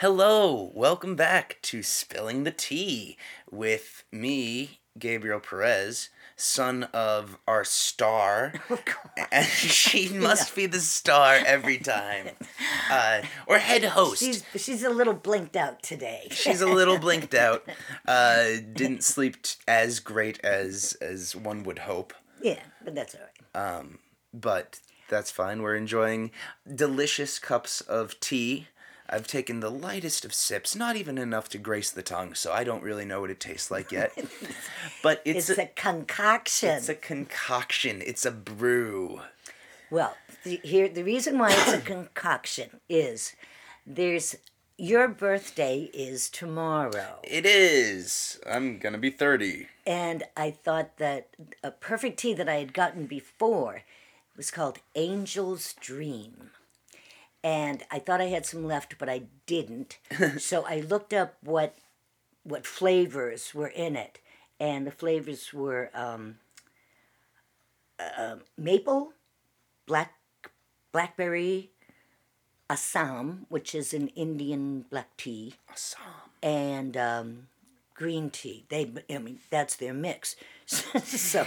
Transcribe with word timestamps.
Hello, 0.00 0.72
welcome 0.74 1.14
back 1.14 1.58
to 1.60 1.82
Spilling 1.82 2.44
the 2.44 2.50
Tea 2.50 3.18
with 3.50 4.02
me, 4.10 4.80
Gabriel 4.98 5.40
Perez, 5.40 6.08
son 6.36 6.84
of 6.94 7.36
our 7.46 7.64
star. 7.64 8.54
and 9.30 9.44
she 9.44 10.08
must 10.14 10.56
be 10.56 10.64
the 10.64 10.80
star 10.80 11.34
every 11.44 11.76
time. 11.76 12.30
Uh, 12.90 13.20
or 13.46 13.58
head 13.58 13.84
host. 13.84 14.20
She's 14.20 14.42
she's 14.56 14.82
a 14.82 14.88
little 14.88 15.12
blinked 15.12 15.54
out 15.54 15.82
today. 15.82 16.28
She's 16.30 16.62
a 16.62 16.66
little 16.66 16.96
blinked 16.96 17.34
out. 17.34 17.68
Uh, 18.08 18.52
didn't 18.72 19.04
sleep 19.04 19.42
t- 19.42 19.58
as 19.68 20.00
great 20.00 20.42
as 20.42 20.96
as 21.02 21.36
one 21.36 21.62
would 21.64 21.80
hope, 21.80 22.14
yeah, 22.40 22.60
but 22.82 22.94
that's 22.94 23.14
all 23.14 23.20
right. 23.20 23.76
Um, 23.76 23.98
but 24.32 24.80
that's 25.10 25.30
fine. 25.30 25.60
We're 25.60 25.76
enjoying 25.76 26.30
delicious 26.74 27.38
cups 27.38 27.82
of 27.82 28.18
tea. 28.18 28.68
I've 29.12 29.26
taken 29.26 29.58
the 29.60 29.70
lightest 29.70 30.24
of 30.24 30.32
sips, 30.32 30.76
not 30.76 30.94
even 30.94 31.18
enough 31.18 31.48
to 31.50 31.58
grace 31.58 31.90
the 31.90 32.02
tongue, 32.02 32.34
so 32.34 32.52
I 32.52 32.62
don't 32.62 32.82
really 32.84 33.04
know 33.04 33.20
what 33.20 33.30
it 33.30 33.40
tastes 33.40 33.70
like 33.70 33.90
yet. 33.92 34.12
But 35.02 35.20
it's, 35.24 35.50
It's 35.50 35.58
a, 35.58 35.62
a 35.62 35.66
concoction. 35.66 36.68
it's 36.76 36.88
a 36.88 36.94
concoction. 36.94 38.02
It's 38.04 38.24
a 38.24 38.30
brew. 38.30 39.20
well, 39.90 40.16
the, 40.44 40.60
here 40.62 40.88
the 40.88 41.02
reason 41.02 41.38
why 41.38 41.50
it's 41.52 41.72
a 41.72 41.80
concoction 41.94 42.80
is 42.88 43.34
there's 43.86 44.36
your 44.76 45.08
birthday 45.08 45.90
is 45.92 46.30
tomorrow, 46.30 47.18
It 47.24 47.44
is. 47.46 48.38
I'm 48.46 48.78
gonna 48.78 48.98
be 48.98 49.10
thirty. 49.10 49.68
and 49.86 50.22
I 50.36 50.50
thought 50.52 50.96
that 50.98 51.28
a 51.64 51.70
perfect 51.70 52.18
tea 52.20 52.34
that 52.34 52.48
I 52.48 52.56
had 52.56 52.72
gotten 52.72 53.06
before 53.06 53.82
was 54.36 54.50
called 54.50 54.78
Angel's 54.94 55.74
Dream. 55.80 56.50
And 57.42 57.82
I 57.90 57.98
thought 57.98 58.20
I 58.20 58.26
had 58.26 58.44
some 58.44 58.66
left, 58.66 58.98
but 58.98 59.08
I 59.08 59.22
didn't. 59.46 59.98
so 60.38 60.64
I 60.66 60.80
looked 60.80 61.12
up 61.12 61.36
what 61.42 61.76
what 62.42 62.66
flavors 62.66 63.54
were 63.54 63.68
in 63.68 63.96
it, 63.96 64.18
and 64.58 64.86
the 64.86 64.90
flavors 64.90 65.52
were 65.52 65.90
um, 65.94 66.38
uh, 67.98 68.36
maple, 68.56 69.12
black 69.86 70.14
blackberry, 70.92 71.70
Assam, 72.68 73.46
which 73.48 73.74
is 73.74 73.92
an 73.94 74.08
Indian 74.08 74.84
black 74.90 75.16
tea, 75.16 75.54
Assam. 75.70 76.02
and 76.42 76.96
um, 76.96 77.48
green 78.00 78.30
tea. 78.30 78.64
They, 78.70 78.90
I 79.14 79.18
mean, 79.18 79.40
that's 79.50 79.76
their 79.76 79.92
mix. 79.92 80.34
so 80.66 81.46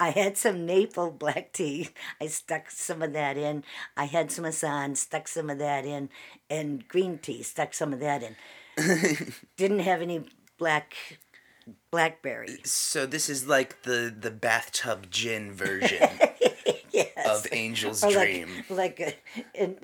I 0.00 0.10
had 0.10 0.36
some 0.36 0.66
maple 0.66 1.12
black 1.12 1.52
tea. 1.52 1.90
I 2.20 2.26
stuck 2.26 2.68
some 2.68 3.00
of 3.00 3.12
that 3.12 3.36
in. 3.36 3.62
I 3.96 4.06
had 4.06 4.32
some 4.32 4.44
Assam, 4.44 4.96
stuck 4.96 5.28
some 5.28 5.50
of 5.50 5.58
that 5.58 5.86
in, 5.86 6.08
and 6.50 6.86
green 6.88 7.18
tea, 7.18 7.44
stuck 7.44 7.74
some 7.74 7.92
of 7.92 8.00
that 8.00 8.24
in. 8.24 8.34
Didn't 9.56 9.78
have 9.80 10.02
any 10.02 10.24
black 10.58 10.96
blackberry. 11.92 12.58
So 12.64 13.06
this 13.06 13.28
is 13.28 13.46
like 13.46 13.82
the 13.82 14.12
the 14.18 14.32
bathtub 14.32 15.12
gin 15.12 15.52
version 15.52 16.08
Yes. 16.94 17.26
of 17.44 17.46
Angel's 17.52 18.04
Or 18.04 18.10
Dream. 18.12 18.48
like, 18.70 18.98
like 18.98 19.00
a, 19.00 19.60
an- 19.60 19.76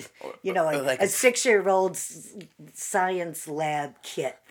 you 0.43 0.53
know, 0.53 0.71
a, 0.71 0.79
like 0.81 1.01
a 1.01 1.05
a- 1.05 1.09
six-year-old's 1.09 2.35
science 2.75 3.49
lab 3.49 3.95
kit. 4.03 4.39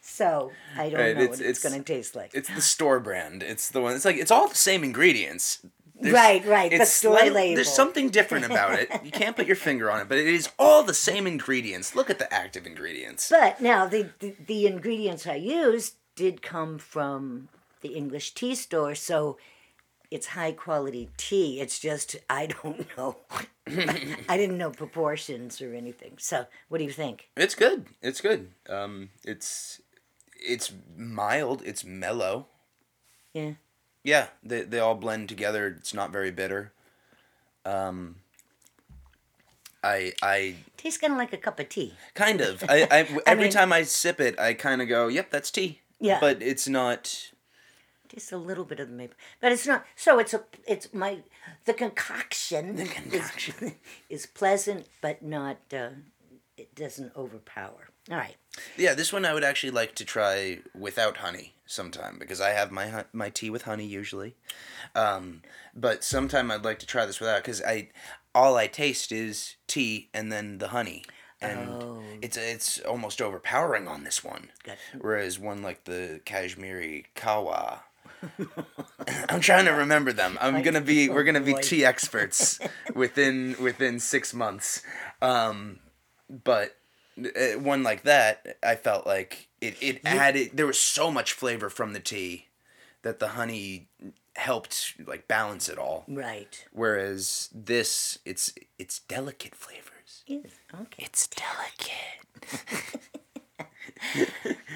so 0.00 0.50
I 0.76 0.88
don't 0.90 1.00
Right, 1.00 1.16
know 1.16 1.22
it's- 1.22 1.28
what 1.38 1.40
it's, 1.46 1.58
it's- 1.58 1.62
going 1.62 1.82
to 1.82 1.92
taste 1.94 2.14
like. 2.16 2.30
It's 2.34 2.48
the 2.52 2.60
store 2.60 3.00
brand. 3.00 3.42
It's 3.42 3.70
the 3.70 3.80
one. 3.80 3.94
It's 3.94 4.04
like 4.04 4.16
it's 4.16 4.30
all 4.30 4.48
the 4.48 4.54
same 4.54 4.84
ingredients. 4.84 5.64
There's- 5.98 6.14
Right, 6.14 6.44
right, 6.44 6.70
the 6.70 6.84
store 6.84 7.18
slight- 7.18 7.32
label. 7.32 7.54
There's 7.54 7.72
something 7.72 8.10
different 8.10 8.44
about 8.44 8.78
it. 8.78 8.90
You 9.02 9.10
can't 9.10 9.34
put 9.34 9.46
your 9.46 9.56
finger 9.56 9.90
on 9.90 10.00
it, 10.00 10.08
but 10.08 10.18
it 10.18 10.26
is 10.26 10.50
all 10.58 10.82
the 10.82 10.92
same 10.92 11.26
ingredients. 11.26 11.94
Look 11.94 12.10
at 12.10 12.18
the 12.18 12.32
active 12.32 12.66
ingredients. 12.66 13.30
But 13.30 13.60
now 13.62 13.86
the, 13.86 14.10
the 14.18 14.34
the 14.46 14.66
ingredients 14.66 15.26
I 15.26 15.36
used 15.36 15.94
did 16.14 16.42
come 16.42 16.78
from 16.78 17.48
the 17.80 17.88
English 17.94 18.32
tea 18.34 18.54
store, 18.54 18.94
so 18.94 19.38
it's 20.10 20.28
high 20.28 20.52
quality 20.52 21.10
tea. 21.16 21.60
It's 21.60 21.78
just 21.78 22.16
I 22.30 22.46
don't 22.46 22.86
know. 22.96 23.16
I 24.28 24.36
didn't 24.36 24.58
know 24.58 24.70
proportions 24.70 25.60
or 25.60 25.74
anything. 25.74 26.14
So 26.18 26.46
what 26.68 26.78
do 26.78 26.84
you 26.84 26.90
think? 26.92 27.28
It's 27.36 27.54
good. 27.54 27.86
It's 28.02 28.20
good. 28.20 28.50
Um, 28.68 29.10
it's 29.24 29.80
it's 30.40 30.72
mild. 30.96 31.62
It's 31.64 31.84
mellow. 31.84 32.46
Yeah. 33.32 33.52
Yeah, 34.04 34.28
they 34.44 34.62
they 34.62 34.78
all 34.78 34.94
blend 34.94 35.28
together. 35.28 35.66
It's 35.78 35.92
not 35.92 36.12
very 36.12 36.30
bitter. 36.30 36.72
Um, 37.64 38.16
I 39.82 40.12
I 40.22 40.56
Tastes 40.76 41.00
kind 41.00 41.12
of 41.12 41.18
like 41.18 41.32
a 41.32 41.36
cup 41.36 41.58
of 41.60 41.68
tea. 41.68 41.94
kind 42.14 42.40
of 42.40 42.62
I, 42.68 42.86
I 42.90 43.18
every 43.26 43.44
mean- 43.44 43.52
time 43.52 43.72
I 43.72 43.82
sip 43.82 44.20
it, 44.20 44.38
I 44.38 44.54
kind 44.54 44.80
of 44.80 44.88
go, 44.88 45.08
"Yep, 45.08 45.30
that's 45.30 45.50
tea." 45.50 45.80
Yeah. 46.00 46.20
But 46.20 46.42
it's 46.42 46.68
not. 46.68 47.30
Just 48.16 48.32
a 48.32 48.38
little 48.38 48.64
bit 48.64 48.80
of 48.80 48.88
the 48.88 48.94
maple, 48.94 49.16
but 49.42 49.52
it's 49.52 49.66
not. 49.66 49.84
So 49.94 50.18
it's 50.18 50.32
a. 50.32 50.42
It's 50.66 50.92
my 50.94 51.18
the 51.66 51.74
concoction. 51.74 52.76
The 52.76 52.86
concoction. 52.86 53.54
is, 53.60 53.72
is 54.08 54.26
pleasant, 54.26 54.86
but 55.02 55.22
not. 55.22 55.58
Uh, 55.70 55.90
it 56.56 56.74
doesn't 56.74 57.14
overpower. 57.14 57.90
All 58.10 58.16
right. 58.16 58.36
Yeah, 58.78 58.94
this 58.94 59.12
one 59.12 59.26
I 59.26 59.34
would 59.34 59.44
actually 59.44 59.72
like 59.72 59.94
to 59.96 60.04
try 60.06 60.60
without 60.74 61.18
honey 61.18 61.52
sometime 61.66 62.16
because 62.18 62.40
I 62.40 62.50
have 62.50 62.70
my 62.72 63.04
my 63.12 63.28
tea 63.28 63.50
with 63.50 63.62
honey 63.62 63.84
usually. 63.86 64.34
Um, 64.94 65.42
but 65.74 66.02
sometime 66.02 66.50
I'd 66.50 66.64
like 66.64 66.78
to 66.78 66.86
try 66.86 67.04
this 67.04 67.20
without 67.20 67.42
because 67.44 67.60
I 67.62 67.90
all 68.34 68.56
I 68.56 68.66
taste 68.66 69.12
is 69.12 69.56
tea 69.66 70.08
and 70.14 70.32
then 70.32 70.56
the 70.56 70.68
honey. 70.68 71.04
And 71.42 71.68
Oh. 71.68 72.02
it's 72.22 72.38
it's 72.38 72.78
almost 72.80 73.20
overpowering 73.20 73.86
on 73.88 74.04
this 74.04 74.24
one. 74.24 74.48
Good. 74.64 74.78
Whereas 74.98 75.38
one 75.38 75.62
like 75.62 75.84
the 75.84 76.22
Kashmiri 76.24 77.04
Kahwa. 77.14 77.80
I'm 79.28 79.40
trying 79.40 79.66
to 79.66 79.72
remember 79.72 80.12
them. 80.12 80.38
I'm 80.40 80.62
gonna 80.62 80.80
be 80.80 81.08
we're 81.08 81.24
gonna 81.24 81.40
be 81.40 81.54
tea 81.54 81.84
experts 81.84 82.58
within 82.94 83.56
within 83.60 84.00
six 84.00 84.34
months. 84.34 84.82
Um, 85.22 85.80
but 86.28 86.76
uh, 87.18 87.58
one 87.58 87.82
like 87.82 88.02
that, 88.02 88.58
I 88.62 88.74
felt 88.76 89.06
like 89.06 89.48
it, 89.60 89.76
it 89.80 90.00
added. 90.04 90.50
There 90.54 90.66
was 90.66 90.80
so 90.80 91.10
much 91.10 91.32
flavor 91.32 91.70
from 91.70 91.92
the 91.92 92.00
tea 92.00 92.46
that 93.02 93.18
the 93.18 93.28
honey 93.28 93.88
helped 94.34 94.94
like 95.06 95.28
balance 95.28 95.68
it 95.68 95.78
all. 95.78 96.04
Right. 96.08 96.64
Whereas 96.72 97.48
this, 97.54 98.18
it's 98.24 98.52
it's 98.78 99.00
delicate 99.00 99.54
flavors. 99.54 100.24
Yes. 100.26 100.50
Okay. 100.74 101.04
It's 101.04 101.28
delicate. 101.28 103.00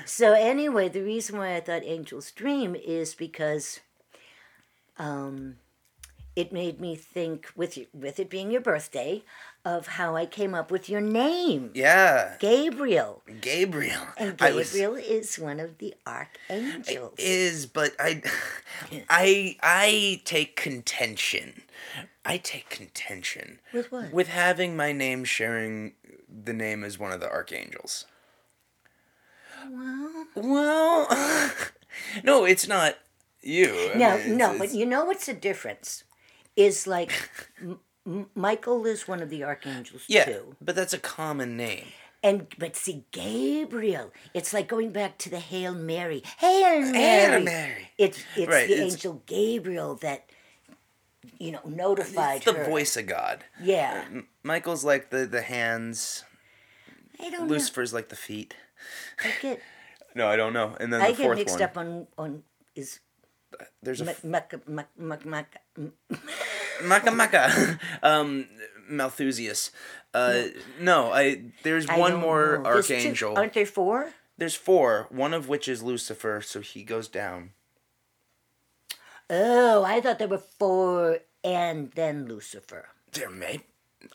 So 0.05 0.33
anyway, 0.33 0.89
the 0.89 1.03
reason 1.03 1.39
why 1.39 1.55
I 1.57 1.61
thought 1.61 1.85
Angel's 1.85 2.31
Dream 2.33 2.75
is 2.75 3.15
because 3.15 3.81
um, 4.99 5.57
it 6.37 6.53
made 6.53 6.81
me 6.81 6.95
think 6.97 7.49
with 7.57 7.77
you, 7.77 7.87
with 7.93 8.19
it 8.21 8.29
being 8.31 8.51
your 8.51 8.61
birthday 8.61 9.23
of 9.65 9.87
how 9.87 10.17
I 10.17 10.25
came 10.25 10.55
up 10.55 10.71
with 10.71 10.89
your 10.89 11.03
name, 11.03 11.71
Yeah, 11.75 12.37
Gabriel. 12.41 13.23
Gabriel. 13.43 14.07
And 14.17 14.37
I 14.41 14.53
was- 14.53 14.73
Gabriel 14.73 14.97
is 14.97 15.39
one 15.39 15.61
of 15.61 15.77
the 15.79 15.95
archangels. 16.07 17.15
is, 17.19 17.67
but 17.67 17.93
I, 18.01 18.23
I, 19.11 19.57
I 19.63 20.23
take 20.25 20.57
contention. 20.57 21.63
I 22.25 22.39
take 22.39 22.71
contention 22.71 23.59
With 23.73 23.91
what? 23.93 24.13
with 24.13 24.29
having 24.29 24.77
my 24.77 24.93
name 24.93 25.25
sharing 25.25 25.93
the 26.29 26.53
name 26.53 26.83
as 26.85 26.99
one 26.99 27.13
of 27.13 27.21
the 27.21 27.29
archangels. 27.31 28.07
Well, 30.43 31.07
no, 32.25 32.45
it's 32.45 32.67
not 32.69 32.97
you. 33.43 33.91
I 33.95 33.99
no, 33.99 34.11
mean, 34.11 34.21
it's- 34.21 34.39
no, 34.39 34.59
but 34.59 34.73
you 34.75 34.87
know 34.87 35.05
what's 35.05 35.27
the 35.27 35.35
difference? 35.35 36.05
Is 36.57 36.87
like 36.87 37.13
M- 38.07 38.27
Michael 38.35 38.85
is 38.87 39.07
one 39.07 39.23
of 39.23 39.31
the 39.31 39.45
archangels 39.45 40.03
yeah, 40.09 40.25
too. 40.25 40.57
but 40.61 40.75
that's 40.75 40.93
a 40.93 40.99
common 40.99 41.57
name. 41.57 41.87
And 42.23 42.49
but 42.59 42.77
see, 42.77 43.05
Gabriel, 43.13 44.13
it's 44.35 44.53
like 44.53 44.69
going 44.69 44.91
back 44.91 45.17
to 45.19 45.31
the 45.31 45.39
Hail 45.39 45.73
Mary. 45.75 46.23
Hail 46.39 46.81
Mary. 46.83 46.93
Hail 47.33 47.41
Mary. 47.41 47.89
It's 47.97 48.19
it's 48.37 48.49
Right, 48.49 48.67
the 48.69 48.75
it's- 48.75 48.93
angel 48.93 49.23
Gabriel 49.27 49.95
that 49.97 50.29
you 51.39 51.53
know 51.53 51.61
notified 51.65 52.39
It's 52.39 52.45
the 52.47 52.53
her. 52.53 52.65
voice 52.65 52.97
of 52.97 53.07
God. 53.07 53.45
Yeah. 53.63 54.05
Uh, 54.07 54.15
M- 54.17 54.29
Michael's 54.43 54.85
like 54.85 55.11
the 55.11 55.25
the 55.25 55.43
hands. 55.43 56.25
I 57.23 57.31
don't 57.31 57.49
Lucifer's 57.49 57.95
like 57.95 58.09
the 58.11 58.17
feet. 58.17 58.55
I 59.23 59.31
get 59.41 59.61
No, 60.15 60.29
I 60.29 60.37
don't 60.37 60.53
know. 60.53 60.77
And 60.81 60.93
then 60.93 61.01
I 61.01 61.13
the 61.13 61.17
get 61.17 61.23
fourth 61.25 61.39
mixed 61.39 61.55
one. 61.55 61.63
up 61.63 61.77
on 61.77 62.07
on 62.19 62.43
is 62.75 63.01
There's 63.83 64.01
a 64.01 64.05
Mac 64.05 64.25
Mac 64.25 64.69
Mac 64.69 64.99
Mac 64.99 65.27
Mac 65.27 65.63
Maka 66.83 67.11
Maka. 67.11 67.79
um, 68.03 68.47
Malthusius. 68.89 69.71
Uh, 70.13 70.45
no, 70.81 71.13
I. 71.13 71.43
There's 71.63 71.89
I 71.89 71.99
one 71.99 72.17
more 72.17 72.59
know. 72.59 72.71
Archangel. 72.71 73.37
aren't 73.37 73.53
there 73.53 73.67
four? 73.67 74.13
There's 74.37 74.57
four. 74.57 75.07
One 75.11 75.35
of 75.35 75.49
which 75.49 75.69
is 75.69 75.83
Lucifer, 75.83 76.41
so 76.41 76.61
he 76.61 76.83
goes 76.83 77.09
down. 77.09 77.51
Oh, 79.29 79.85
I 79.85 80.01
thought 80.01 80.19
there 80.19 80.29
were 80.29 80.39
four 80.39 81.19
and 81.45 81.93
then 81.93 82.27
Lucifer. 82.27 82.89
There 83.13 83.31
may. 83.31 83.61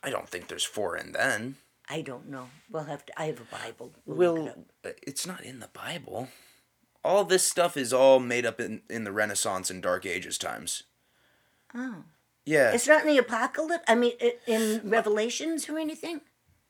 I 0.04 0.10
don't 0.10 0.28
think 0.28 0.48
there's 0.48 0.64
four 0.66 0.98
in 0.98 1.12
then. 1.14 1.56
I 1.90 2.02
don't 2.02 2.30
know. 2.30 2.50
We'll 2.72 2.86
have 2.86 3.06
to. 3.06 3.22
I 3.22 3.26
have 3.26 3.42
a 3.42 3.56
Bible. 3.56 3.94
We'll 4.06 4.48
it 4.48 4.58
uh, 4.84 4.90
it's 5.04 5.28
not 5.28 5.44
in 5.44 5.60
the 5.60 5.70
Bible. 5.70 6.30
All 7.04 7.24
this 7.24 7.46
stuff 7.46 7.78
is 7.78 7.94
all 7.94 8.20
made 8.20 8.46
up 8.46 8.60
in, 8.60 8.82
in 8.90 9.04
the 9.04 9.12
Renaissance 9.12 9.70
and 9.70 9.82
Dark 9.82 10.06
Ages 10.06 10.40
times. 10.40 10.84
Oh. 11.76 12.04
Yeah. 12.46 12.72
It's 12.72 12.88
not 12.88 13.02
in 13.02 13.08
the 13.08 13.18
Apocalypse. 13.20 13.84
I 13.88 13.96
mean, 13.96 14.14
in 14.48 14.82
Revelations 14.84 15.70
or 15.70 15.78
anything. 15.78 16.22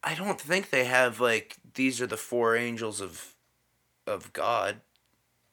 I 0.04 0.14
don't 0.14 0.40
think 0.40 0.70
they 0.70 0.86
have 0.86 1.20
like 1.20 1.58
these 1.74 2.02
are 2.02 2.08
the 2.08 2.18
four 2.18 2.56
angels 2.56 3.02
of 3.02 3.36
of 4.06 4.34
God. 4.34 4.82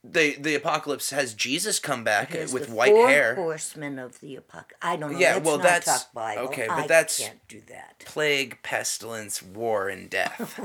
They 0.04 0.32
the 0.34 0.56
apocalypse 0.56 1.10
has 1.10 1.32
Jesus 1.32 1.78
come 1.78 2.02
back 2.02 2.30
There's 2.30 2.52
with 2.52 2.66
the 2.68 2.74
white 2.74 2.90
four 2.92 3.08
hair. 3.08 3.34
horsemen 3.36 4.00
of 4.00 4.18
the 4.20 4.34
Apocalypse. 4.34 4.74
I 4.82 4.96
don't 4.96 5.12
know. 5.12 5.18
Yeah, 5.18 5.34
Let's 5.34 5.46
well, 5.46 5.58
that's- 5.58 6.06
okay, 6.16 6.66
but 6.68 6.78
I 6.78 6.86
that's- 6.88 7.20
can't 7.20 7.46
do 7.48 7.60
that. 7.68 8.00
Plague, 8.04 8.58
pestilence, 8.64 9.40
war, 9.42 9.88
and 9.88 10.10
death 10.20 10.58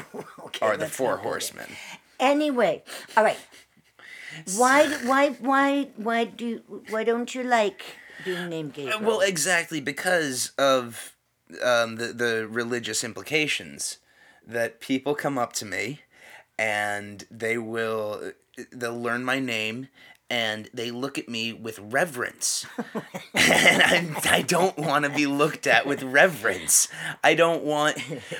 Okay, 0.45 0.65
are 0.65 0.75
the 0.75 0.87
four 0.87 1.09
not 1.11 1.15
do 1.17 1.21
that. 1.23 1.29
horsemen. 1.29 1.67
Anyway, 2.19 2.83
all 3.15 3.23
right. 3.23 3.37
Why? 4.55 4.87
Why? 5.05 5.29
Why? 5.29 5.83
Why 5.97 6.23
do? 6.23 6.61
Why 6.89 7.03
don't 7.03 7.33
you 7.35 7.43
like 7.43 7.83
being 8.25 8.49
named 8.49 8.73
Gabriel? 8.73 9.01
Well, 9.01 9.19
exactly 9.21 9.79
because 9.81 10.51
of 10.57 11.13
um, 11.63 11.97
the 11.97 12.07
the 12.07 12.47
religious 12.49 13.03
implications 13.03 13.99
that 14.47 14.79
people 14.79 15.13
come 15.13 15.37
up 15.37 15.53
to 15.53 15.65
me 15.65 16.01
and 16.57 17.25
they 17.29 17.57
will 17.59 18.31
they'll 18.71 18.99
learn 18.99 19.23
my 19.23 19.39
name 19.39 19.87
and 20.29 20.69
they 20.73 20.91
look 20.91 21.17
at 21.17 21.29
me 21.29 21.53
with 21.53 21.79
reverence. 21.79 22.65
And 23.33 23.81
I, 23.81 24.37
I 24.37 24.41
don't 24.41 24.77
want 24.77 25.05
to 25.05 25.09
be 25.09 25.25
looked 25.25 25.67
at 25.67 25.85
with 25.85 26.03
reverence. 26.03 26.89
I 27.23 27.33
don't 27.33 27.63
want 27.63 27.97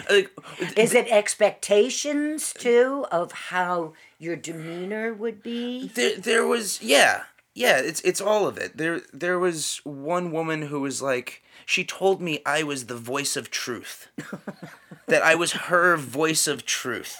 like, 0.09 0.31
Is 0.75 0.93
it 0.93 1.07
expectations 1.07 2.51
too 2.51 3.05
of 3.11 3.31
how 3.31 3.93
your 4.19 4.35
demeanor 4.35 5.13
would 5.13 5.41
be? 5.41 5.89
there, 5.95 6.17
there 6.17 6.47
was 6.47 6.81
yeah 6.81 7.23
yeah 7.57 7.80
it's 7.80 8.01
it's 8.01 8.21
all 8.21 8.48
of 8.48 8.57
it. 8.57 8.77
There 8.77 9.01
there 9.12 9.39
was 9.39 9.81
one 9.83 10.31
woman 10.31 10.62
who 10.63 10.81
was 10.81 11.01
like 11.01 11.44
she 11.65 11.83
told 11.83 12.21
me 12.21 12.39
i 12.45 12.63
was 12.63 12.86
the 12.86 12.95
voice 12.95 13.36
of 13.36 13.50
truth. 13.50 14.07
That 15.07 15.24
i 15.24 15.36
was 15.36 15.54
her 15.54 15.95
voice 15.95 16.48
of 16.48 16.65
truth. 16.65 17.15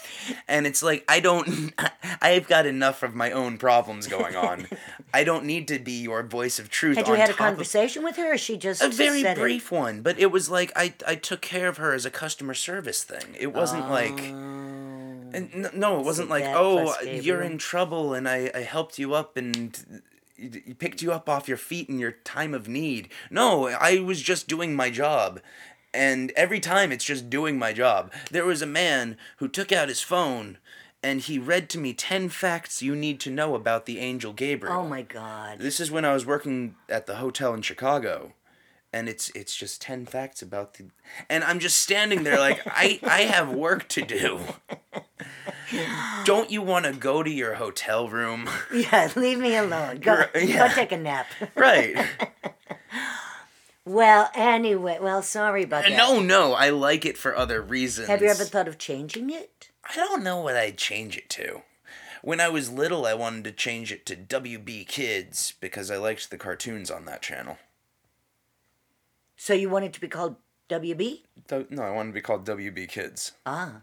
And 0.46 0.68
it's 0.68 0.84
like 0.84 1.06
i 1.08 1.22
don't 1.22 1.74
i've 2.22 2.48
got 2.48 2.66
enough 2.66 3.02
of 3.02 3.16
my 3.16 3.32
own 3.32 3.58
problems 3.58 4.08
going 4.08 4.36
on. 4.36 4.68
I 5.14 5.24
don't 5.24 5.46
need 5.46 5.70
to 5.70 5.80
be 5.80 6.02
your 6.02 6.22
voice 6.22 6.60
of 6.60 6.70
truth 6.70 6.98
Had 6.98 7.08
you 7.08 7.14
had 7.14 7.30
a 7.30 7.34
conversation 7.34 8.04
with 8.04 8.18
her, 8.18 8.34
or 8.34 8.38
she 8.38 8.58
just 8.58 8.84
a 8.84 8.90
very 8.90 9.22
said 9.22 9.38
it? 9.38 9.42
brief 9.42 9.72
one 9.72 10.02
but 10.02 10.20
it 10.20 10.32
was 10.32 10.50
like 10.50 10.72
i 10.76 10.94
i 11.08 11.16
took 11.16 11.42
care 11.42 11.70
of 11.70 11.78
her 11.78 11.94
as 11.94 12.06
a 12.06 12.12
customer 12.12 12.54
service 12.54 13.04
thing. 13.06 13.36
It 13.40 13.54
wasn't 13.54 13.90
like 13.90 14.20
oh. 14.20 15.32
and 15.34 15.70
no, 15.74 16.00
it 16.00 16.06
wasn't 16.06 16.30
like, 16.30 16.44
oh, 16.46 16.90
uh, 16.90 16.96
you're 17.04 17.42
in 17.42 17.58
trouble, 17.58 18.14
and 18.14 18.28
I, 18.28 18.52
I 18.54 18.62
helped 18.62 19.00
you 19.00 19.14
up 19.14 19.38
and 19.38 20.02
y- 20.40 20.76
picked 20.78 21.02
you 21.02 21.12
up 21.12 21.30
off 21.30 21.48
your 21.48 21.58
feet 21.58 21.90
in 21.90 22.00
your 22.00 22.12
time 22.12 22.54
of 22.54 22.68
need. 22.68 23.10
No, 23.30 23.68
I 23.68 24.00
was 24.00 24.22
just 24.22 24.48
doing 24.48 24.76
my 24.76 24.90
job. 24.90 25.40
And 25.94 26.32
every 26.36 26.60
time 26.60 26.92
it's 26.92 27.06
just 27.06 27.30
doing 27.30 27.58
my 27.58 27.74
job. 27.74 28.12
There 28.30 28.46
was 28.46 28.62
a 28.62 28.68
man 28.68 29.18
who 29.38 29.48
took 29.48 29.72
out 29.72 29.90
his 29.90 30.02
phone 30.02 30.58
and 31.04 31.22
he 31.22 31.40
read 31.40 31.70
to 31.70 31.78
me 31.78 31.94
10 31.94 32.30
facts 32.30 32.82
you 32.82 32.96
need 32.96 33.20
to 33.22 33.32
know 33.32 33.56
about 33.56 33.86
the 33.86 34.00
angel 34.00 34.34
Gabriel. 34.34 34.80
Oh 34.80 34.88
my 34.88 35.04
God! 35.04 35.60
This 35.60 35.80
is 35.80 35.92
when 35.92 36.06
I 36.06 36.14
was 36.14 36.26
working 36.26 36.76
at 36.90 37.06
the 37.06 37.16
hotel 37.16 37.54
in 37.54 37.62
Chicago. 37.62 38.34
And 38.98 39.08
it's 39.08 39.30
it's 39.36 39.56
just 39.56 39.80
10 39.82 40.08
facts 40.08 40.42
about 40.42 40.74
the 40.74 40.86
and 41.30 41.44
I'm 41.44 41.60
just 41.60 41.80
standing 41.80 42.24
there 42.24 42.40
like 42.40 42.62
I 42.66 43.00
I 43.04 43.22
have 43.22 43.52
work 43.52 43.88
to 43.90 44.02
do. 44.02 44.40
Don't 46.26 46.50
you 46.50 46.64
want 46.64 46.86
to 46.86 46.94
go 46.94 47.22
to 47.22 47.30
your 47.30 47.56
hotel 47.56 48.10
room? 48.10 48.50
Yeah, 48.74 49.12
leave 49.16 49.38
me 49.38 49.56
alone. 49.56 50.00
Go, 50.00 50.26
yeah. 50.34 50.68
go 50.68 50.74
take 50.74 50.92
a 50.92 50.98
nap. 50.98 51.28
right. 51.56 51.96
well, 53.86 54.32
anyway, 54.34 54.98
well, 55.00 55.22
sorry 55.22 55.64
about 55.64 55.84
that. 55.84 55.96
No, 55.96 56.20
no, 56.20 56.54
I 56.54 56.70
like 56.72 57.06
it 57.06 57.20
for 57.20 57.36
other 57.36 57.62
reasons. 57.62 58.08
Have 58.08 58.22
you 58.22 58.30
ever 58.30 58.46
thought 58.46 58.68
of 58.68 58.80
changing 58.80 59.30
it? 59.30 59.70
I 59.88 59.96
don't 59.96 60.24
know 60.24 60.40
what 60.40 60.56
I'd 60.56 60.78
change 60.78 61.18
it 61.18 61.30
to. 61.32 61.62
When 62.24 62.42
I 62.42 62.50
was 62.50 62.72
little, 62.72 63.06
I 63.06 63.14
wanted 63.14 63.44
to 63.44 63.52
change 63.52 63.92
it 63.92 64.06
to 64.08 64.16
WB 64.16 64.88
Kids 64.88 65.54
because 65.62 65.92
I 65.92 65.98
liked 65.98 66.32
the 66.32 66.38
cartoons 66.38 66.90
on 66.90 67.06
that 67.06 67.22
channel. 67.22 67.58
So 69.38 69.54
you 69.54 69.70
wanted 69.70 69.94
to 69.94 70.02
be 70.02 70.08
called 70.08 70.36
WB? 70.70 71.22
Do- 71.48 71.68
No, 71.70 71.84
I 71.84 71.92
wanted 71.92 72.10
to 72.10 72.14
be 72.16 72.22
called 72.22 72.46
WB 72.46 72.90
Kids. 72.90 73.34
Ah, 73.46 73.82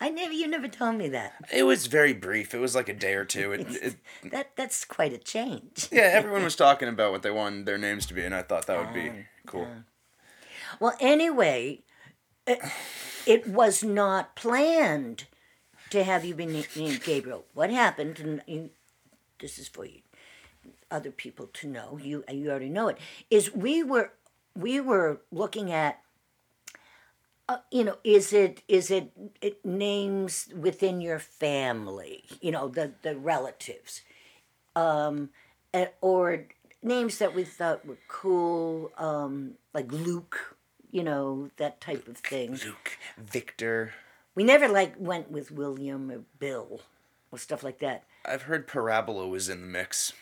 I 0.00 0.10
never. 0.10 0.32
You 0.32 0.48
never 0.48 0.68
told 0.68 0.96
me 0.96 1.08
that. 1.10 1.32
It 1.52 1.62
was 1.62 1.86
very 1.86 2.12
brief. 2.12 2.52
It 2.54 2.58
was 2.58 2.74
like 2.74 2.88
a 2.88 2.92
day 2.94 3.14
or 3.14 3.24
two. 3.24 3.52
It, 3.52 3.60
it, 3.82 3.96
That 4.30 4.50
that's 4.56 4.84
quite 4.84 5.12
a 5.12 5.18
change. 5.18 5.88
yeah, 5.90 6.02
everyone 6.12 6.42
was 6.50 6.56
talking 6.56 6.88
about 6.88 7.12
what 7.12 7.22
they 7.22 7.30
wanted 7.30 7.64
their 7.66 7.78
names 7.78 8.04
to 8.06 8.14
be, 8.14 8.22
and 8.24 8.34
I 8.34 8.42
thought 8.42 8.66
that 8.66 8.78
would 8.78 8.92
be 8.94 9.10
cool. 9.46 9.68
Well, 10.80 10.94
anyway, 11.00 11.82
it, 12.46 12.58
it 13.26 13.46
was 13.46 13.84
not 13.84 14.34
planned 14.34 15.24
to 15.90 16.02
have 16.02 16.24
you 16.24 16.34
be 16.34 16.46
named 16.46 17.00
Gabriel. 17.04 17.44
What 17.54 17.70
happened? 17.70 18.18
And 18.18 18.42
you, 18.46 18.70
this 19.38 19.58
is 19.58 19.68
for 19.68 19.84
you, 19.86 20.00
other 20.90 21.12
people 21.12 21.46
to 21.54 21.68
know. 21.68 21.98
You 22.02 22.24
you 22.30 22.50
already 22.50 22.68
know 22.68 22.88
it. 22.88 22.98
Is 23.30 23.54
we 23.54 23.82
were 23.84 24.12
we 24.54 24.80
were 24.80 25.20
looking 25.30 25.72
at. 25.72 26.00
Uh, 27.46 27.58
you 27.70 27.84
know, 27.84 27.98
is 28.04 28.32
it 28.32 28.62
is 28.68 28.90
it, 28.90 29.12
it 29.42 29.64
names 29.66 30.48
within 30.58 31.02
your 31.02 31.18
family? 31.18 32.24
You 32.40 32.52
know, 32.52 32.68
the 32.68 32.92
the 33.02 33.16
relatives, 33.16 34.00
um, 34.74 35.28
or 36.00 36.46
names 36.82 37.18
that 37.18 37.34
we 37.34 37.44
thought 37.44 37.84
were 37.84 37.98
cool, 38.08 38.90
um, 38.96 39.54
like 39.74 39.92
Luke. 39.92 40.56
You 40.90 41.02
know, 41.02 41.50
that 41.56 41.80
type 41.80 42.06
of 42.08 42.18
thing. 42.18 42.52
Luke, 42.52 42.96
Victor. 43.18 43.92
We 44.34 44.44
never 44.44 44.68
like 44.68 44.94
went 44.98 45.30
with 45.30 45.50
William 45.50 46.10
or 46.10 46.22
Bill 46.38 46.80
or 47.30 47.38
stuff 47.38 47.62
like 47.62 47.80
that. 47.80 48.04
I've 48.24 48.42
heard 48.42 48.66
Parabola 48.66 49.26
was 49.26 49.48
in 49.48 49.60
the 49.60 49.66
mix. 49.66 50.12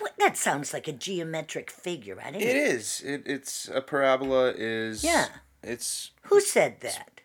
What, 0.00 0.14
that 0.18 0.36
sounds 0.36 0.72
like 0.72 0.88
a 0.88 0.92
geometric 0.92 1.70
figure. 1.70 2.18
I 2.24 2.32
didn't. 2.32 2.48
It 2.48 2.56
is. 2.56 3.00
It, 3.04 3.22
it's 3.26 3.68
a 3.68 3.80
parabola. 3.80 4.52
Is 4.56 5.04
Yeah. 5.04 5.26
It's 5.62 6.10
Who 6.24 6.40
said 6.40 6.80
that? 6.80 7.20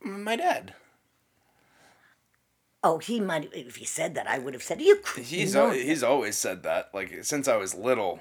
my 0.00 0.36
dad. 0.36 0.74
Oh, 2.82 2.98
he 2.98 3.18
might. 3.20 3.48
If 3.54 3.76
he 3.76 3.84
said 3.84 4.14
that, 4.14 4.28
I 4.28 4.38
would 4.38 4.52
have 4.54 4.62
said 4.62 4.80
you. 4.80 4.96
could 5.02 5.24
He's 5.24 5.56
al- 5.56 5.70
he's 5.70 6.02
always 6.02 6.36
said 6.36 6.62
that. 6.64 6.90
Like 6.94 7.24
since 7.24 7.48
I 7.48 7.56
was 7.56 7.74
little, 7.74 8.20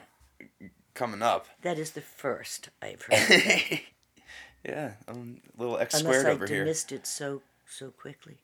coming 0.93 1.21
up. 1.21 1.47
that 1.61 1.77
is 1.77 1.91
the 1.91 2.01
first 2.01 2.69
I've 2.81 3.01
heard. 3.11 3.81
Yeah, 4.65 4.93
I'm 5.07 5.41
a 5.57 5.61
little 5.61 5.77
X 5.77 5.95
unless 5.99 6.15
squared 6.19 6.25
I 6.27 6.31
over 6.31 6.47
here. 6.47 6.63
missed 6.65 6.91
it 6.93 7.05
so 7.05 7.41
so 7.67 7.89
quickly. 7.91 8.37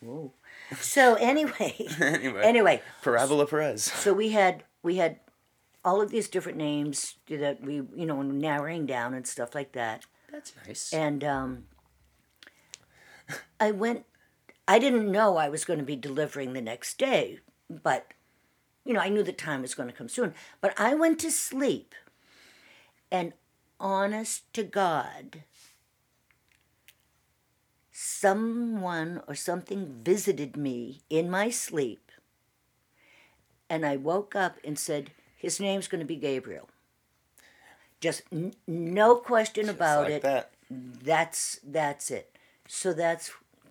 Whoa. 0.00 0.32
So 0.80 1.14
anyway, 1.16 1.74
Anyway, 2.00 2.40
anyway, 2.42 2.82
Parabola 3.02 3.46
Perez. 3.46 3.84
so 3.84 4.12
we 4.12 4.30
had 4.30 4.64
we 4.82 4.96
had 4.96 5.20
all 5.84 6.00
of 6.00 6.10
these 6.10 6.28
different 6.28 6.56
names 6.58 7.16
that 7.28 7.60
we 7.62 7.74
you 7.74 8.06
know 8.06 8.22
narrowing 8.22 8.86
down 8.86 9.14
and 9.14 9.26
stuff 9.26 9.54
like 9.54 9.72
that. 9.72 10.06
That's 10.32 10.52
nice. 10.66 10.92
and 10.92 11.22
um, 11.22 11.64
I 13.60 13.70
went. 13.70 14.04
I 14.66 14.78
didn't 14.78 15.10
know 15.12 15.36
I 15.36 15.48
was 15.48 15.64
going 15.64 15.78
to 15.78 15.84
be 15.84 15.96
delivering 15.96 16.54
the 16.54 16.62
next 16.62 16.98
day, 16.98 17.38
but 17.68 18.12
you 18.84 18.94
know 18.94 19.00
I 19.00 19.10
knew 19.10 19.22
the 19.22 19.32
time 19.32 19.62
was 19.62 19.74
going 19.74 19.88
to 19.88 19.94
come 19.94 20.08
soon. 20.08 20.34
But 20.60 20.78
I 20.80 20.94
went 20.94 21.20
to 21.20 21.30
sleep, 21.30 21.94
and 23.12 23.32
honest 23.78 24.52
to 24.54 24.62
God, 24.64 25.42
someone 28.04 29.22
or 29.26 29.34
something 29.34 30.00
visited 30.02 30.56
me 30.56 31.00
in 31.08 31.30
my 31.30 31.50
sleep, 31.50 32.10
and 33.70 33.86
I 33.86 33.96
woke 33.96 34.36
up 34.36 34.58
and 34.64 34.78
said, 34.78 35.10
"His 35.36 35.58
name's 35.60 35.88
going 35.88 36.00
to 36.00 36.06
be 36.06 36.16
Gabriel." 36.16 36.68
Just 38.00 38.22
n- 38.30 38.54
no 38.66 39.16
question 39.16 39.68
about 39.68 40.04
like 40.04 40.12
it 40.12 40.22
that. 40.22 40.50
that's 40.70 41.58
that's 41.64 42.10
it 42.10 42.36
so 42.68 42.92
that's 42.92 43.30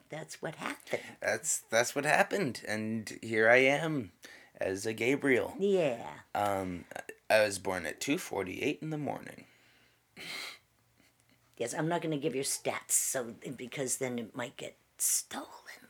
that's 0.10 0.42
what 0.42 0.56
happened 0.56 1.02
That's 1.22 1.62
that's 1.70 1.96
what 1.96 2.06
happened, 2.06 2.62
and 2.68 3.12
here 3.22 3.50
I 3.50 3.58
am, 3.58 4.12
as 4.60 4.86
a 4.86 4.94
Gabriel. 4.94 5.54
yeah 5.60 6.06
Um, 6.34 6.86
I 7.30 7.44
was 7.44 7.60
born 7.60 7.86
at 7.86 8.00
two 8.00 8.18
forty 8.18 8.62
eight 8.64 8.80
in 8.82 8.90
the 8.90 8.98
morning. 8.98 9.46
Yes 11.58 11.74
i'm 11.74 11.88
not 11.88 12.02
going 12.02 12.12
to 12.12 12.18
give 12.22 12.36
your 12.36 12.44
stats 12.44 12.92
so 12.92 13.34
because 13.58 13.98
then 13.98 14.20
it 14.20 14.36
might 14.36 14.56
get 14.58 14.76
stolen 14.98 15.48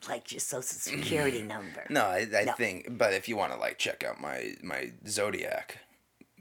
like 0.10 0.32
your 0.32 0.40
social 0.40 0.64
security 0.78 1.42
number 1.56 1.86
No, 1.90 2.02
I, 2.06 2.28
I 2.36 2.44
No. 2.46 2.54
think, 2.54 2.98
but 2.98 3.14
if 3.14 3.28
you 3.30 3.38
want 3.38 3.54
to 3.54 3.60
like 3.60 3.78
check 3.78 4.04
out 4.04 4.20
my 4.20 4.54
my 4.62 4.92
zodiac, 5.08 5.78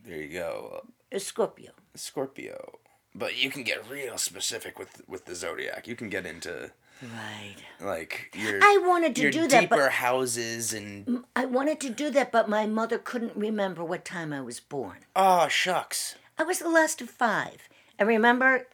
there 0.05 0.17
you 0.17 0.33
go. 0.33 0.87
A 1.13 1.21
Scorpio. 1.21 1.71
Scorpio. 1.95 2.79
But 3.15 3.37
you 3.43 3.51
can 3.51 3.63
get 3.63 3.89
real 3.89 4.19
specific 4.19 4.79
with 4.79 5.03
with 5.07 5.27
the 5.27 5.35
zodiac. 5.35 5.87
You 5.87 5.95
can 5.97 6.09
get 6.09 6.25
into 6.27 6.71
Right. 7.03 7.57
like 7.81 8.35
your 8.35 8.59
I 8.63 8.79
wanted 8.85 9.15
to 9.17 9.31
do 9.31 9.47
that, 9.49 9.61
deeper 9.61 9.77
but 9.77 9.93
houses 9.93 10.73
and 10.73 11.25
I 11.37 11.45
wanted 11.45 11.79
to 11.81 11.91
do 11.91 12.11
that, 12.11 12.33
but 12.33 12.49
my 12.49 12.67
mother 12.67 12.99
couldn't 12.99 13.37
remember 13.37 13.85
what 13.85 14.05
time 14.05 14.33
I 14.33 14.41
was 14.41 14.61
born. 14.61 14.99
oh 15.15 15.47
shucks. 15.49 16.17
I 16.39 16.43
was 16.45 16.59
the 16.59 16.69
last 16.71 17.01
of 17.03 17.11
five. 17.11 17.69
And 17.99 18.09
remember, 18.09 18.67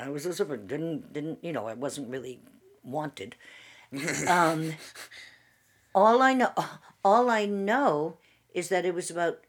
I 0.00 0.08
was 0.08 0.26
a 0.26 0.32
super, 0.32 0.56
didn't, 0.56 1.12
didn't, 1.12 1.38
you 1.42 1.52
know, 1.52 1.66
I 1.66 1.74
wasn't 1.74 2.10
really 2.10 2.40
wanted. 2.82 3.36
um, 4.28 4.74
all 5.94 6.22
I 6.22 6.34
know, 6.34 6.52
all 7.04 7.30
I 7.30 7.46
know 7.46 8.16
is 8.54 8.68
that 8.68 8.84
it 8.84 8.94
was 8.94 9.10
about 9.10 9.40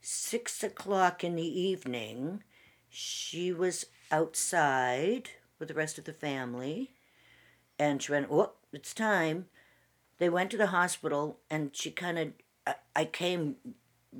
six 0.00 0.62
o'clock 0.62 1.24
in 1.24 1.36
the 1.36 1.60
evening. 1.60 2.42
She 2.88 3.52
was 3.52 3.86
outside 4.10 5.30
with 5.58 5.68
the 5.68 5.74
rest 5.74 5.98
of 5.98 6.04
the 6.04 6.12
family, 6.12 6.92
and 7.78 8.02
she 8.02 8.12
went, 8.12 8.28
"Oh, 8.30 8.52
it's 8.72 8.94
time." 8.94 9.46
They 10.18 10.28
went 10.30 10.50
to 10.52 10.56
the 10.56 10.68
hospital, 10.68 11.40
and 11.50 11.76
she 11.76 11.90
kind 11.90 12.18
of, 12.18 12.28
I, 12.66 12.74
I 12.94 13.04
came 13.04 13.56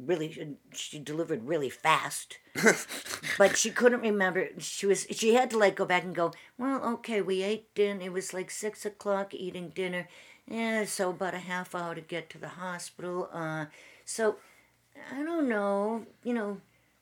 really 0.05 0.57
she 0.75 0.99
delivered 0.99 1.47
really 1.47 1.71
fast 1.71 2.39
but 3.39 3.57
she 3.57 3.71
couldn't 3.71 4.01
remember 4.01 4.49
she 4.59 4.87
was 4.87 5.07
she 5.11 5.35
had 5.35 5.49
to 5.51 5.59
like 5.59 5.75
go 5.75 5.85
back 5.85 6.05
and 6.05 6.15
go 6.15 6.33
well 6.59 6.83
okay 6.85 7.21
we 7.23 7.43
ate 7.43 7.73
dinner 7.75 8.03
it 8.03 8.13
was 8.13 8.35
like 8.35 8.51
six 8.51 8.85
o'clock 8.85 9.33
eating 9.35 9.71
dinner 9.71 10.07
yeah 10.47 10.85
so 10.85 11.11
about 11.11 11.35
a 11.35 11.39
half 11.39 11.75
hour 11.75 11.95
to 11.95 12.01
get 12.01 12.29
to 12.31 12.39
the 12.39 12.49
hospital 12.49 13.29
uh 13.33 13.65
so 14.05 14.37
i 15.17 15.23
don't 15.23 15.49
know 15.49 16.05
you 16.23 16.35
know 16.35 16.61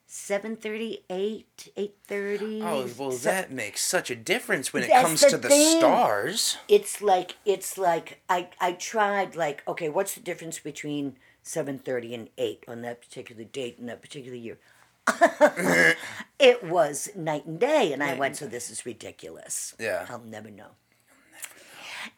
7.30 0.08 0.98
8 1.10 1.72
8.30 1.76 2.60
Oh 2.62 2.88
well, 2.98 3.10
so- 3.10 3.28
that 3.28 3.50
makes 3.50 3.82
such 3.82 4.10
a 4.10 4.14
difference 4.16 4.72
when 4.72 4.84
it 4.84 4.92
comes 4.92 5.20
the 5.22 5.30
to 5.30 5.38
the 5.38 5.48
thing. 5.48 5.78
stars. 5.78 6.58
it's 6.68 7.02
like 7.02 7.36
it's 7.44 7.76
like 7.76 8.20
I 8.28 8.48
I 8.60 8.72
tried 8.72 9.34
like 9.34 9.62
okay 9.66 9.88
what's 9.88 10.14
the 10.14 10.20
difference 10.20 10.60
between 10.60 11.16
7:30 11.44 12.14
and 12.14 12.28
8 12.38 12.64
on 12.68 12.82
that 12.82 13.00
particular 13.00 13.44
date 13.44 13.76
in 13.78 13.86
that 13.86 14.00
particular 14.02 14.36
year 14.36 14.58
it 16.38 16.64
was 16.64 17.10
night 17.14 17.44
and 17.44 17.60
day 17.60 17.92
and 17.92 18.02
I 18.02 18.14
went 18.14 18.36
so 18.36 18.46
this 18.46 18.70
is 18.70 18.86
ridiculous 18.86 19.74
Yeah. 19.78 20.06
I'll 20.08 20.20
never 20.20 20.50
know 20.50 20.70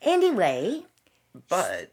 anyway 0.03 0.85
But 1.49 1.93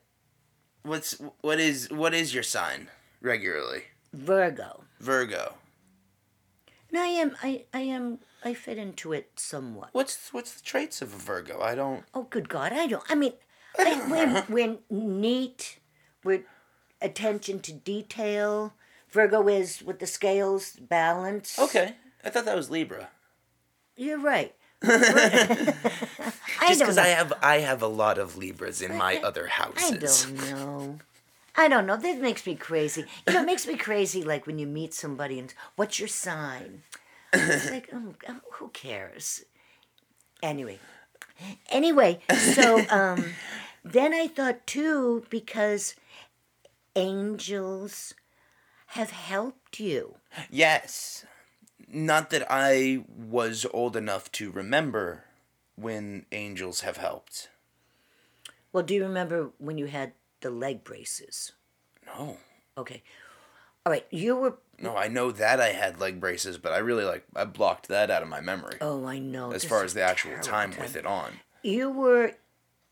what's 0.83 1.13
what 1.41 1.59
is 1.59 1.89
what 1.89 2.13
is 2.13 2.33
your 2.33 2.43
sign 2.43 2.89
regularly? 3.21 3.83
Virgo 4.13 4.83
Virgo. 4.99 5.55
and 6.89 6.99
I 6.99 7.07
am 7.07 7.35
I 7.41 7.65
I 7.73 7.79
am 7.81 8.19
I 8.43 8.53
fit 8.53 8.77
into 8.77 9.13
it 9.13 9.31
somewhat 9.37 9.89
What's 9.93 10.31
what's 10.33 10.53
the 10.53 10.61
traits 10.61 11.01
of 11.01 11.13
a 11.13 11.17
Virgo? 11.17 11.61
I 11.61 11.73
don't. 11.75 12.03
Oh, 12.13 12.23
good 12.29 12.49
God! 12.49 12.73
I 12.73 12.87
don't. 12.87 13.03
I 13.09 13.15
mean, 13.15 13.33
I, 13.79 14.05
we're 14.09 14.45
we're 14.49 14.77
neat. 14.89 15.79
We're 16.25 16.43
attention 17.03 17.59
to 17.61 17.73
detail. 17.73 18.73
Virgo 19.11 19.47
is 19.47 19.83
with 19.83 19.99
the 19.99 20.07
scales 20.07 20.71
balance. 20.71 21.59
Okay, 21.59 21.95
I 22.23 22.29
thought 22.29 22.45
that 22.45 22.55
was 22.55 22.71
Libra. 22.71 23.09
you're 23.95 24.19
right. 24.19 24.55
Just 24.83 26.79
because 26.79 26.95
know. 26.95 27.03
I 27.03 27.07
have 27.07 27.33
I 27.41 27.59
have 27.59 27.81
a 27.81 27.87
lot 27.87 28.17
of 28.17 28.37
Libras 28.37 28.81
in 28.81 28.97
my 28.97 29.17
other 29.17 29.47
houses. 29.47 30.25
I 30.25 30.35
don't 30.35 30.51
know. 30.51 30.99
I 31.55 31.67
don't 31.67 31.85
know. 31.85 31.97
That 31.97 32.19
makes 32.19 32.45
me 32.45 32.55
crazy. 32.55 33.05
You 33.27 33.33
know, 33.33 33.41
it 33.43 33.45
makes 33.45 33.67
me 33.67 33.77
crazy. 33.77 34.23
Like 34.23 34.47
when 34.47 34.57
you 34.57 34.67
meet 34.67 34.93
somebody 34.93 35.39
and 35.39 35.53
what's 35.75 35.99
your 35.99 36.07
sign? 36.07 36.83
It's 37.31 37.71
like, 37.71 37.89
oh, 37.93 38.13
who 38.53 38.69
cares? 38.69 39.43
Anyway, 40.41 40.79
anyway. 41.69 42.19
So 42.37 42.85
um, 42.89 43.33
then 43.83 44.13
I 44.13 44.27
thought 44.27 44.65
too 44.67 45.25
because 45.29 45.95
angels 46.95 48.13
have 48.87 49.11
helped 49.11 49.79
you. 49.79 50.15
Yes. 50.49 51.25
Not 51.87 52.29
that 52.31 52.45
I 52.49 53.03
was 53.07 53.65
old 53.73 53.95
enough 53.95 54.31
to 54.33 54.51
remember 54.51 55.25
when 55.75 56.25
angels 56.31 56.81
have 56.81 56.97
helped. 56.97 57.49
Well, 58.71 58.83
do 58.83 58.93
you 58.95 59.03
remember 59.03 59.51
when 59.57 59.77
you 59.77 59.85
had 59.87 60.13
the 60.41 60.49
leg 60.49 60.83
braces? 60.83 61.51
No. 62.05 62.37
Okay. 62.77 63.03
All 63.85 63.91
right. 63.91 64.05
You 64.09 64.35
were. 64.35 64.57
No, 64.79 64.97
I 64.97 65.07
know 65.07 65.31
that 65.31 65.59
I 65.59 65.69
had 65.69 65.99
leg 65.99 66.19
braces, 66.19 66.57
but 66.57 66.71
I 66.73 66.77
really 66.77 67.05
like 67.05 67.23
I 67.35 67.45
blocked 67.45 67.87
that 67.89 68.09
out 68.09 68.23
of 68.23 68.27
my 68.27 68.41
memory 68.41 68.77
Oh, 68.81 69.05
I 69.05 69.19
know. 69.19 69.51
as 69.51 69.61
this 69.61 69.69
far 69.69 69.83
as 69.83 69.93
the 69.93 70.01
actual 70.01 70.31
terrible 70.31 70.47
time 70.49 70.73
with 70.79 70.95
it 70.95 71.05
on. 71.05 71.33
you 71.61 71.89
were 71.89 72.31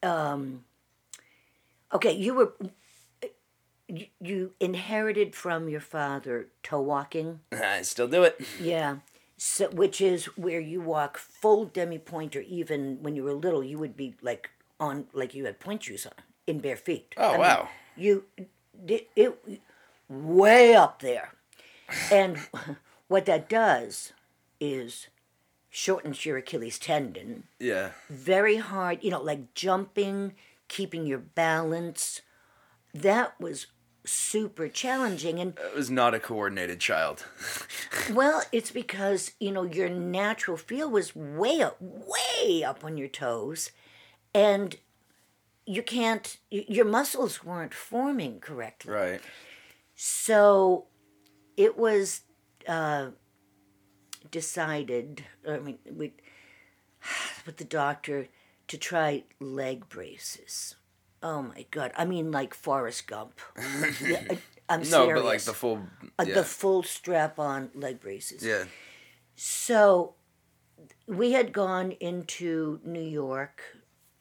um 0.03 0.63
okay 1.93 2.12
you 2.13 2.34
were 2.36 2.53
you, 4.19 4.53
inherited 4.60 5.36
from 5.36 5.67
your 5.69 5.79
father 5.81 6.48
toe 6.63 6.81
walking 6.81 7.39
I 7.51 7.81
still 7.81 8.07
do 8.07 8.24
it. 8.24 8.39
yeah 8.60 8.98
so 9.38 9.69
which 9.69 10.00
is 10.01 10.25
where 10.38 10.60
you 10.60 10.81
walk 10.81 11.17
full 11.17 11.65
demi 11.65 11.98
pointe 11.98 12.36
or 12.36 12.41
even 12.41 13.01
when 13.01 13.15
you 13.15 13.24
were 13.24 13.33
little 13.33 13.63
you 13.63 13.77
would 13.79 13.98
be 13.98 14.15
like 14.21 14.50
on 14.79 15.05
like 15.13 15.33
you 15.33 15.45
had 15.45 15.60
pointe 15.60 15.83
shoes 15.83 16.05
on 16.05 16.13
in 16.48 16.60
bare 16.60 16.75
feet 16.77 17.13
Oh, 17.17 17.29
I 17.29 17.31
mean, 17.33 17.39
wow. 17.41 17.69
you 17.95 18.25
it, 18.88 19.10
it 19.15 19.38
way 20.10 20.74
up 20.75 21.01
there 21.01 21.33
and 22.12 22.38
what 23.07 23.25
that 23.25 23.50
does 23.50 24.13
is 24.60 25.07
shortens 25.69 26.25
your 26.25 26.38
achilles 26.38 26.77
tendon 26.77 27.43
Yeah. 27.60 27.91
very 28.10 28.57
hard, 28.57 29.00
you 29.03 29.10
know, 29.12 29.21
like 29.21 29.53
jumping, 29.53 30.33
keeping 30.67 31.05
your 31.07 31.19
balance. 31.19 32.21
That 32.93 33.39
was 33.39 33.67
super 34.05 34.67
challenging. 34.67 35.39
And 35.39 35.58
I 35.63 35.75
was 35.75 35.89
not 35.89 36.13
a 36.13 36.20
coordinated 36.20 36.79
child. 36.79 37.25
well, 38.12 38.43
it's 38.51 38.72
because, 38.72 39.31
you 39.39 39.51
know, 39.51 39.63
your 39.63 39.89
natural 39.89 40.58
feel 40.58 40.89
was 40.89 41.15
way 41.15 41.62
up, 41.62 41.77
way 41.79 42.63
up 42.63 42.84
on 42.84 42.98
your 42.98 43.08
toes. 43.08 43.72
And 44.34 44.77
you 45.65 45.84
can't, 45.84 46.38
your 46.50 46.86
muscles 46.86 47.43
weren't 47.43 47.74
forming 47.74 48.39
correctly. 48.39 48.93
Right. 48.93 49.22
So 49.96 50.86
it 51.58 51.77
was 51.77 52.22
uh, 52.67 53.10
decided, 54.29 55.25
I 55.48 55.60
mean, 55.60 55.77
we, 55.89 56.13
with 57.46 57.58
the 57.58 57.65
doctor 57.65 58.27
to 58.67 58.77
try 58.77 59.24
leg 59.39 59.89
braces. 59.89 60.75
Oh 61.24 61.42
my 61.44 61.66
God. 61.72 61.92
I 61.96 62.06
mean, 62.06 62.32
like 62.32 62.54
Forrest 62.54 63.08
Gump. 63.08 63.40
Yeah, 64.04 64.24
I- 64.30 64.38
I'm 64.70 64.80
No, 64.82 64.86
serious. 65.06 65.20
but 65.20 65.25
like 65.25 65.42
the 65.42 65.54
full. 65.54 65.82
Uh, 66.18 66.24
The 66.25 66.44
full 66.44 66.82
strap 66.84 67.38
on 67.40 67.70
leg 67.75 68.00
braces. 68.00 68.44
yeah. 68.44 68.66
So 69.36 70.16
we 71.08 71.34
had 71.34 71.51
gone 71.51 71.92
into 72.00 72.80
New 72.86 73.01
York 73.01 73.62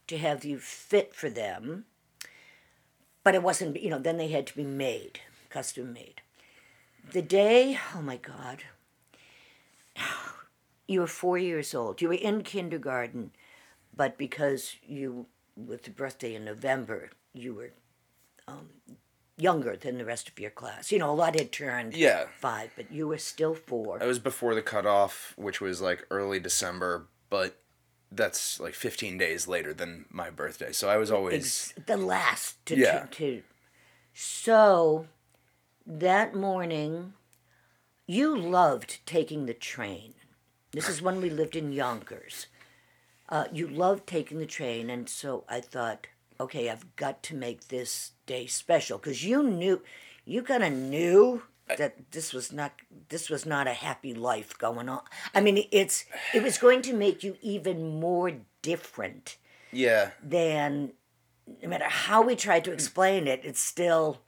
to 0.08 0.18
have 0.18 0.44
you 0.44 0.58
fit 0.58 1.14
for 1.14 1.30
them, 1.30 1.84
but 3.22 3.34
it 3.34 3.42
wasn't, 3.42 3.80
you 3.80 3.90
know, 3.90 3.98
then 3.98 4.16
they 4.16 4.28
had 4.28 4.46
to 4.48 4.56
be 4.56 4.64
made, 4.64 5.20
custom 5.50 5.92
made. 5.92 6.20
The 7.12 7.22
day, 7.22 7.78
oh 7.94 8.02
my 8.02 8.16
God, 8.16 8.64
you 10.88 11.00
were 11.00 11.06
four 11.06 11.38
years 11.38 11.74
old. 11.74 12.00
You 12.02 12.08
were 12.08 12.14
in 12.14 12.42
kindergarten, 12.42 13.30
but 13.96 14.18
because 14.18 14.76
you, 14.82 15.26
with 15.66 15.84
the 15.84 15.90
birthday 15.90 16.34
in 16.34 16.44
November, 16.44 17.10
you 17.34 17.54
were 17.54 17.72
um, 18.48 18.68
younger 19.36 19.76
than 19.76 19.98
the 19.98 20.04
rest 20.04 20.28
of 20.28 20.38
your 20.38 20.50
class. 20.50 20.90
You 20.92 20.98
know, 20.98 21.10
a 21.10 21.14
lot 21.14 21.36
had 21.38 21.52
turned 21.52 21.94
Yeah. 21.94 22.26
five, 22.38 22.70
but 22.76 22.92
you 22.92 23.08
were 23.08 23.18
still 23.18 23.54
four. 23.54 24.02
I 24.02 24.06
was 24.06 24.18
before 24.18 24.54
the 24.54 24.62
cutoff, 24.62 25.34
which 25.36 25.60
was 25.60 25.80
like 25.80 26.06
early 26.10 26.40
December, 26.40 27.06
but 27.28 27.56
that's 28.12 28.58
like 28.58 28.74
15 28.74 29.16
days 29.18 29.46
later 29.46 29.72
than 29.72 30.06
my 30.10 30.30
birthday. 30.30 30.72
So 30.72 30.88
I 30.88 30.96
was 30.96 31.10
always. 31.10 31.72
The 31.86 31.96
last 31.96 32.64
to, 32.66 32.76
Yeah. 32.76 33.06
to 33.12 33.42
so 34.12 35.06
that 35.86 36.34
morning 36.34 37.14
you 38.06 38.36
loved 38.36 39.00
taking 39.06 39.46
the 39.46 39.54
train 39.54 40.14
this 40.72 40.88
is 40.88 41.00
when 41.00 41.20
we 41.20 41.30
lived 41.30 41.56
in 41.56 41.72
yonkers 41.72 42.46
uh, 43.30 43.44
you 43.52 43.66
love 43.66 44.04
taking 44.06 44.38
the 44.38 44.46
train 44.46 44.90
and 44.90 45.08
so 45.08 45.44
i 45.48 45.60
thought 45.60 46.06
okay 46.38 46.68
i've 46.70 46.96
got 46.96 47.22
to 47.22 47.34
make 47.34 47.68
this 47.68 48.12
day 48.26 48.46
special 48.46 48.98
because 48.98 49.24
you 49.24 49.42
knew 49.42 49.80
you 50.24 50.42
kind 50.42 50.62
of 50.64 50.72
knew 50.72 51.42
that 51.78 52.10
this 52.10 52.32
was 52.32 52.52
not 52.52 52.72
this 53.08 53.30
was 53.30 53.46
not 53.46 53.66
a 53.68 53.72
happy 53.72 54.12
life 54.14 54.56
going 54.58 54.88
on 54.88 55.00
i 55.34 55.40
mean 55.40 55.64
it's 55.70 56.04
it 56.34 56.42
was 56.42 56.58
going 56.58 56.82
to 56.82 56.92
make 56.92 57.22
you 57.22 57.36
even 57.42 58.00
more 58.00 58.32
different 58.62 59.36
Yeah. 59.72 60.10
Than 60.22 60.92
no 61.62 61.68
matter 61.68 61.88
how 61.88 62.22
we 62.22 62.34
tried 62.36 62.64
to 62.64 62.72
explain 62.72 63.26
it, 63.28 63.40
it's 63.44 63.60
still 63.60 64.20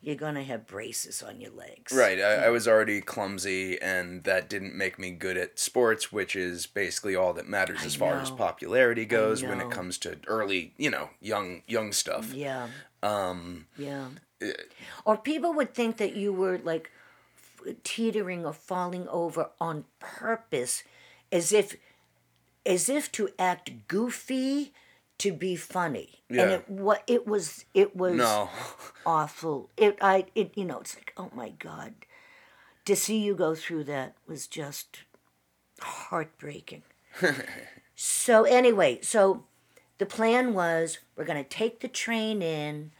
you're 0.00 0.14
gonna 0.16 0.44
have 0.44 0.66
braces 0.66 1.22
on 1.22 1.40
your 1.40 1.50
legs. 1.50 1.92
Right. 1.92 2.20
I, 2.20 2.46
I 2.46 2.48
was 2.50 2.68
already 2.68 3.00
clumsy, 3.00 3.80
and 3.82 4.22
that 4.24 4.48
didn't 4.48 4.74
make 4.74 4.98
me 4.98 5.10
good 5.10 5.36
at 5.36 5.58
sports, 5.58 6.12
which 6.12 6.36
is 6.36 6.66
basically 6.66 7.16
all 7.16 7.32
that 7.32 7.48
matters 7.48 7.84
as 7.84 7.94
far 7.96 8.20
as 8.20 8.30
popularity 8.30 9.04
goes 9.04 9.42
when 9.42 9.60
it 9.60 9.70
comes 9.70 9.98
to 9.98 10.18
early, 10.26 10.72
you 10.76 10.90
know, 10.90 11.10
young 11.20 11.62
young 11.66 11.92
stuff. 11.92 12.32
Yeah. 12.32 12.68
Um, 13.02 13.66
Yeah. 13.76 14.08
eh, 14.40 14.52
Or 15.04 15.16
people 15.16 15.52
would 15.54 15.74
think 15.74 15.96
that 15.98 16.14
you 16.16 16.32
were 16.32 16.58
like 16.58 16.90
f- 17.66 17.74
teetering 17.82 18.46
or 18.46 18.52
falling 18.52 19.08
over 19.08 19.50
on 19.60 19.84
purpose, 19.98 20.84
as 21.32 21.52
if, 21.52 21.76
as 22.64 22.88
if 22.88 23.10
to 23.12 23.30
act 23.38 23.70
goofy, 23.88 24.72
to 25.18 25.32
be 25.32 25.56
funny. 25.56 26.22
And 26.30 26.50
it 26.50 26.68
what 26.68 27.02
it 27.06 27.26
was 27.26 27.64
it 27.74 27.96
was 27.96 28.16
no. 28.16 28.50
awful. 29.06 29.70
It 29.76 29.98
I 30.00 30.26
it 30.34 30.52
you 30.54 30.64
know 30.64 30.80
it's 30.80 30.96
like 30.96 31.12
oh 31.16 31.30
my 31.34 31.50
god, 31.50 31.94
to 32.84 32.94
see 32.94 33.18
you 33.18 33.34
go 33.34 33.54
through 33.54 33.84
that 33.84 34.14
was 34.26 34.46
just 34.46 35.00
heartbreaking. 35.80 36.82
so 37.96 38.44
anyway, 38.44 39.00
so 39.02 39.44
the 39.98 40.06
plan 40.06 40.54
was 40.54 40.98
we're 41.16 41.24
gonna 41.24 41.44
take 41.44 41.80
the 41.80 41.88
train 41.88 42.42
in, 42.42 42.92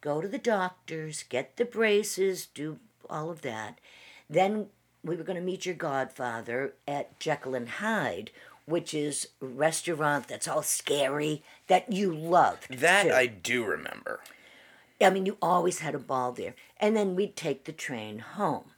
go 0.00 0.20
to 0.20 0.28
the 0.28 0.38
doctors, 0.38 1.24
get 1.28 1.56
the 1.56 1.64
braces, 1.64 2.46
do 2.46 2.78
all 3.08 3.30
of 3.30 3.42
that. 3.42 3.78
Then 4.28 4.66
we 5.02 5.16
were 5.16 5.24
gonna 5.24 5.40
meet 5.40 5.64
your 5.64 5.74
godfather 5.74 6.74
at 6.88 7.18
Jekyll 7.20 7.54
and 7.54 7.68
Hyde, 7.68 8.30
which 8.66 8.94
is 8.94 9.28
a 9.42 9.46
restaurant 9.46 10.28
that's 10.28 10.48
all 10.48 10.62
scary 10.62 11.42
that 11.66 11.92
you 11.92 12.14
loved. 12.14 12.78
That 12.78 13.04
too. 13.04 13.12
I 13.12 13.26
do 13.26 13.64
remember. 13.64 14.20
I 15.00 15.10
mean, 15.10 15.26
you 15.26 15.36
always 15.42 15.80
had 15.80 15.94
a 15.94 15.98
ball 15.98 16.32
there. 16.32 16.54
And 16.78 16.96
then 16.96 17.14
we'd 17.14 17.36
take 17.36 17.64
the 17.64 17.72
train 17.72 18.20
home. 18.20 18.70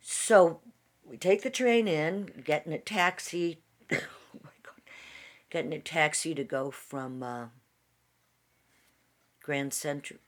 So 0.00 0.60
we 1.04 1.16
take 1.16 1.42
the 1.42 1.50
train 1.50 1.86
in, 1.86 2.30
get 2.44 2.66
in 2.66 2.72
a 2.72 2.78
taxi. 2.78 3.60
oh 3.92 3.96
my 4.42 4.50
God. 4.62 4.80
Get 5.50 5.64
in 5.64 5.72
a 5.72 5.78
taxi 5.78 6.34
to 6.34 6.42
go 6.42 6.70
from 6.70 7.22
uh, 7.22 7.46
Grand 9.42 9.72
Central. 9.72 10.18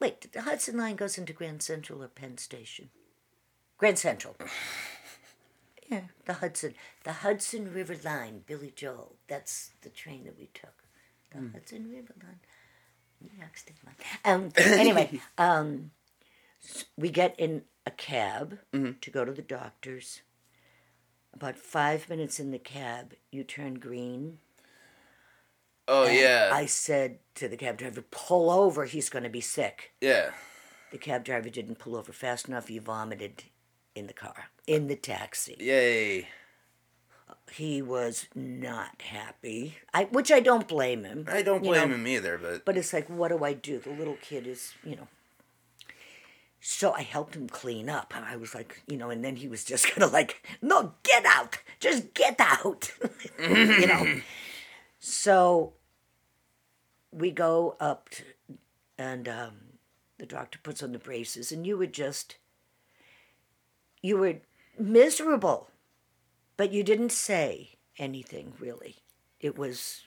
Wait, 0.00 0.32
the 0.32 0.42
Hudson 0.42 0.78
Line 0.78 0.96
goes 0.96 1.18
into 1.18 1.32
Grand 1.32 1.62
Central 1.62 2.02
or 2.02 2.08
Penn 2.08 2.38
Station? 2.38 2.88
Grand 3.76 3.98
Central. 3.98 4.36
Yeah, 5.92 6.00
the 6.24 6.32
Hudson. 6.34 6.74
The 7.04 7.12
Hudson 7.12 7.72
River 7.72 7.96
Line, 8.02 8.42
Billy 8.46 8.72
Joel. 8.74 9.16
That's 9.28 9.72
the 9.82 9.90
train 9.90 10.24
that 10.24 10.38
we 10.38 10.48
took. 10.54 10.84
The 11.32 11.50
Hudson 11.52 11.90
River 11.90 12.14
Line. 12.22 12.40
New 13.20 13.38
York 13.38 13.56
State 13.56 13.76
Line. 13.84 13.94
Um, 14.24 14.52
anyway, 14.56 15.20
um, 15.38 15.90
s- 16.64 16.86
we 16.96 17.10
get 17.10 17.38
in 17.38 17.62
a 17.86 17.90
cab 17.90 18.58
to 18.72 19.10
go 19.10 19.24
to 19.24 19.32
the 19.32 19.42
doctor's. 19.42 20.22
About 21.34 21.56
five 21.58 22.08
minutes 22.10 22.38
in 22.40 22.50
the 22.52 22.58
cab, 22.58 23.14
you 23.30 23.42
turn 23.44 23.74
green. 23.74 24.38
Oh 25.88 26.04
and 26.06 26.16
yeah. 26.16 26.50
I 26.52 26.66
said 26.66 27.18
to 27.36 27.48
the 27.48 27.56
cab 27.56 27.78
driver, 27.78 28.02
pull 28.10 28.50
over, 28.50 28.84
he's 28.84 29.08
going 29.10 29.24
to 29.24 29.30
be 29.30 29.40
sick. 29.42 29.92
yeah. 30.00 30.30
The 30.90 30.98
cab 30.98 31.24
driver 31.24 31.48
didn't 31.48 31.78
pull 31.78 31.96
over 31.96 32.12
fast 32.12 32.48
enough. 32.48 32.68
He 32.68 32.78
vomited 32.78 33.44
in 33.94 34.06
the 34.06 34.12
car, 34.12 34.50
in 34.66 34.88
the 34.88 34.96
taxi. 34.96 35.56
Yay. 35.58 36.28
He 37.50 37.82
was 37.82 38.28
not 38.34 39.02
happy, 39.02 39.76
I, 39.92 40.04
which 40.04 40.32
I 40.32 40.40
don't 40.40 40.66
blame 40.66 41.04
him. 41.04 41.26
I 41.30 41.42
don't 41.42 41.62
you 41.62 41.70
blame 41.70 41.90
know. 41.90 41.94
him 41.96 42.06
either, 42.06 42.38
but 42.38 42.64
But 42.64 42.76
it's 42.78 42.92
like, 42.92 43.08
what 43.10 43.28
do 43.28 43.44
I 43.44 43.52
do? 43.52 43.78
The 43.78 43.90
little 43.90 44.16
kid 44.22 44.46
is, 44.46 44.72
you 44.84 44.96
know. 44.96 45.08
So 46.64 46.92
I 46.92 47.02
helped 47.02 47.34
him 47.34 47.48
clean 47.48 47.90
up. 47.90 48.14
I 48.16 48.36
was 48.36 48.54
like, 48.54 48.80
you 48.86 48.96
know, 48.96 49.10
and 49.10 49.22
then 49.24 49.36
he 49.36 49.48
was 49.48 49.64
just 49.64 49.86
kind 49.90 50.02
of 50.02 50.12
like, 50.12 50.46
no, 50.62 50.94
get 51.02 51.26
out. 51.26 51.58
Just 51.80 52.14
get 52.14 52.36
out. 52.38 52.92
you 53.38 53.86
know. 53.86 54.20
So 55.04 55.72
we 57.10 57.32
go 57.32 57.76
up 57.80 58.08
to, 58.10 58.22
and 58.96 59.28
um, 59.28 59.54
the 60.18 60.26
doctor 60.26 60.60
puts 60.62 60.80
on 60.80 60.92
the 60.92 60.98
braces, 61.00 61.50
and 61.50 61.66
you 61.66 61.76
were 61.76 61.88
just, 61.88 62.36
you 64.02 64.18
were 64.18 64.40
miserable, 64.78 65.70
but 66.56 66.72
you 66.72 66.82
didn't 66.82 67.12
say 67.12 67.70
anything 67.98 68.52
really. 68.58 68.96
It 69.40 69.56
was 69.56 70.02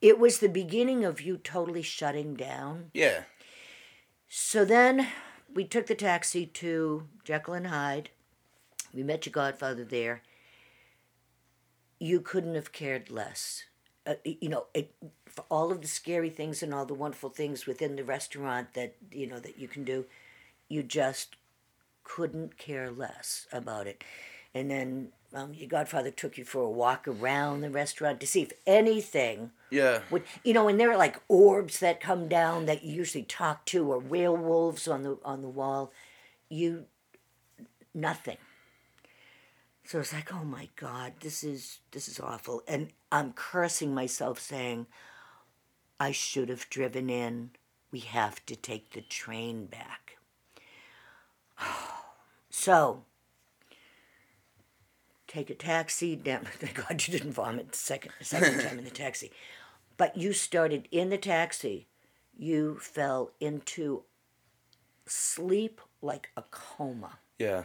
it 0.00 0.18
was 0.18 0.38
the 0.38 0.48
beginning 0.48 1.04
of 1.04 1.20
you 1.20 1.36
totally 1.36 1.82
shutting 1.82 2.34
down. 2.34 2.90
yeah. 2.92 3.22
So 4.28 4.64
then 4.64 5.06
we 5.54 5.64
took 5.64 5.86
the 5.86 5.94
taxi 5.94 6.46
to 6.46 7.06
Jekyll 7.24 7.54
and 7.54 7.68
Hyde. 7.68 8.10
We 8.92 9.04
met 9.04 9.24
your 9.24 9.32
godfather 9.32 9.84
there. 9.84 10.22
You 12.00 12.20
couldn't 12.20 12.56
have 12.56 12.72
cared 12.72 13.08
less. 13.08 13.62
Uh, 14.04 14.14
you 14.24 14.48
know, 14.48 14.66
it, 14.74 14.92
for 15.26 15.44
all 15.48 15.70
of 15.70 15.80
the 15.80 15.86
scary 15.86 16.28
things 16.28 16.62
and 16.62 16.74
all 16.74 16.84
the 16.84 16.92
wonderful 16.94 17.30
things 17.30 17.66
within 17.66 17.96
the 17.96 18.04
restaurant 18.04 18.74
that 18.74 18.96
you 19.12 19.26
know 19.26 19.38
that 19.38 19.58
you 19.58 19.68
can 19.68 19.84
do, 19.84 20.06
you 20.68 20.82
just 20.82 21.36
couldn't 22.06 22.56
care 22.56 22.90
less 22.90 23.46
about 23.52 23.86
it. 23.88 24.04
And 24.54 24.70
then 24.70 25.08
um, 25.34 25.52
your 25.52 25.68
godfather 25.68 26.10
took 26.12 26.38
you 26.38 26.44
for 26.44 26.62
a 26.62 26.70
walk 26.70 27.08
around 27.08 27.60
the 27.60 27.68
restaurant 27.70 28.20
to 28.20 28.26
see 28.26 28.42
if 28.42 28.52
anything 28.66 29.50
Yeah. 29.70 30.00
would 30.10 30.22
you 30.44 30.54
know 30.54 30.68
and 30.68 30.78
there 30.78 30.90
are 30.90 30.96
like 30.96 31.20
orbs 31.28 31.80
that 31.80 32.00
come 32.00 32.28
down 32.28 32.66
that 32.66 32.84
you 32.84 32.94
usually 32.94 33.24
talk 33.24 33.64
to 33.66 33.92
or 33.92 33.98
werewolves 33.98 34.86
on 34.88 35.02
the 35.02 35.18
on 35.24 35.42
the 35.42 35.48
wall. 35.48 35.92
You 36.48 36.84
nothing. 37.92 38.38
So 39.84 39.98
it's 40.00 40.12
like 40.12 40.32
oh 40.32 40.44
my 40.44 40.68
god 40.76 41.14
this 41.20 41.42
is 41.44 41.80
this 41.90 42.08
is 42.08 42.20
awful. 42.20 42.62
And 42.68 42.92
i'm 43.12 43.32
cursing 43.32 43.94
myself 43.94 44.38
saying 44.38 44.86
i 45.98 46.12
should 46.12 46.48
have 46.48 46.70
driven 46.70 47.10
in. 47.10 47.50
We 47.90 48.00
have 48.00 48.44
to 48.46 48.56
take 48.56 48.92
the 48.92 49.00
train 49.02 49.66
back 49.66 50.16
so 52.56 53.02
take 55.26 55.50
a 55.50 55.54
taxi 55.54 56.16
down. 56.16 56.46
Thank 56.58 56.74
God 56.88 57.06
you 57.06 57.12
didn't 57.12 57.32
vomit 57.32 57.72
the 57.72 57.78
second 57.78 58.12
second 58.22 58.60
time 58.66 58.78
in 58.78 58.84
the 58.84 58.90
taxi. 58.90 59.30
But 59.98 60.16
you 60.16 60.32
started 60.32 60.88
in 60.90 61.10
the 61.10 61.18
taxi. 61.18 61.86
You 62.34 62.78
fell 62.80 63.32
into 63.40 64.04
sleep 65.04 65.82
like 66.00 66.30
a 66.34 66.44
coma. 66.50 67.18
Yeah. 67.38 67.64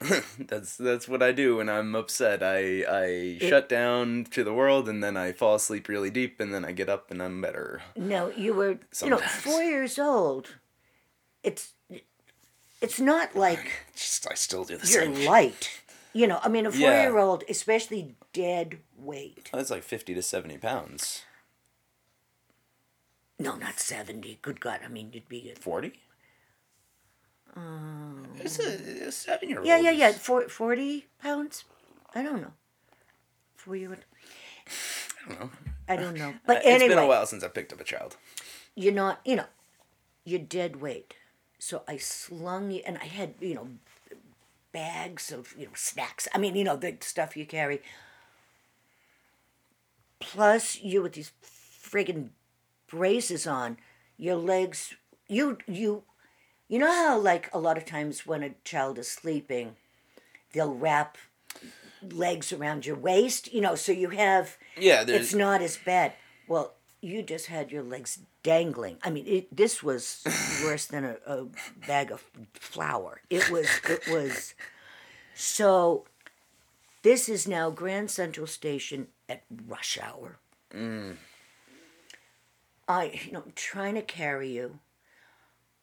that's 0.38 0.76
that's 0.76 1.08
what 1.08 1.22
I 1.22 1.30
do 1.30 1.58
when 1.58 1.68
I'm 1.68 1.94
upset. 1.94 2.42
I 2.42 2.84
I 2.88 3.38
shut 3.40 3.68
down 3.68 4.26
to 4.32 4.42
the 4.42 4.52
world 4.52 4.88
and 4.88 5.02
then 5.02 5.16
I 5.16 5.30
fall 5.30 5.54
asleep 5.54 5.86
really 5.86 6.10
deep 6.10 6.40
and 6.40 6.52
then 6.52 6.64
I 6.64 6.72
get 6.72 6.88
up 6.88 7.12
and 7.12 7.22
I'm 7.22 7.40
better. 7.40 7.82
No, 7.94 8.30
you 8.30 8.52
were 8.52 8.80
you 9.00 9.10
know 9.10 9.18
four 9.18 9.62
years 9.62 9.96
old. 9.96 10.56
It's 11.44 11.74
it's 12.80 13.00
not 13.00 13.34
like 13.36 13.84
Just 13.94 14.26
I 14.30 14.34
still 14.34 14.64
do 14.64 14.76
the 14.76 14.86
you're 14.88 15.04
same. 15.04 15.24
light. 15.26 15.70
You 16.12 16.26
know, 16.26 16.40
I 16.42 16.48
mean, 16.48 16.66
a 16.66 16.70
Yeah. 16.70 17.02
four-year-old, 17.04 17.44
especially 17.48 18.14
dead 18.32 18.78
weight. 18.96 19.50
Oh, 19.52 19.58
that's 19.58 19.70
like 19.70 19.82
fifty 19.82 20.14
to 20.14 20.22
seventy 20.22 20.58
pounds. 20.58 21.22
No, 23.38 23.54
not 23.56 23.78
seventy. 23.78 24.38
Good 24.42 24.60
God, 24.60 24.80
I 24.84 24.88
mean, 24.88 25.10
you'd 25.12 25.28
be. 25.28 25.52
Forty. 25.60 26.00
Um, 27.56 28.26
it's 28.36 28.58
a, 28.58 29.08
a 29.08 29.12
seven 29.12 29.48
year 29.48 29.58
old. 29.58 29.66
Yeah, 29.66 29.78
yeah, 29.78 29.90
yeah. 29.90 30.12
Four, 30.12 30.48
40 30.48 31.06
pounds? 31.20 31.64
I 32.14 32.22
don't 32.22 32.40
know. 32.42 32.52
Four 33.56 33.74
year 33.76 33.88
old. 33.90 34.04
I 35.26 35.28
don't 35.28 35.40
know. 35.40 35.50
I 35.88 35.96
don't 35.96 36.14
know. 36.18 36.34
But 36.46 36.58
It's 36.58 36.66
anyway, 36.66 36.88
been 36.94 36.98
a 37.04 37.06
while 37.06 37.26
since 37.26 37.42
I 37.42 37.48
picked 37.48 37.72
up 37.72 37.80
a 37.80 37.84
child. 37.84 38.16
you're 38.76 38.92
not, 38.92 39.20
you 39.24 39.36
know, 39.36 39.46
you're 40.24 40.38
dead 40.40 40.76
weight. 40.80 41.14
So 41.58 41.82
I 41.88 41.96
slung 41.96 42.70
you, 42.70 42.82
and 42.86 42.98
I 42.98 43.06
had, 43.06 43.34
you 43.40 43.54
know, 43.54 43.68
bags 44.72 45.32
of, 45.32 45.54
you 45.58 45.66
know, 45.66 45.72
snacks. 45.74 46.28
I 46.34 46.38
mean, 46.38 46.54
you 46.54 46.64
know, 46.64 46.76
the 46.76 46.96
stuff 47.00 47.36
you 47.36 47.44
carry. 47.46 47.82
Plus, 50.20 50.80
you 50.80 51.02
with 51.02 51.14
these 51.14 51.32
friggin' 51.42 52.30
braces 52.88 53.46
on, 53.46 53.78
your 54.16 54.36
legs, 54.36 54.94
you, 55.28 55.58
you, 55.66 56.04
you 56.68 56.78
know 56.78 56.92
how, 56.92 57.18
like, 57.18 57.52
a 57.52 57.58
lot 57.58 57.76
of 57.76 57.84
times 57.84 58.26
when 58.26 58.42
a 58.42 58.54
child 58.64 58.98
is 58.98 59.10
sleeping, 59.10 59.76
they'll 60.52 60.74
wrap 60.74 61.18
legs 62.12 62.52
around 62.52 62.86
your 62.86 62.96
waist, 62.96 63.52
you 63.52 63.60
know, 63.60 63.74
so 63.74 63.90
you 63.92 64.10
have 64.10 64.56
Yeah, 64.76 65.02
there's 65.04 65.26
it's 65.26 65.34
not 65.34 65.62
as 65.62 65.76
bad. 65.76 66.12
Well, 66.46 66.74
you 67.00 67.22
just 67.22 67.46
had 67.46 67.70
your 67.70 67.82
legs 67.82 68.18
dangling. 68.42 68.96
I 69.02 69.10
mean, 69.10 69.26
it, 69.26 69.56
this 69.56 69.82
was 69.82 70.24
worse 70.64 70.86
than 70.86 71.04
a, 71.04 71.16
a 71.26 71.46
bag 71.86 72.10
of 72.10 72.24
flour. 72.54 73.20
It 73.30 73.50
was. 73.50 73.68
It 73.88 74.08
was. 74.08 74.54
So, 75.34 76.04
this 77.02 77.28
is 77.28 77.46
now 77.46 77.70
Grand 77.70 78.10
Central 78.10 78.46
Station 78.46 79.08
at 79.28 79.42
rush 79.66 79.98
hour. 80.02 80.38
Mm. 80.74 81.16
I, 82.88 83.20
you 83.24 83.32
know, 83.32 83.42
I'm 83.44 83.52
trying 83.54 83.94
to 83.94 84.02
carry 84.02 84.50
you. 84.50 84.80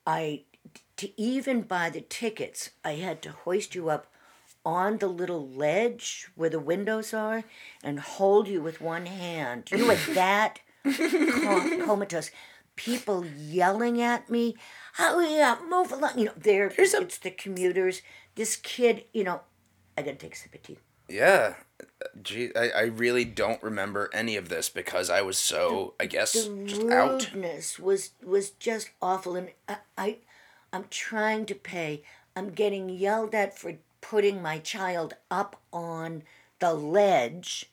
I 0.05 0.43
to 0.97 1.21
even 1.21 1.61
buy 1.61 1.89
the 1.89 2.01
tickets, 2.01 2.71
I 2.83 2.93
had 2.93 3.21
to 3.23 3.31
hoist 3.31 3.75
you 3.75 3.89
up 3.89 4.07
on 4.65 4.97
the 4.97 5.07
little 5.07 5.47
ledge 5.47 6.27
where 6.35 6.49
the 6.49 6.59
windows 6.59 7.13
are 7.13 7.43
and 7.83 7.99
hold 7.99 8.47
you 8.47 8.61
with 8.61 8.81
one 8.81 9.05
hand. 9.05 9.69
You 9.71 9.87
were 9.87 9.95
that 10.13 10.59
comatose. 11.85 12.31
People 12.75 13.25
yelling 13.25 14.01
at 14.01 14.29
me, 14.29 14.55
"Oh 14.99 15.19
yeah, 15.19 15.57
move 15.69 15.91
along!" 15.91 16.19
You 16.19 16.25
know, 16.25 16.33
there. 16.35 16.73
It's 16.77 17.17
the 17.17 17.31
commuters. 17.31 18.01
This 18.35 18.57
kid, 18.57 19.05
you 19.13 19.23
know, 19.23 19.41
I 19.97 20.01
gotta 20.01 20.17
take 20.17 20.33
a 20.33 20.37
sip 20.37 20.55
of 20.55 20.63
tea. 20.63 20.77
Yeah. 21.07 21.55
Gee, 22.21 22.51
I, 22.55 22.69
I 22.69 22.81
really 22.83 23.25
don't 23.25 23.61
remember 23.61 24.09
any 24.13 24.35
of 24.37 24.49
this 24.49 24.69
because 24.69 25.09
I 25.09 25.21
was 25.21 25.37
so, 25.37 25.93
I 25.99 26.05
guess, 26.05 26.33
just 26.65 26.83
out. 26.89 27.31
was 27.79 28.11
was 28.23 28.51
just 28.51 28.89
awful 29.01 29.35
and 29.35 29.49
I, 29.67 29.77
I 29.97 30.17
i'm 30.73 30.85
trying 30.89 31.45
to 31.45 31.55
pay 31.55 32.03
i'm 32.35 32.51
getting 32.51 32.89
yelled 32.89 33.33
at 33.33 33.57
for 33.57 33.73
putting 34.01 34.41
my 34.41 34.59
child 34.59 35.15
up 35.31 35.61
on 35.71 36.23
the 36.59 36.73
ledge 36.73 37.71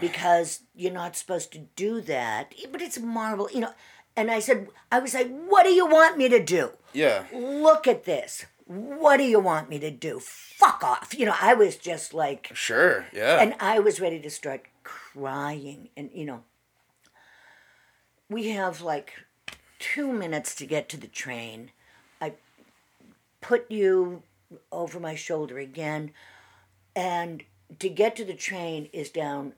because 0.00 0.60
you're 0.74 0.92
not 0.92 1.16
supposed 1.16 1.52
to 1.52 1.58
do 1.76 2.00
that 2.00 2.54
but 2.70 2.80
it's 2.82 2.98
Marvel, 2.98 3.48
you 3.52 3.60
know 3.60 3.72
and 4.16 4.30
i 4.30 4.40
said 4.40 4.68
i 4.90 4.98
was 4.98 5.14
like 5.14 5.28
what 5.28 5.64
do 5.64 5.70
you 5.70 5.86
want 5.86 6.16
me 6.18 6.28
to 6.28 6.42
do 6.42 6.70
Yeah. 6.92 7.24
look 7.32 7.86
at 7.86 8.04
this 8.04 8.46
what 8.66 9.16
do 9.18 9.24
you 9.24 9.38
want 9.40 9.68
me 9.68 9.78
to 9.80 9.90
do 9.90 10.18
fuck 10.20 10.82
off 10.82 11.14
you 11.18 11.26
know 11.26 11.34
i 11.40 11.54
was 11.54 11.76
just 11.76 12.14
like 12.14 12.50
Sure. 12.54 13.06
Yeah. 13.12 13.40
and 13.40 13.54
I 13.60 13.78
was 13.80 14.00
ready 14.00 14.20
to 14.20 14.30
start 14.30 14.62
crying. 14.84 15.88
And, 15.96 16.10
you 16.12 16.24
know, 16.24 16.42
we 18.28 18.48
have 18.48 18.80
like 18.80 19.12
two 19.78 20.12
minutes 20.12 20.54
to 20.56 20.66
get 20.66 20.88
to 20.90 20.96
the 20.96 21.06
train. 21.06 21.70
I 22.20 22.34
put 23.40 23.70
you 23.70 24.22
over 24.70 24.98
my 24.98 25.14
shoulder 25.14 25.58
again. 25.58 26.12
And 26.96 27.44
to 27.78 27.88
get 27.88 28.16
to 28.16 28.24
the 28.24 28.34
train 28.34 28.88
is 28.92 29.10
down 29.10 29.52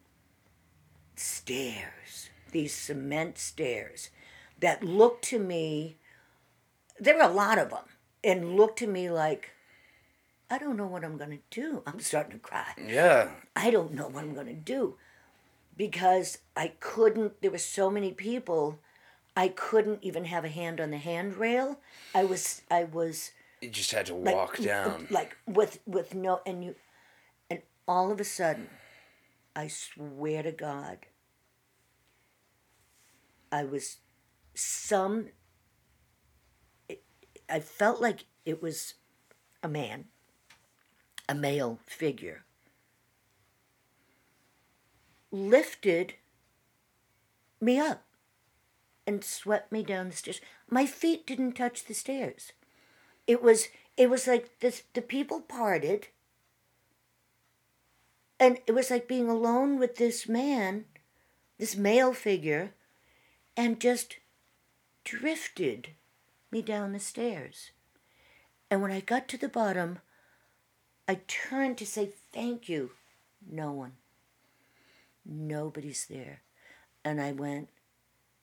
stairs, 1.17 2.31
these 2.53 2.75
cement 2.75 3.39
stairs 3.39 4.11
that 4.61 4.83
look 4.85 5.21
to 5.23 5.39
me, 5.39 5.97
there 6.99 7.21
are 7.21 7.29
a 7.29 7.33
lot 7.33 7.59
of 7.59 7.71
them, 7.71 7.85
and 8.23 8.57
look 8.57 8.77
to 8.77 8.87
me 8.87 9.11
like, 9.11 9.51
I 10.51 10.59
don't 10.59 10.77
know 10.77 10.87
what 10.87 11.05
I'm 11.05 11.17
going 11.17 11.31
to 11.31 11.39
do. 11.51 11.83
I'm 11.87 12.01
starting 12.01 12.33
to 12.33 12.39
cry. 12.39 12.67
yeah. 12.87 13.31
I 13.57 13.71
don't 13.71 13.95
know 13.95 14.09
what 14.09 14.23
I'm 14.25 14.35
going 14.35 14.47
to 14.47 14.53
do 14.53 14.97
because 15.77 16.39
I 16.57 16.73
couldn't, 16.81 17.41
there 17.43 17.51
were 17.51 17.59
so 17.59 17.91
many 17.91 18.13
people, 18.13 18.79
I 19.37 19.49
couldn't 19.49 19.99
even 20.03 20.27
have 20.27 20.45
a 20.45 20.49
hand 20.49 20.81
on 20.81 20.91
the 20.91 20.99
handrail. 20.99 21.81
I 22.15 22.25
was, 22.25 22.63
I 22.71 22.85
was 22.85 23.33
You 23.61 23.71
just 23.71 23.91
had 23.91 24.07
to 24.07 24.15
like, 24.15 24.35
walk 24.35 24.59
down. 24.59 25.09
like 25.11 25.37
with, 25.47 25.81
with 25.87 26.15
no, 26.15 26.41
and 26.47 26.63
you, 26.65 26.75
and 27.51 27.63
all 27.89 28.13
of 28.13 28.21
a 28.21 28.25
sudden, 28.25 28.69
I 29.57 29.69
swear 29.69 30.43
to 30.43 30.53
God, 30.53 30.99
I 33.53 33.65
was 33.65 33.99
some, 34.55 35.29
it, 36.89 37.03
I 37.49 37.61
felt 37.61 38.01
like 38.01 38.27
it 38.45 38.63
was 38.63 38.95
a 39.63 39.69
man, 39.69 40.07
a 41.29 41.35
male 41.35 41.79
figure 41.87 42.45
lifted 45.35 46.15
me 47.61 47.79
up 47.79 48.05
and 49.07 49.25
swept 49.25 49.73
me 49.73 49.83
down 49.83 50.09
the 50.09 50.17
stairs. 50.17 50.41
My 50.71 50.87
feet 50.87 51.27
didn't 51.27 51.53
touch 51.55 51.85
the 51.85 51.95
stairs. 51.95 52.53
It 53.27 53.43
was 53.43 53.69
it 53.97 54.09
was 54.09 54.27
like 54.27 54.61
this 54.61 54.85
the 54.93 55.03
people 55.03 55.41
parted 55.41 56.09
and 58.39 58.59
it 58.67 58.73
was 58.73 58.91
like 58.91 59.09
being 59.09 59.29
alone 59.29 59.79
with 59.79 59.97
this 59.97 60.29
man, 60.29 60.85
this 61.59 61.77
male 61.77 62.13
figure, 62.13 62.73
and 63.57 63.81
just 63.81 64.17
drifted 65.05 65.91
me 66.51 66.63
down 66.63 66.93
the 66.93 67.01
stairs. 67.01 67.71
And 68.71 68.83
when 68.83 68.91
I 68.91 69.01
got 69.01 69.29
to 69.29 69.39
the 69.39 69.49
bottom, 69.49 70.01
I 71.07 71.21
turned 71.29 71.79
to 71.79 71.87
say 71.87 72.11
thank 72.33 72.69
you. 72.69 72.93
No 73.49 73.73
one. 73.73 73.93
Nobody's 75.25 76.07
there. 76.07 76.41
And 77.05 77.21
I 77.21 77.33
went, 77.33 77.69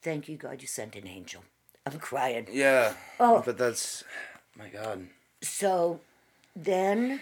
Thank 0.02 0.28
you, 0.28 0.36
God, 0.36 0.62
you 0.62 0.68
sent 0.68 0.96
an 0.96 1.08
angel. 1.08 1.44
I'm 1.86 2.00
crying. 2.00 2.48
Yeah. 2.52 2.94
Oh. 3.20 3.44
But 3.46 3.58
that's, 3.58 4.04
my 4.58 4.68
God. 4.70 5.08
So 5.42 6.00
then 6.56 7.22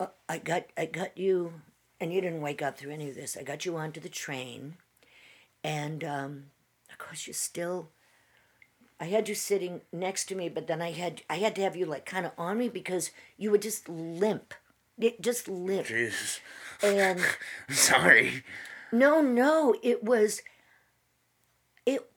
uh, 0.00 0.06
I 0.28 0.38
got 0.38 0.64
I 0.76 0.86
got 0.86 1.16
you, 1.16 1.54
and 2.00 2.12
you 2.12 2.20
didn't 2.20 2.40
wake 2.40 2.62
up 2.62 2.78
through 2.78 2.92
any 2.92 3.08
of 3.08 3.14
this. 3.14 3.36
I 3.36 3.42
got 3.42 3.64
you 3.64 3.76
onto 3.76 4.00
the 4.00 4.08
train, 4.08 4.76
and 5.64 6.04
um, 6.04 6.44
of 6.90 6.98
course 6.98 7.26
you 7.26 7.32
still. 7.32 7.90
I 9.00 9.04
had 9.04 9.28
you 9.28 9.36
sitting 9.36 9.82
next 9.92 10.24
to 10.26 10.34
me, 10.34 10.48
but 10.48 10.66
then 10.66 10.82
I 10.82 10.90
had 10.90 11.22
I 11.30 11.36
had 11.36 11.54
to 11.56 11.62
have 11.62 11.76
you 11.76 11.86
like 11.86 12.04
kind 12.04 12.26
of 12.26 12.32
on 12.36 12.58
me 12.58 12.68
because 12.68 13.10
you 13.36 13.50
would 13.50 13.62
just 13.62 13.88
limp, 13.88 14.54
it 14.98 15.20
just 15.20 15.48
limp, 15.48 15.86
Jesus. 15.86 16.40
and 16.82 17.20
Sorry. 17.70 18.42
no, 18.92 19.20
no, 19.20 19.74
it 19.82 20.02
was. 20.02 20.42
It, 21.86 22.10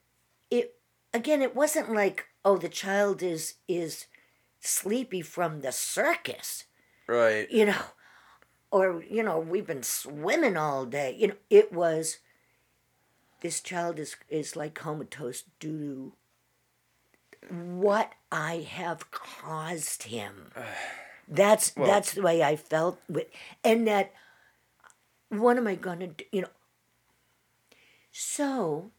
it 0.49 0.75
again. 1.13 1.41
It 1.41 1.55
wasn't 1.55 1.93
like 1.93 2.25
oh 2.43 2.57
the 2.57 2.69
child 2.69 3.21
is 3.21 3.55
is 3.67 4.07
sleepy 4.59 5.21
from 5.21 5.61
the 5.61 5.71
circus, 5.71 6.65
Right. 7.11 7.51
you 7.51 7.65
know, 7.65 7.81
or 8.71 9.03
you 9.09 9.21
know 9.21 9.37
we've 9.39 9.67
been 9.67 9.83
swimming 9.83 10.55
all 10.55 10.85
day. 10.85 11.15
You 11.17 11.27
know, 11.27 11.35
it 11.49 11.73
was. 11.73 12.19
This 13.41 13.59
child 13.59 13.99
is 13.99 14.15
is 14.29 14.55
like 14.55 14.73
comatose 14.75 15.43
due 15.59 16.13
to 17.49 17.53
what 17.53 18.13
I 18.31 18.65
have 18.69 19.11
caused 19.11 20.03
him. 20.03 20.51
That's 21.27 21.69
that's 21.71 22.13
the 22.13 22.21
way 22.21 22.43
I 22.43 22.57
felt 22.57 22.99
with, 23.07 23.27
and 23.63 23.87
that. 23.87 24.11
What 25.29 25.55
am 25.55 25.65
I 25.65 25.75
gonna 25.75 26.07
do? 26.07 26.25
You 26.31 26.41
know. 26.41 26.47
So, 28.11 28.91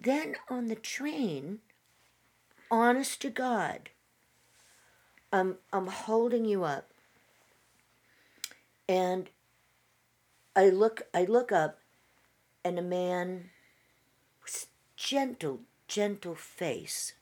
then 0.00 0.36
on 0.48 0.68
the 0.68 0.76
train, 0.76 1.58
honest 2.70 3.20
to 3.22 3.30
God, 3.30 3.90
I'm 5.32 5.56
I'm 5.72 5.88
holding 5.88 6.44
you 6.44 6.62
up, 6.62 6.89
and 8.90 9.30
I 10.56 10.68
look 10.68 11.02
I 11.14 11.24
look 11.24 11.52
up, 11.52 11.78
and 12.64 12.76
a 12.76 12.82
man 12.82 13.50
with 14.42 14.66
gentle 14.96 15.60
gentle 15.86 16.34
face 16.34 17.12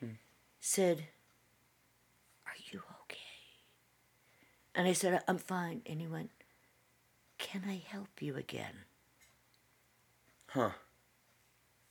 hmm. 0.00 0.16
said, 0.58 1.08
"Are 2.46 2.56
you 2.72 2.80
okay?" 3.02 3.18
And 4.74 4.88
I 4.88 4.94
said, 4.94 5.22
"I'm 5.28 5.36
fine." 5.36 5.82
And 5.84 6.00
he 6.00 6.06
went, 6.06 6.30
"Can 7.36 7.64
I 7.68 7.82
help 7.86 8.22
you 8.22 8.34
again?" 8.34 8.86
Huh. 10.46 10.70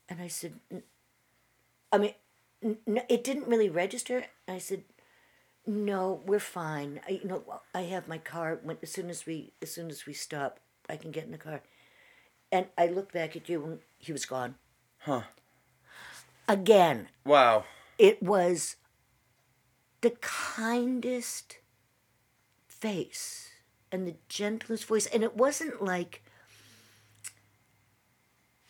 And 0.09 0.19
I 0.19 0.29
said, 0.29 0.59
"N- 0.71 0.81
I 1.91 1.99
mean, 1.99 2.15
n- 2.63 3.05
it 3.07 3.23
didn't 3.23 3.47
really 3.47 3.69
register. 3.69 4.25
I 4.47 4.57
said, 4.57 4.83
no, 5.67 6.21
we're 6.25 6.39
fine. 6.39 7.01
I, 7.07 7.11
you 7.21 7.27
know, 7.27 7.43
I 7.75 7.81
have 7.81 8.07
my 8.07 8.17
car. 8.17 8.59
When, 8.63 8.77
as 8.81 8.91
soon 8.91 9.09
as 9.09 9.25
we, 9.25 9.53
as 9.61 9.71
soon 9.71 9.89
as 9.89 10.05
we 10.05 10.13
stop, 10.13 10.59
I 10.89 10.95
can 10.95 11.11
get 11.11 11.25
in 11.25 11.31
the 11.31 11.37
car. 11.37 11.61
And 12.51 12.67
I 12.77 12.87
looked 12.87 13.13
back 13.13 13.35
at 13.35 13.49
you, 13.49 13.63
and 13.65 13.79
he 13.97 14.11
was 14.13 14.25
gone. 14.25 14.55
Huh. 14.99 15.23
Again, 16.47 17.09
Wow. 17.25 17.65
it 17.99 18.23
was 18.23 18.77
the 19.99 20.11
kindest 20.21 21.57
face 22.67 23.49
and 23.91 24.07
the 24.07 24.15
gentlest 24.29 24.85
voice, 24.85 25.07
and 25.07 25.23
it 25.23 25.35
wasn't 25.35 25.83
like, 25.83 26.23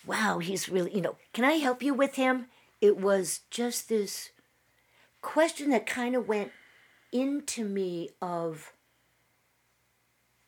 "Wow, 0.05 0.39
he's 0.39 0.69
really," 0.69 0.95
you 0.95 1.01
know. 1.01 1.17
Can 1.33 1.45
I 1.45 1.53
help 1.53 1.83
you 1.83 1.93
with 1.93 2.15
him? 2.15 2.47
It 2.81 2.97
was 2.97 3.41
just 3.51 3.89
this 3.89 4.31
question 5.21 5.69
that 5.71 5.85
kind 5.85 6.15
of 6.15 6.27
went 6.27 6.51
into 7.11 7.65
me 7.65 8.09
of, 8.21 8.73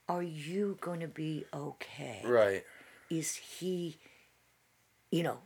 "Are 0.07 0.23
you 0.23 0.77
going 0.81 0.99
to 1.01 1.07
be 1.07 1.45
okay?" 1.53 2.21
Right. 2.25 2.63
is 3.09 3.35
he 3.35 3.97
you 5.11 5.23
know 5.23 5.39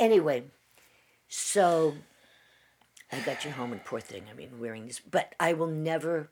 anyway 0.00 0.42
so 1.28 1.94
i 3.12 3.18
got 3.20 3.44
you 3.44 3.50
home 3.50 3.70
and 3.72 3.84
poor 3.84 4.00
thing 4.00 4.24
i 4.30 4.34
mean 4.34 4.58
wearing 4.58 4.86
this 4.86 4.98
but 5.00 5.34
i 5.38 5.52
will 5.52 5.66
never 5.66 6.30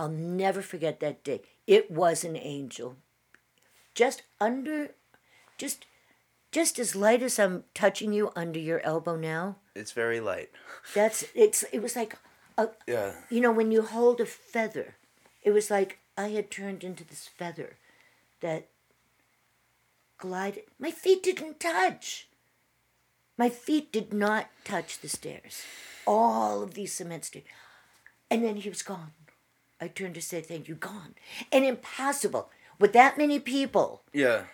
i'll 0.00 0.08
never 0.08 0.62
forget 0.62 1.00
that 1.00 1.22
day 1.22 1.42
it 1.66 1.90
was 1.90 2.24
an 2.24 2.34
angel 2.36 2.96
just 3.94 4.22
under 4.40 4.94
just 5.58 5.84
just 6.50 6.78
as 6.78 6.96
light 6.96 7.22
as 7.22 7.38
I'm 7.38 7.64
touching 7.74 8.12
you 8.12 8.30
under 8.34 8.58
your 8.58 8.80
elbow 8.80 9.16
now. 9.16 9.56
It's 9.74 9.92
very 9.92 10.18
light. 10.20 10.50
That's 10.94 11.24
it's. 11.34 11.62
It 11.72 11.82
was 11.82 11.94
like, 11.94 12.16
a, 12.58 12.68
Yeah. 12.86 13.14
you 13.30 13.40
know, 13.40 13.52
when 13.52 13.72
you 13.72 13.82
hold 13.82 14.20
a 14.20 14.26
feather, 14.26 14.96
it 15.42 15.52
was 15.52 15.70
like 15.70 16.00
I 16.18 16.28
had 16.30 16.50
turned 16.50 16.84
into 16.84 17.04
this 17.04 17.26
feather 17.28 17.76
that 18.40 18.68
glided. 20.18 20.64
My 20.78 20.90
feet 20.90 21.22
didn't 21.22 21.60
touch. 21.60 22.28
My 23.38 23.48
feet 23.48 23.92
did 23.92 24.12
not 24.12 24.48
touch 24.64 24.98
the 24.98 25.08
stairs. 25.08 25.62
All 26.06 26.62
of 26.62 26.74
these 26.74 26.92
cement 26.92 27.24
stairs. 27.24 27.44
And 28.30 28.44
then 28.44 28.56
he 28.56 28.68
was 28.68 28.82
gone. 28.82 29.12
I 29.80 29.86
turned 29.88 30.16
to 30.16 30.20
say 30.22 30.40
thank 30.40 30.66
you, 30.68 30.74
gone. 30.74 31.14
And 31.52 31.64
impossible 31.64 32.50
with 32.80 32.92
that 32.94 33.16
many 33.16 33.38
people. 33.38 34.02
Yeah. 34.12 34.44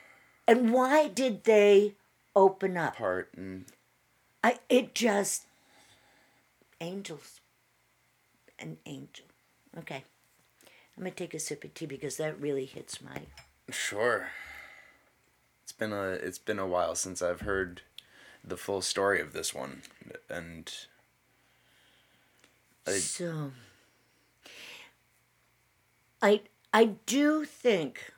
And 0.46 0.72
why 0.72 1.08
did 1.08 1.44
they 1.44 1.94
open 2.36 2.76
up? 2.76 2.96
Part 2.96 3.30
and 3.34 3.64
I 4.42 4.58
it 4.68 4.94
just 4.94 5.46
angels. 6.80 7.40
An 8.58 8.78
angel. 8.86 9.26
Okay. 9.78 10.04
I'm 10.96 11.02
gonna 11.02 11.10
take 11.10 11.34
a 11.34 11.38
sip 11.38 11.64
of 11.64 11.74
tea 11.74 11.86
because 11.86 12.16
that 12.18 12.40
really 12.40 12.64
hits 12.66 13.00
my 13.02 13.22
sure. 13.70 14.28
It's 15.64 15.72
been 15.72 15.92
a 15.92 16.10
it's 16.10 16.38
been 16.38 16.58
a 16.58 16.66
while 16.66 16.94
since 16.94 17.20
I've 17.22 17.40
heard 17.40 17.82
the 18.44 18.56
full 18.56 18.80
story 18.82 19.20
of 19.20 19.32
this 19.32 19.52
one, 19.54 19.82
and 20.28 20.72
I- 22.86 22.92
so 22.92 23.52
I 26.22 26.42
I 26.72 26.84
do 27.06 27.44
think 27.44 28.12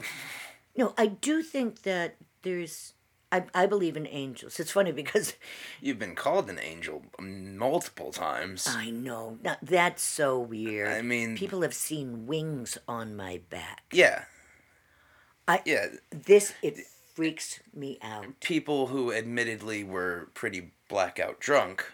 no, 0.76 0.94
I 0.98 1.06
do 1.06 1.42
think 1.42 1.82
that 1.82 2.16
there's 2.42 2.94
I, 3.30 3.44
I 3.54 3.66
believe 3.66 3.96
in 3.96 4.06
angels. 4.06 4.58
It's 4.58 4.70
funny 4.70 4.92
because 4.92 5.34
you've 5.82 5.98
been 5.98 6.14
called 6.14 6.48
an 6.48 6.58
angel 6.58 7.02
multiple 7.20 8.10
times. 8.10 8.66
I 8.68 8.90
know 8.90 9.38
not, 9.44 9.58
that's 9.62 10.02
so 10.02 10.38
weird. 10.38 10.88
I 10.88 11.02
mean- 11.02 11.36
people 11.36 11.62
have 11.62 11.74
seen 11.74 12.26
wings 12.26 12.78
on 12.88 13.16
my 13.16 13.40
back. 13.50 13.84
yeah. 13.92 14.24
I 15.46 15.62
Yeah. 15.64 15.86
this 16.10 16.52
it 16.62 16.76
freaks 17.14 17.60
me 17.74 17.98
out. 18.02 18.38
People 18.40 18.88
who 18.88 19.12
admittedly 19.12 19.82
were 19.82 20.28
pretty 20.34 20.72
blackout 20.88 21.40
drunk, 21.40 21.84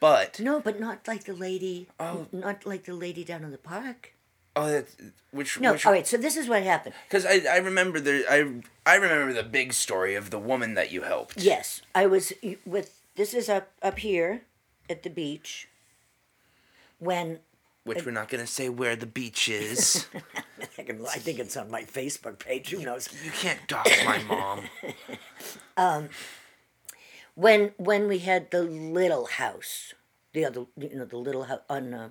but 0.00 0.38
No, 0.40 0.60
but 0.60 0.78
not 0.80 1.06
like 1.08 1.24
the 1.24 1.34
lady. 1.34 1.88
Oh. 2.00 2.26
Not 2.32 2.64
like 2.64 2.84
the 2.84 2.94
lady 2.94 3.24
down 3.24 3.44
in 3.44 3.50
the 3.50 3.58
park. 3.58 4.11
Oh, 4.56 4.70
that's 4.70 4.96
which 5.30 5.60
No, 5.60 5.72
which 5.72 5.86
all 5.86 5.92
right. 5.92 6.06
So 6.06 6.16
this 6.16 6.36
is 6.36 6.48
what 6.48 6.62
happened. 6.62 6.94
Because 7.08 7.26
I, 7.26 7.42
I 7.50 7.56
remember 7.58 8.00
the 8.00 8.24
I 8.28 8.90
I 8.90 8.96
remember 8.96 9.32
the 9.32 9.42
big 9.42 9.72
story 9.72 10.14
of 10.14 10.30
the 10.30 10.38
woman 10.38 10.74
that 10.74 10.92
you 10.92 11.02
helped. 11.02 11.40
Yes, 11.40 11.82
I 11.94 12.06
was 12.06 12.32
with. 12.64 13.00
This 13.16 13.34
is 13.34 13.48
up 13.48 13.70
up 13.82 13.98
here 13.98 14.42
at 14.88 15.02
the 15.02 15.10
beach. 15.10 15.68
When 16.98 17.40
Which 17.84 18.04
we're 18.04 18.12
not 18.12 18.28
gonna 18.28 18.46
say 18.46 18.68
where 18.68 18.94
the 18.94 19.06
beach 19.06 19.48
is. 19.48 20.06
I, 20.78 20.82
can, 20.82 21.04
I 21.04 21.18
think 21.18 21.38
it's 21.38 21.56
on 21.56 21.70
my 21.70 21.82
Facebook 21.82 22.38
page. 22.38 22.70
Who 22.70 22.84
knows? 22.84 23.08
you 23.24 23.32
can't 23.32 23.66
dox 23.66 23.90
my 24.04 24.22
mom. 24.22 26.08
When 27.34 27.72
when 27.78 28.08
we 28.08 28.18
had 28.18 28.50
the 28.50 28.62
little 28.62 29.24
house, 29.24 29.94
the 30.34 30.44
other 30.44 30.66
you 30.76 30.94
know 30.94 31.06
the 31.06 31.16
little 31.16 31.44
house 31.44 31.60
on 31.68 31.94
uh, 31.94 32.08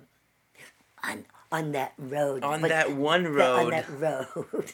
on 1.04 1.26
on 1.52 1.72
that 1.72 1.92
road. 1.98 2.42
On 2.42 2.62
but- 2.62 2.68
that 2.70 2.92
one 2.92 3.24
the- 3.34 3.44
on 3.44 3.70
that 3.70 3.88
road. 3.90 4.72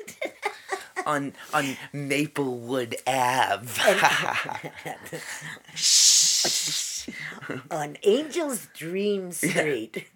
on 1.06 1.32
on 1.52 1.76
Maplewood 1.92 2.96
Ave. 3.06 3.68
on 7.70 7.96
Angel's 8.06 8.68
Dream 8.74 9.32
Street. 9.32 10.06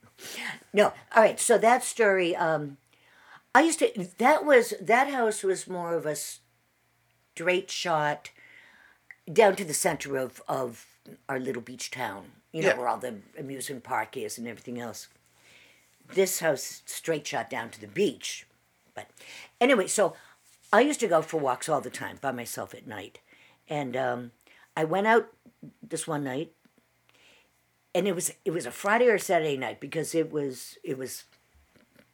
No, 0.72 0.92
all 1.14 1.22
right. 1.22 1.40
So 1.40 1.58
that 1.58 1.82
story, 1.84 2.34
um, 2.36 2.76
I 3.54 3.62
used 3.62 3.78
to. 3.80 4.08
That 4.18 4.44
was 4.44 4.74
that 4.80 5.08
house 5.10 5.42
was 5.42 5.68
more 5.68 5.94
of 5.94 6.06
a 6.06 6.16
straight 6.16 7.70
shot 7.70 8.30
down 9.32 9.56
to 9.56 9.64
the 9.64 9.74
center 9.74 10.16
of 10.16 10.40
of 10.48 10.86
our 11.28 11.40
little 11.40 11.62
beach 11.62 11.90
town. 11.90 12.26
You 12.52 12.62
know 12.62 12.68
Yeah. 12.68 12.78
where 12.78 12.88
all 12.88 12.98
the 12.98 13.16
amusement 13.38 13.82
park 13.82 14.16
is 14.16 14.38
and 14.38 14.46
everything 14.46 14.78
else. 14.78 15.08
This 16.14 16.40
house 16.40 16.82
straight 16.86 17.26
shot 17.26 17.48
down 17.50 17.70
to 17.70 17.80
the 17.80 17.86
beach, 17.86 18.46
but 18.94 19.08
anyway, 19.60 19.86
so 19.86 20.14
I 20.72 20.80
used 20.80 21.00
to 21.00 21.08
go 21.08 21.22
for 21.22 21.38
walks 21.38 21.68
all 21.68 21.80
the 21.80 21.90
time 21.90 22.18
by 22.20 22.32
myself 22.32 22.74
at 22.74 22.86
night, 22.86 23.20
and 23.68 23.96
um, 23.96 24.32
I 24.76 24.84
went 24.84 25.06
out 25.06 25.28
this 25.82 26.06
one 26.06 26.24
night 26.24 26.52
and 27.94 28.08
it 28.08 28.14
was 28.14 28.32
it 28.44 28.50
was 28.50 28.66
a 28.66 28.70
Friday 28.70 29.06
or 29.06 29.18
Saturday 29.18 29.56
night 29.56 29.80
because 29.80 30.14
it 30.14 30.32
was 30.32 30.78
it 30.82 30.98
was 30.98 31.24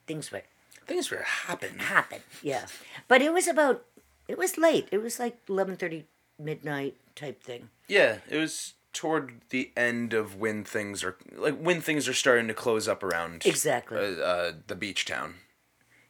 things 0.07 0.31
were 0.31 0.43
Things 0.85 1.11
were 1.11 1.23
happening. 1.23 1.77
happen 1.77 2.21
yeah. 2.41 2.65
But 3.07 3.21
it 3.21 3.31
was 3.31 3.47
about 3.47 3.85
it 4.27 4.37
was 4.37 4.57
late. 4.57 4.87
It 4.91 5.01
was 5.01 5.19
like 5.19 5.45
11:30 5.45 6.03
midnight 6.37 6.95
type 7.15 7.43
thing. 7.43 7.69
Yeah, 7.87 8.17
it 8.29 8.37
was 8.37 8.73
toward 8.99 9.39
the 9.49 9.71
end 9.77 10.13
of 10.13 10.35
when 10.35 10.61
things 10.65 11.05
are 11.05 11.15
like 11.37 11.57
when 11.57 11.79
things 11.79 12.05
are 12.09 12.13
starting 12.13 12.49
to 12.49 12.53
close 12.53 12.85
up 12.85 13.01
around 13.01 13.45
Exactly. 13.45 13.97
uh, 13.97 14.21
uh, 14.21 14.51
the 14.67 14.75
beach 14.75 15.05
town. 15.05 15.35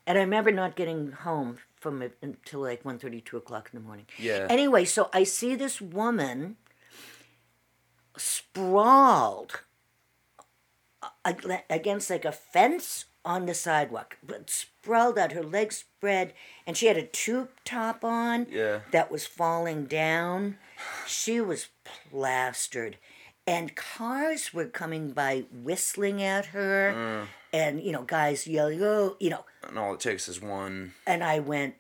and 0.08 0.17
I 0.17 0.21
remember 0.21 0.52
not 0.52 0.75
getting 0.75 1.12
home 1.12 1.60
from 1.80 2.02
it 2.02 2.17
until 2.23 2.62
like 2.62 2.82
1.30, 2.84 3.23
2 3.23 3.38
o'clock 3.38 3.69
in 3.71 3.80
the 3.80 3.86
morning 3.86 4.08
Yeah. 4.17 4.47
anyway 4.49 4.86
so 4.86 5.08
I 5.13 5.23
see 5.23 5.54
this 5.54 5.80
woman 5.80 6.58
sprawled 8.17 9.62
against 11.69 12.10
like 12.10 12.25
a 12.25 12.32
fence 12.32 13.06
on 13.25 13.45
the 13.45 13.54
sidewalk, 13.54 14.17
but 14.25 14.49
sprawled 14.49 15.19
out, 15.19 15.34
her 15.34 15.43
legs 15.43 15.78
spread, 15.78 16.34
and 16.65 16.75
she 16.75 16.88
had 16.88 16.97
a 16.97 17.06
tube 17.06 17.49
top 17.65 18.04
on 18.04 18.47
Yeah. 18.49 18.80
that 18.91 19.12
was 19.12 19.28
falling 19.28 19.86
down. 19.86 20.58
She 21.06 21.39
was 21.41 21.67
plastered, 22.10 22.97
and 23.47 23.75
cars 23.75 24.54
were 24.54 24.65
coming 24.65 25.12
by 25.12 25.45
whistling 25.52 26.21
at 26.21 26.47
her, 26.47 27.28
and 27.54 27.82
you 27.82 27.91
know, 27.91 28.04
guys 28.04 28.45
yelling, 28.47 28.82
"Oh!" 28.84 29.15
You 29.19 29.32
know, 29.32 29.45
And 29.67 29.78
all 29.78 29.93
it 29.93 29.99
takes 29.99 30.28
is 30.30 30.41
one. 30.41 30.93
and 31.08 31.23
I 31.23 31.39
went, 31.39 31.75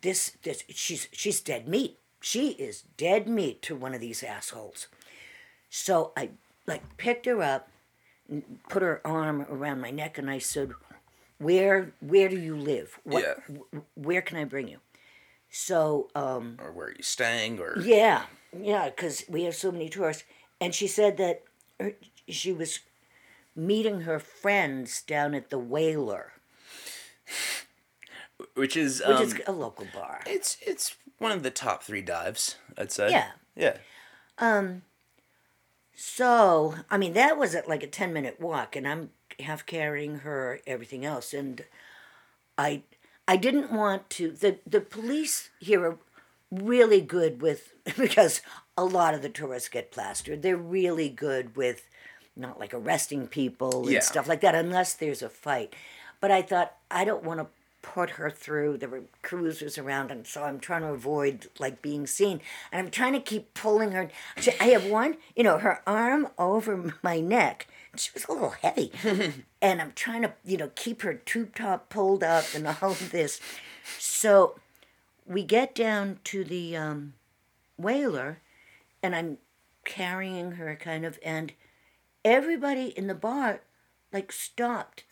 "This, 0.00 0.36
this, 0.42 0.64
she's 0.68 1.08
she's 1.12 1.40
dead 1.40 1.68
meat. 1.68 1.98
She 2.20 2.50
is 2.52 2.82
dead 2.96 3.28
meat 3.28 3.62
to 3.62 3.76
one 3.76 3.94
of 3.94 4.00
these 4.00 4.22
assholes." 4.22 4.88
So 5.70 6.12
I 6.16 6.30
like 6.66 6.96
picked 6.96 7.26
her 7.26 7.42
up, 7.42 7.68
put 8.68 8.82
her 8.82 9.00
arm 9.04 9.42
around 9.48 9.80
my 9.80 9.90
neck, 9.90 10.18
and 10.18 10.30
I 10.30 10.38
said, 10.38 10.72
"Where, 11.38 11.92
where 12.00 12.28
do 12.28 12.38
you 12.38 12.56
live? 12.56 12.98
What, 13.04 13.22
Yeah. 13.24 13.56
wh- 13.56 13.98
where 13.98 14.22
can 14.22 14.36
I 14.38 14.44
bring 14.44 14.68
you?" 14.68 14.78
So, 15.50 16.08
um, 16.14 16.56
Or 16.62 16.72
where 16.72 16.86
are 16.88 16.94
you 16.96 17.02
staying? 17.02 17.58
Or 17.60 17.78
yeah, 17.80 18.24
yeah, 18.58 18.90
because 18.90 19.24
we 19.28 19.44
have 19.44 19.54
so 19.54 19.72
many 19.72 19.88
tourists, 19.88 20.24
and 20.60 20.74
she 20.74 20.86
said 20.86 21.16
that 21.18 21.42
her, 21.80 21.94
she 22.28 22.52
was 22.52 22.80
meeting 23.54 24.02
her 24.02 24.18
friends 24.18 25.02
down 25.02 25.34
at 25.34 25.50
the 25.50 25.58
Whaler, 25.58 26.32
which 28.54 28.76
is 28.76 29.02
which 29.06 29.16
um, 29.16 29.22
is 29.22 29.34
a 29.46 29.52
local 29.52 29.86
bar. 29.94 30.20
it's 30.26 30.56
it's 30.64 30.96
one 31.18 31.32
of 31.32 31.42
the 31.42 31.50
top 31.50 31.82
three 31.82 32.02
dives. 32.02 32.56
I'd 32.76 32.92
say. 32.92 33.10
Yeah. 33.10 33.30
Yeah. 33.54 33.76
So, 35.94 36.74
I 36.90 36.98
mean, 36.98 37.12
that 37.12 37.38
was 37.38 37.54
at 37.54 37.68
like 37.68 37.84
a 37.84 37.86
10 37.86 38.12
minute 38.12 38.40
walk, 38.40 38.74
and 38.74 38.88
I'm 38.88 39.10
half 39.38 39.64
carrying 39.64 40.20
her, 40.20 40.60
everything 40.66 41.04
else. 41.04 41.32
And 41.32 41.64
I 42.58 42.82
I 43.28 43.36
didn't 43.36 43.70
want 43.70 44.10
to. 44.10 44.32
The, 44.32 44.58
the 44.66 44.80
police 44.80 45.50
here 45.60 45.86
are 45.86 45.98
really 46.52 47.00
good 47.00 47.40
with, 47.42 47.72
because 47.98 48.40
a 48.76 48.84
lot 48.84 49.14
of 49.14 49.22
the 49.22 49.28
tourists 49.28 49.68
get 49.68 49.90
plastered, 49.90 50.42
they're 50.42 50.56
really 50.56 51.08
good 51.08 51.56
with 51.56 51.88
not 52.36 52.60
like 52.60 52.72
arresting 52.74 53.26
people 53.26 53.82
and 53.84 53.92
Yeah. 53.92 54.00
stuff 54.00 54.28
like 54.28 54.40
that 54.42 54.54
unless 54.54 54.94
there's 54.94 55.22
a 55.22 55.28
fight. 55.28 55.74
But 56.20 56.30
I 56.30 56.42
thought, 56.42 56.74
I 56.90 57.04
don't 57.04 57.24
want 57.24 57.40
to 57.40 57.46
put 57.82 58.10
her 58.10 58.30
through. 58.30 58.78
There 58.78 58.88
were 58.88 59.02
cruisers 59.22 59.76
around, 59.76 60.10
and 60.12 60.24
so 60.26 60.44
I'm 60.44 60.60
trying 60.60 60.82
to 60.82 60.88
avoid 60.88 61.48
like 61.58 61.82
being 61.82 62.06
seen. 62.06 62.40
And 62.70 62.78
I'm 62.86 62.90
trying 62.92 63.12
to 63.14 63.20
keep 63.20 63.54
pulling 63.54 63.90
her. 63.92 64.08
She- 64.38 64.58
I 64.60 64.66
have 64.68 64.86
one, 64.86 65.16
you 65.34 65.42
know, 65.42 65.58
her 65.58 65.82
arm 65.86 66.28
over 66.38 66.94
my 67.02 67.18
neck. 67.20 67.66
She 67.96 68.10
was 68.14 68.24
a 68.26 68.32
little 68.32 68.50
heavy, 68.50 68.92
and 69.60 69.82
I'm 69.82 69.92
trying 69.94 70.22
to, 70.22 70.32
you 70.44 70.56
know, 70.56 70.70
keep 70.76 71.02
her 71.02 71.12
tube 71.14 71.54
top 71.56 71.90
pulled 71.90 72.22
up 72.22 72.44
and 72.54 72.66
all 72.66 72.92
of 72.92 73.10
this. 73.10 73.38
So 73.98 74.54
we 75.26 75.44
get 75.44 75.74
down 75.74 76.18
to 76.24 76.44
the 76.44 76.76
um, 76.76 77.14
whaler, 77.76 78.40
and 79.02 79.14
I'm 79.14 79.38
carrying 79.84 80.52
her 80.52 80.76
kind 80.76 81.04
of, 81.04 81.18
and 81.24 81.52
everybody 82.24 82.86
in 82.96 83.06
the 83.06 83.14
bar 83.14 83.60
like 84.12 84.32
stopped 84.32 85.04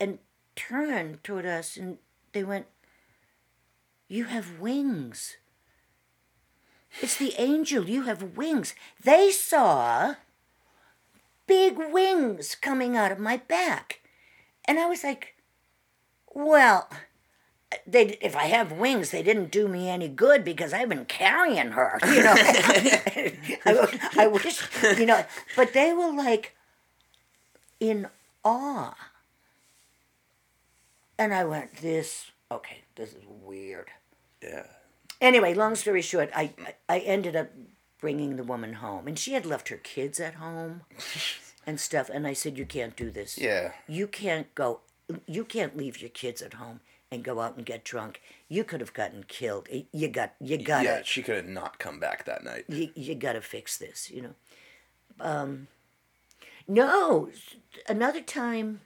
and 0.00 0.18
turned 0.56 1.22
toward 1.22 1.46
us 1.46 1.76
and 1.76 1.98
they 2.32 2.42
went, 2.44 2.66
You 4.08 4.24
have 4.24 4.58
wings. 4.58 5.36
It's 7.00 7.16
the 7.16 7.34
angel. 7.38 7.88
You 7.88 8.02
have 8.02 8.36
wings. 8.36 8.74
They 9.02 9.30
saw 9.30 10.14
big 11.46 11.76
wings 11.78 12.54
coming 12.54 12.96
out 12.96 13.12
of 13.12 13.18
my 13.18 13.36
back. 13.36 14.00
And 14.64 14.78
I 14.78 14.86
was 14.86 15.04
like, 15.04 15.34
well, 16.34 16.88
they 17.86 18.18
if 18.20 18.34
I 18.34 18.44
have 18.44 18.72
wings, 18.72 19.10
they 19.10 19.22
didn't 19.22 19.50
do 19.50 19.68
me 19.68 19.88
any 19.88 20.08
good 20.08 20.44
because 20.44 20.72
I've 20.72 20.88
been 20.88 21.04
carrying 21.04 21.72
her. 21.72 21.98
You 22.06 22.22
know, 22.22 22.34
I, 23.66 24.00
I 24.16 24.26
wish 24.26 24.62
you 24.98 25.06
know, 25.06 25.24
but 25.54 25.72
they 25.74 25.92
were 25.92 26.12
like 26.12 26.54
in 27.78 28.08
awe, 28.44 28.94
and 31.18 31.34
I 31.34 31.44
went, 31.44 31.76
"This 31.78 32.30
okay? 32.50 32.78
This 32.96 33.12
is 33.12 33.24
weird." 33.26 33.88
Yeah. 34.42 34.64
Anyway, 35.20 35.52
long 35.52 35.74
story 35.74 36.02
short, 36.02 36.30
I 36.34 36.54
I 36.88 37.00
ended 37.00 37.36
up 37.36 37.50
bringing 38.00 38.36
the 38.36 38.44
woman 38.44 38.74
home, 38.74 39.06
and 39.06 39.18
she 39.18 39.34
had 39.34 39.44
left 39.44 39.68
her 39.68 39.76
kids 39.76 40.20
at 40.20 40.34
home 40.34 40.82
and 41.66 41.78
stuff. 41.78 42.08
And 42.08 42.26
I 42.26 42.32
said, 42.32 42.56
"You 42.56 42.64
can't 42.64 42.96
do 42.96 43.10
this. 43.10 43.36
Yeah. 43.36 43.72
You 43.86 44.06
can't 44.06 44.54
go. 44.54 44.80
You 45.26 45.44
can't 45.44 45.76
leave 45.76 46.00
your 46.00 46.10
kids 46.10 46.40
at 46.40 46.54
home 46.54 46.80
and 47.10 47.24
go 47.24 47.40
out 47.40 47.56
and 47.56 47.64
get 47.64 47.84
drunk. 47.84 48.20
You 48.48 48.64
could 48.64 48.80
have 48.80 48.92
gotten 48.92 49.24
killed. 49.24 49.68
You 49.92 50.08
got. 50.08 50.34
You 50.40 50.58
got 50.58 50.84
Yeah, 50.84 51.02
she 51.04 51.22
could 51.22 51.36
have 51.36 51.48
not 51.48 51.78
come 51.78 51.98
back 51.98 52.24
that 52.24 52.44
night. 52.44 52.64
You, 52.68 52.90
you 52.94 53.14
got 53.14 53.32
to 53.32 53.40
fix 53.40 53.76
this. 53.76 54.10
You 54.10 54.22
know. 54.22 54.34
Um. 55.20 55.68
No, 56.66 57.30
another 57.88 58.20
time. 58.20 58.80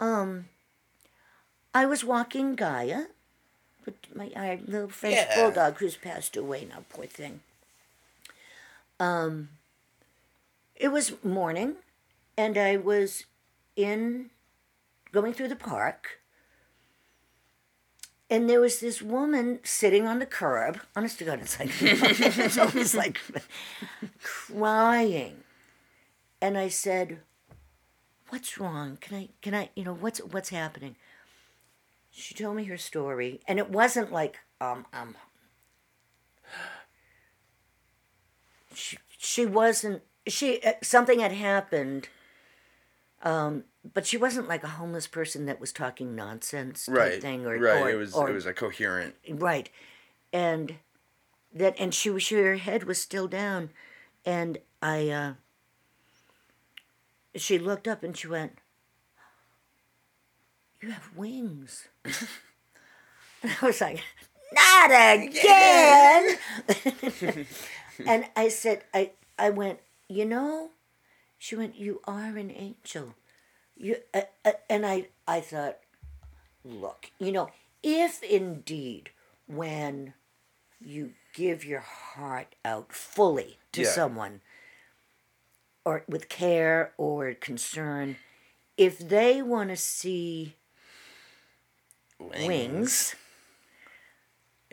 Um. 0.00 0.46
I 1.76 1.86
was 1.86 2.04
walking 2.04 2.54
Gaia, 2.54 3.04
but 3.84 3.94
my 4.14 4.30
our 4.36 4.58
little 4.64 4.88
French 4.88 5.16
Yeah. 5.16 5.34
bulldog 5.34 5.78
who's 5.78 5.96
passed 5.96 6.36
away 6.36 6.66
now, 6.68 6.84
poor 6.90 7.06
thing. 7.06 7.40
Um. 9.00 9.48
It 10.76 10.88
was 10.88 11.22
morning, 11.24 11.76
and 12.36 12.58
I 12.58 12.76
was 12.76 13.24
in 13.76 14.30
going 15.12 15.32
through 15.32 15.48
the 15.48 15.56
park. 15.56 16.20
And 18.30 18.48
there 18.48 18.60
was 18.60 18.80
this 18.80 19.02
woman 19.02 19.60
sitting 19.64 20.06
on 20.06 20.18
the 20.18 20.26
curb. 20.26 20.80
Honest 20.96 21.18
to 21.18 21.24
God, 21.24 21.40
it's 21.40 21.58
like 21.60 21.70
it's 21.80 22.58
almost 22.58 22.94
like 22.94 23.20
crying. 24.22 25.44
And 26.40 26.56
I 26.56 26.68
said, 26.68 27.20
"What's 28.30 28.58
wrong? 28.58 28.98
Can 29.00 29.16
I? 29.16 29.28
Can 29.42 29.54
I? 29.54 29.70
You 29.76 29.84
know 29.84 29.94
what's 29.94 30.18
what's 30.20 30.48
happening?" 30.48 30.96
She 32.10 32.34
told 32.34 32.56
me 32.56 32.64
her 32.64 32.78
story, 32.78 33.40
and 33.46 33.58
it 33.58 33.70
wasn't 33.70 34.10
like 34.10 34.38
um 34.60 34.86
um. 34.92 35.16
She 38.74 38.98
she 39.18 39.46
wasn't 39.46 40.02
she 40.26 40.62
uh, 40.62 40.72
something 40.82 41.20
had 41.20 41.32
happened. 41.32 42.08
Um, 43.22 43.64
but 43.92 44.06
she 44.06 44.16
wasn't 44.16 44.48
like 44.48 44.64
a 44.64 44.68
homeless 44.68 45.06
person 45.06 45.46
that 45.46 45.60
was 45.60 45.72
talking 45.72 46.14
nonsense 46.16 46.88
Right. 46.90 47.20
thing 47.20 47.44
or 47.46 47.58
right. 47.58 47.82
or- 47.82 47.90
it 47.90 47.96
was 47.96 48.14
or- 48.14 48.30
it 48.30 48.32
was 48.32 48.46
a 48.46 48.54
coherent. 48.54 49.14
right 49.28 49.68
and 50.32 50.76
that 51.52 51.74
and 51.78 51.92
she 51.94 52.10
was 52.10 52.22
sure 52.22 52.44
her 52.44 52.56
head 52.56 52.84
was 52.84 53.00
still 53.00 53.28
down 53.28 53.70
and 54.24 54.58
i 54.82 55.08
uh 55.08 55.34
she 57.36 57.58
looked 57.58 57.86
up 57.86 58.02
and 58.02 58.16
she 58.16 58.26
went 58.26 58.58
you 60.80 60.90
have 60.90 61.10
wings 61.16 61.88
and 62.04 63.52
i 63.62 63.66
was 63.66 63.80
like 63.80 64.02
not 64.52 64.90
again 64.90 66.36
and 68.06 68.26
i 68.36 68.48
said 68.48 68.84
i 68.92 69.10
i 69.38 69.50
went 69.50 69.78
you 70.08 70.24
know 70.24 70.70
she 71.38 71.54
went 71.56 71.76
you 71.76 72.00
are 72.04 72.36
an 72.36 72.50
angel 72.50 73.14
you 73.76 73.96
uh, 74.12 74.22
uh, 74.44 74.52
and 74.70 74.86
i 74.86 75.06
i 75.26 75.40
thought 75.40 75.78
look, 76.64 77.10
you 77.18 77.30
know, 77.30 77.50
if 77.82 78.22
indeed 78.22 79.10
when 79.46 80.14
you 80.80 81.12
give 81.34 81.64
your 81.64 81.80
heart 81.80 82.54
out 82.64 82.92
fully 82.92 83.58
to 83.72 83.82
Yeah. 83.82 83.90
someone 83.90 84.40
or 85.84 86.04
with 86.08 86.28
care 86.30 86.92
or 86.96 87.34
concern, 87.34 88.16
if 88.78 88.98
they 88.98 89.42
want 89.42 89.68
to 89.70 89.76
see 89.76 90.56
wings, 92.18 93.14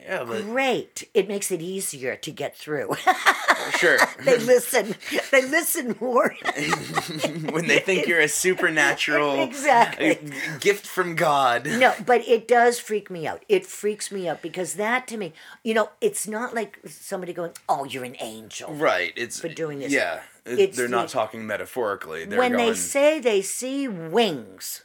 Yeah, 0.04 0.24
but 0.24 0.44
great. 0.44 1.08
It 1.14 1.28
makes 1.28 1.52
it 1.52 1.62
easier 1.62 2.16
to 2.16 2.32
get 2.32 2.58
through. 2.58 2.96
sure. 3.78 3.98
they 4.26 4.38
listen. 4.38 4.96
They 5.32 5.44
listen 5.48 5.96
more. 6.00 6.36
when 7.52 7.68
they 7.68 7.80
think 7.80 8.08
you're 8.08 8.20
a 8.20 8.28
supernatural 8.28 9.42
Exactly. 9.44 10.18
gift 10.60 10.88
from 10.88 11.16
God. 11.16 11.66
No, 11.66 11.94
but 12.06 12.28
it 12.28 12.48
does 12.48 12.80
freak 12.80 13.10
me 13.12 13.28
out. 13.28 13.44
It 13.48 13.66
freaks 13.66 14.12
me 14.12 14.28
out 14.28 14.42
because 14.42 14.74
that 14.76 15.08
to 15.08 15.18
me, 15.18 15.34
you 15.64 15.74
know, 15.74 15.90
it's 16.02 16.28
not 16.28 16.54
like 16.56 16.80
somebody 16.88 17.34
going, 17.34 17.52
"Oh, 17.70 17.86
you're 17.86 18.04
an 18.04 18.16
angel." 18.20 18.74
Right. 18.74 19.14
It's 19.16 19.40
For 19.40 19.50
doing 19.50 19.80
this. 19.80 19.92
Yeah. 19.92 20.22
It's 20.46 20.76
they're 20.76 20.88
not 20.88 21.10
talking 21.10 21.46
metaphorically. 21.46 22.26
They're 22.26 22.40
when 22.40 22.54
going, 22.54 22.70
they 22.70 22.74
say 22.74 23.20
they 23.20 23.44
see 23.44 23.88
wings, 23.88 24.84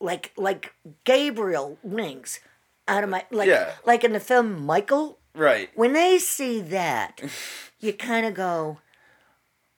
like 0.00 0.32
like 0.36 0.74
Gabriel 1.04 1.78
wings 1.84 2.40
out 2.88 3.04
of 3.04 3.10
my 3.10 3.24
like 3.30 3.48
Yeah. 3.48 3.72
like 3.84 4.04
in 4.04 4.12
the 4.12 4.20
film 4.20 4.64
Michael, 4.66 5.18
right. 5.34 5.70
when 5.74 5.92
they 5.92 6.18
see 6.18 6.60
that, 6.60 7.20
you 7.80 7.92
kind 7.92 8.26
of 8.26 8.34
go, 8.34 8.78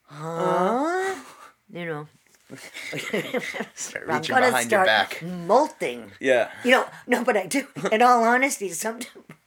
"Huh?" 0.05 1.15
You 1.73 1.87
know, 1.87 2.09
Start 3.75 4.05
I'm 4.09 4.17
reaching 4.19 4.35
behind 4.37 4.67
start 4.67 4.71
your 4.71 4.85
back. 4.85 5.23
molting. 5.23 6.12
Yeah. 6.21 6.51
You 6.65 6.73
know, 6.73 6.87
no, 7.07 7.25
but 7.25 7.37
I 7.37 7.47
do. 7.47 7.67
In 7.91 8.03
all 8.03 8.23
honesty, 8.25 8.69
sometimes 8.71 9.09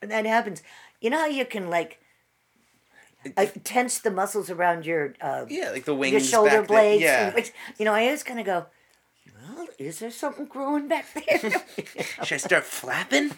when 0.00 0.10
that 0.10 0.26
happens, 0.26 0.62
you 1.00 1.08
know 1.10 1.18
how 1.20 1.26
you 1.26 1.46
can 1.46 1.70
like 1.70 1.98
uh, 3.36 3.46
tense 3.64 3.98
the 4.00 4.10
muscles 4.10 4.50
around 4.50 4.84
your 4.84 5.14
uh, 5.22 5.46
Yeah, 5.48 5.70
like 5.70 5.84
the 5.86 5.94
wings. 5.94 6.12
your 6.12 6.20
shoulder 6.20 6.50
back 6.60 6.68
there. 6.68 6.76
blades. 6.76 7.02
Yeah. 7.02 7.26
and 7.26 7.34
which- 7.34 7.52
you 7.78 7.84
know, 7.86 7.94
I 7.94 8.04
always 8.04 8.22
kind 8.22 8.40
of 8.40 8.46
go, 8.46 8.66
well, 9.54 9.66
is 9.78 9.98
there 9.98 10.10
something 10.10 10.46
growing 10.46 10.88
back 10.88 11.06
there? 11.14 11.38
Should 12.24 12.34
I 12.34 12.38
start 12.38 12.64
flapping? 12.64 13.32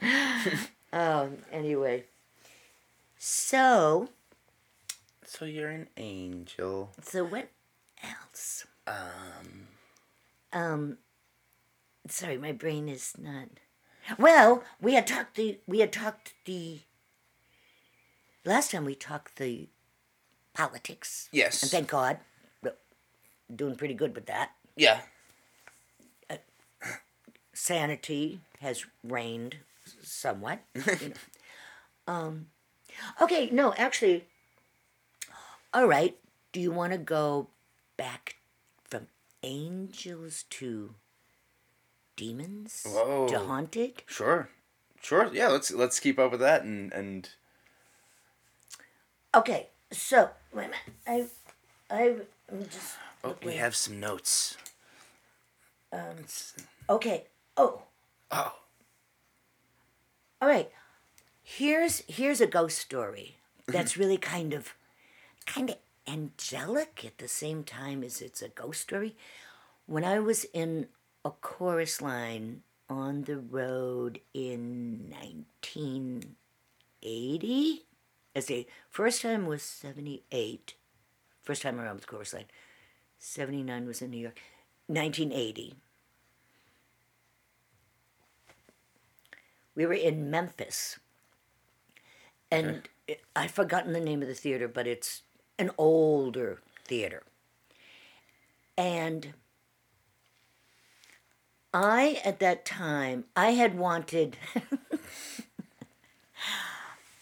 um. 0.92 1.38
Anyway, 1.52 2.04
so 3.18 4.08
So 5.24 5.44
you're 5.44 5.70
an 5.70 5.88
angel. 5.96 6.90
so 7.02 7.24
what 7.24 7.48
else? 8.02 8.66
Um. 8.86 9.68
Um. 10.52 10.98
Sorry, 12.08 12.36
my 12.36 12.52
brain 12.52 12.88
is 12.88 13.14
not. 13.18 13.48
Well, 14.18 14.62
we 14.80 14.94
had 14.94 15.06
talked 15.06 15.36
the 15.36 15.58
we 15.66 15.80
had 15.80 15.92
talked 15.92 16.34
the. 16.44 16.80
Last 18.44 18.72
time 18.72 18.84
we 18.84 18.94
talked 18.94 19.36
the 19.36 19.68
politics. 20.52 21.30
Yes. 21.32 21.62
And 21.62 21.70
thank 21.70 21.88
God, 21.88 22.18
doing 23.54 23.74
pretty 23.74 23.94
good 23.94 24.14
with 24.14 24.26
that. 24.26 24.50
Yeah. 24.76 25.00
sanity 27.52 28.40
has 28.60 28.84
reigned 29.02 29.56
somewhat. 30.02 30.60
you 30.74 30.82
know. 31.08 31.14
um, 32.12 32.46
okay, 33.20 33.48
no, 33.50 33.72
actually, 33.74 34.24
all 35.72 35.86
right. 35.86 36.16
Do 36.52 36.60
you 36.60 36.70
want 36.70 36.92
to 36.92 36.98
go 36.98 37.48
back 37.96 38.36
from 38.84 39.06
angels 39.42 40.44
to 40.50 40.94
demons 42.16 42.84
Whoa. 42.86 43.26
to 43.28 43.38
haunted? 43.40 44.02
Sure. 44.06 44.48
Sure. 45.00 45.30
Yeah. 45.32 45.48
Let's 45.48 45.70
let's 45.70 46.00
keep 46.00 46.18
up 46.18 46.30
with 46.30 46.40
that 46.40 46.62
and 46.62 46.92
and 46.92 47.28
Okay, 49.34 49.66
so 49.90 50.30
wait 50.52 50.66
a 50.66 50.68
minute. 50.68 51.30
I, 51.90 51.94
I, 51.94 52.14
I'm 52.50 52.64
just. 52.64 52.96
Oh, 53.24 53.36
we 53.44 53.54
have 53.54 53.74
some 53.74 53.98
notes. 54.00 54.56
Um, 55.92 56.16
Okay. 56.88 57.24
Oh, 57.56 57.82
Oh. 58.30 58.54
all 60.40 60.48
right. 60.48 60.70
Here's 61.42 62.02
here's 62.08 62.40
a 62.40 62.46
ghost 62.46 62.78
story 62.78 63.36
that's 63.66 63.96
really 63.96 64.16
kind 64.16 64.54
of 64.54 64.74
kind 65.46 65.70
of 65.70 65.76
angelic 66.06 67.04
at 67.04 67.18
the 67.18 67.28
same 67.28 67.62
time 67.64 68.02
as 68.02 68.20
it's 68.20 68.42
a 68.42 68.48
ghost 68.48 68.80
story. 68.82 69.16
When 69.86 70.04
I 70.04 70.18
was 70.18 70.44
in 70.52 70.88
a 71.24 71.30
chorus 71.30 72.00
line 72.02 72.62
on 72.88 73.22
the 73.24 73.38
road 73.38 74.20
in 74.32 75.10
1980, 75.10 77.82
as 78.34 78.46
the 78.46 78.66
first 78.90 79.22
time 79.22 79.46
was 79.46 79.62
78, 79.62 80.74
first 81.42 81.62
time 81.62 81.80
around 81.80 81.94
with 81.96 82.02
the 82.06 82.08
chorus 82.08 82.32
line. 82.34 82.46
79 83.24 83.86
was 83.86 84.02
in 84.02 84.10
New 84.10 84.18
York. 84.18 84.38
1980. 84.86 85.74
We 89.74 89.86
were 89.86 89.94
in 89.94 90.30
Memphis 90.30 90.98
and 92.50 92.88
I've 93.34 93.50
forgotten 93.50 93.92
the 93.92 94.00
name 94.00 94.22
of 94.22 94.28
the 94.28 94.34
theater, 94.34 94.68
but 94.68 94.86
it's 94.86 95.22
an 95.58 95.70
older 95.78 96.60
theater. 96.84 97.22
And 98.76 99.34
I, 101.72 102.20
at 102.24 102.38
that 102.40 102.64
time, 102.64 103.24
I 103.34 103.52
had 103.52 103.76
wanted. 103.76 104.36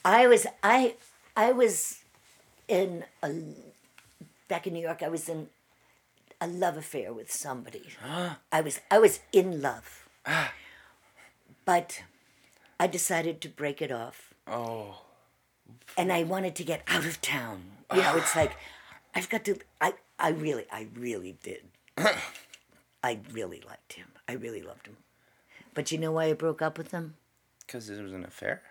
I 0.04 0.26
was 0.26 0.46
I 0.62 0.96
I 1.36 1.52
was 1.52 2.02
in 2.66 3.04
a 3.22 3.32
back 4.48 4.66
in 4.66 4.74
New 4.74 4.80
York. 4.80 5.02
I 5.02 5.08
was 5.08 5.28
in 5.28 5.48
a 6.42 6.46
love 6.46 6.76
affair 6.76 7.12
with 7.12 7.30
somebody. 7.32 7.84
I 8.50 8.60
was 8.60 8.80
I 8.90 8.98
was 8.98 9.20
in 9.32 9.62
love, 9.62 10.08
ah. 10.26 10.52
but 11.64 12.02
I 12.80 12.88
decided 12.88 13.40
to 13.42 13.48
break 13.48 13.80
it 13.80 13.92
off, 13.92 14.34
Oh. 14.46 15.02
and 15.96 16.12
I 16.12 16.24
wanted 16.24 16.56
to 16.56 16.64
get 16.64 16.82
out 16.88 17.06
of 17.06 17.20
town. 17.20 17.62
You 17.94 18.02
know, 18.02 18.16
it's 18.16 18.34
ah. 18.36 18.40
like 18.40 18.52
I've 19.14 19.28
got 19.28 19.44
to. 19.44 19.56
I 19.80 19.94
I 20.18 20.30
really 20.30 20.66
I 20.72 20.88
really 20.96 21.36
did. 21.42 21.62
I 23.04 23.20
really 23.32 23.62
liked 23.66 23.92
him. 23.92 24.08
I 24.28 24.32
really 24.32 24.62
loved 24.62 24.86
him. 24.86 24.96
But 25.74 25.92
you 25.92 25.98
know 25.98 26.12
why 26.12 26.24
I 26.26 26.32
broke 26.32 26.60
up 26.60 26.76
with 26.76 26.90
him? 26.90 27.14
Because 27.66 27.88
it 27.88 28.02
was 28.02 28.12
an 28.12 28.24
affair? 28.24 28.62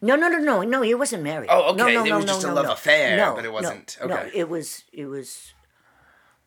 No, 0.00 0.16
no, 0.16 0.28
no, 0.28 0.38
no, 0.38 0.62
no. 0.62 0.82
He 0.82 0.94
wasn't 0.94 1.22
married. 1.22 1.50
Oh, 1.50 1.74
No, 1.74 1.84
okay. 1.84 1.94
no, 1.94 2.00
no, 2.00 2.04
It 2.04 2.08
no, 2.08 2.16
was 2.16 2.26
no, 2.26 2.32
just 2.32 2.46
a 2.46 2.52
love 2.54 2.66
no. 2.66 2.72
affair, 2.72 3.16
No, 3.18 3.34
but 3.34 3.44
it 3.44 3.52
wasn't- 3.52 3.98
No, 4.00 4.14
okay. 4.14 4.30
it 4.34 4.48
was. 4.48 4.84
It 4.92 5.06
was 5.06 5.52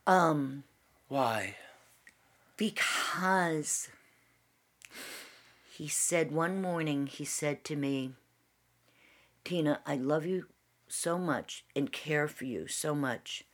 Um, 0.05 0.63
Why? 1.07 1.55
because 2.57 3.89
he 5.71 5.87
said 5.87 6.31
one 6.31 6.61
morning. 6.61 7.07
He 7.07 7.25
said 7.25 7.63
to 7.65 7.75
me, 7.75 8.13
"Tina, 9.43 9.81
I 9.85 9.95
love 9.95 10.25
you 10.25 10.47
so 10.87 11.17
much 11.17 11.65
and 11.75 11.91
care 11.91 12.27
for 12.27 12.45
you 12.45 12.67
so 12.67 12.93
much. 12.93 13.45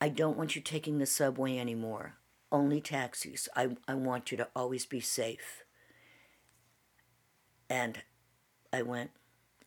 I 0.00 0.08
don't 0.08 0.36
want 0.36 0.54
you 0.54 0.62
taking 0.62 0.98
the 0.98 1.06
subway 1.06 1.58
anymore. 1.58 2.16
Only 2.52 2.80
taxis. 2.80 3.48
I 3.56 3.76
I 3.88 3.94
want 3.94 4.30
you 4.30 4.36
to 4.38 4.48
always 4.54 4.86
be 4.86 5.00
safe." 5.00 5.64
And 7.68 8.02
I 8.72 8.82
went 8.82 9.10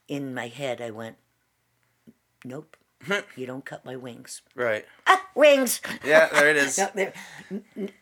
in 0.07 0.33
my 0.33 0.47
head. 0.47 0.81
I 0.81 0.91
went, 0.91 1.17
"Nope." 2.45 2.77
You 3.35 3.45
don't 3.45 3.65
cut 3.65 3.85
my 3.85 3.95
wings. 3.95 4.41
Right. 4.55 4.85
Ah, 5.07 5.25
wings. 5.35 5.81
Yeah, 6.03 6.27
there 6.27 6.49
it 6.49 6.57
is. 6.57 6.77
No, 6.77 6.89
there- 6.95 7.13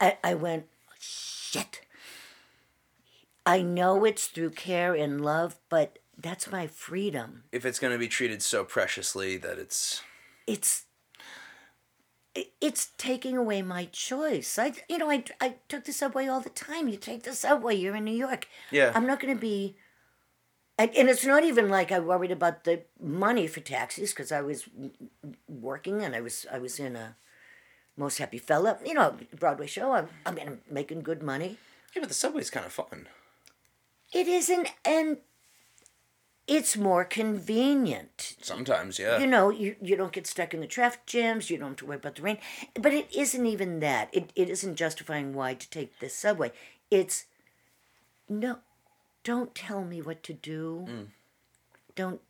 I, 0.02 0.18
I 0.24 0.34
went, 0.34 0.66
shit. 1.00 1.82
I 3.46 3.62
know 3.62 4.04
it's 4.06 4.28
through 4.28 4.52
care 4.52 4.94
and 4.94 5.24
love, 5.24 5.56
but 5.70 6.00
that's 6.18 6.52
my 6.52 6.68
freedom. 6.68 7.44
If 7.52 7.66
it's 7.66 7.80
going 7.80 7.94
to 7.94 8.00
be 8.00 8.08
treated 8.08 8.42
so 8.42 8.64
preciously 8.64 9.38
that 9.38 9.58
it's. 9.58 10.02
It's 10.48 10.84
it's 12.62 12.92
taking 12.98 13.36
away 13.36 13.62
my 13.64 13.86
choice. 13.92 14.60
I 14.60 14.74
you 14.88 14.98
know 15.00 15.10
I 15.10 15.24
I 15.42 15.56
took 15.70 15.86
the 15.86 15.92
subway 15.94 16.28
all 16.28 16.40
the 16.40 16.50
time. 16.52 16.88
You 16.88 16.98
take 16.98 17.24
the 17.24 17.34
subway. 17.34 17.76
You're 17.76 17.96
in 17.96 18.06
New 18.06 18.12
York. 18.16 18.48
Yeah. 18.72 18.92
I'm 18.94 19.08
not 19.08 19.20
going 19.20 19.34
to 19.34 19.40
be. 19.40 19.76
And, 20.78 20.96
and 20.96 21.10
it's 21.10 21.26
not 21.26 21.44
even 21.44 21.70
like 21.70 21.92
I 21.92 22.00
worried 22.00 22.32
about 22.32 22.64
the 22.64 22.82
money 23.02 23.48
for 23.48 23.62
taxis 23.62 24.12
because 24.12 24.32
I 24.32 24.42
was 24.42 24.70
working 25.48 26.04
and 26.04 26.16
I 26.16 26.22
was 26.22 26.46
I 26.52 26.60
was 26.60 26.80
in 26.80 26.96
a 26.96 27.16
most 27.96 28.20
happy 28.20 28.38
fella 28.38 28.78
you 28.86 28.94
know 28.94 29.18
Broadway 29.40 29.68
show. 29.68 29.94
I'm, 29.94 30.08
I 30.26 30.32
mean 30.32 30.48
I'm 30.48 30.62
making 30.70 31.02
good 31.02 31.24
money. 31.24 31.58
Yeah, 31.96 32.02
but 32.02 32.10
the 32.10 32.14
subway's 32.14 32.50
kind 32.50 32.66
of 32.66 32.72
fun. 32.72 33.08
It 34.14 34.28
isn't, 34.28 34.70
and 34.86 35.18
it's 36.48 36.78
more 36.78 37.04
convenient. 37.04 38.36
Sometimes, 38.42 39.00
yeah. 39.00 39.20
You 39.20 39.28
know, 39.28 39.50
you, 39.50 39.76
you 39.82 39.98
don't 39.98 40.14
get 40.14 40.28
stuck 40.28 40.54
in 40.54 40.62
the 40.62 40.68
traffic 40.68 41.06
jams, 41.06 41.50
you 41.50 41.58
don't 41.58 41.70
have 41.70 41.78
to 41.78 41.86
worry 41.86 41.98
about 41.98 42.16
the 42.16 42.22
rain. 42.22 42.38
But 42.80 42.94
it 42.94 43.14
isn't 43.14 43.46
even 43.46 43.80
that. 43.82 44.10
It, 44.14 44.32
it 44.36 44.50
isn't 44.50 44.76
justifying 44.76 45.34
why 45.34 45.56
to 45.56 45.70
take 45.70 46.00
the 46.00 46.08
subway. 46.08 46.52
It's, 46.90 47.26
no, 48.30 48.60
don't 49.28 49.54
tell 49.54 49.84
me 49.84 50.02
what 50.02 50.24
to 50.24 50.34
do. 50.34 50.86
Mm. 50.88 51.08
Don't. 51.96 52.22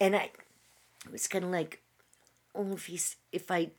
And 0.00 0.14
I 0.14 0.30
was 1.10 1.26
kind 1.26 1.44
of 1.44 1.50
like, 1.50 1.82
oh, 2.54 2.74
if 2.74 2.86
he's, 2.86 3.16
if 3.32 3.50
I, 3.50 3.70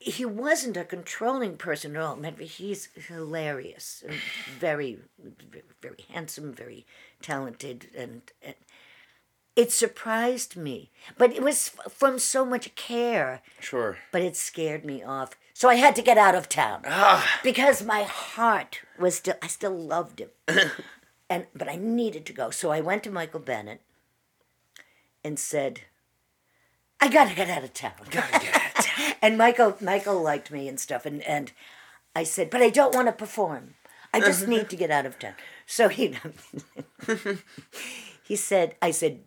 he 0.00 0.24
wasn't 0.24 0.76
a 0.76 0.84
controlling 0.84 1.56
person 1.56 1.94
at 1.94 2.02
all. 2.02 2.16
Remember, 2.16 2.42
he's 2.42 2.88
hilarious 3.06 4.02
very, 4.58 4.98
very 5.80 6.04
handsome, 6.12 6.52
very 6.52 6.86
talented, 7.22 7.86
and, 7.96 8.22
and 8.42 8.56
it 9.56 9.72
surprised 9.72 10.56
me. 10.56 10.90
But 11.18 11.32
it 11.32 11.42
was 11.42 11.70
f- 11.76 11.92
from 11.92 12.18
so 12.18 12.44
much 12.44 12.74
care, 12.74 13.42
Sure. 13.60 13.98
but 14.12 14.22
it 14.22 14.36
scared 14.36 14.84
me 14.84 15.02
off. 15.02 15.30
So 15.52 15.68
I 15.68 15.74
had 15.74 15.94
to 15.96 16.02
get 16.02 16.16
out 16.16 16.34
of 16.34 16.48
town 16.48 16.82
ah. 16.86 17.38
because 17.42 17.82
my 17.84 18.02
heart 18.04 18.80
was 18.98 19.16
still. 19.16 19.34
I 19.42 19.46
still 19.48 19.76
loved 19.76 20.20
him, 20.20 20.30
and 21.28 21.46
but 21.54 21.68
I 21.68 21.76
needed 21.76 22.24
to 22.26 22.32
go. 22.32 22.50
So 22.50 22.70
I 22.70 22.80
went 22.80 23.02
to 23.04 23.10
Michael 23.10 23.40
Bennett 23.40 23.82
and 25.22 25.38
said, 25.38 25.82
"I 26.98 27.08
gotta 27.08 27.34
get 27.34 27.50
out 27.50 27.64
of 27.64 27.74
town." 27.74 27.92
Gotta 28.10 28.38
get 28.38 28.54
out 28.54 28.78
of 28.78 28.84
town. 28.86 29.14
and 29.22 29.36
Michael 29.36 29.76
Michael 29.82 30.22
liked 30.22 30.50
me 30.50 30.66
and 30.68 30.80
stuff 30.80 31.04
and 31.04 31.20
and 31.24 31.52
I 32.16 32.22
said, 32.24 32.48
"But 32.48 32.62
I 32.62 32.70
don't 32.70 32.94
want 32.94 33.08
to 33.08 33.12
perform. 33.12 33.74
I 34.14 34.20
just 34.20 34.48
need 34.54 34.70
to 34.70 34.76
get 34.76 34.90
out 34.90 35.04
of 35.04 35.18
town." 35.18 35.34
So 35.66 35.88
he 35.88 36.16
he 38.22 38.36
said, 38.36 38.76
"I 38.80 38.92
said, 38.92 39.20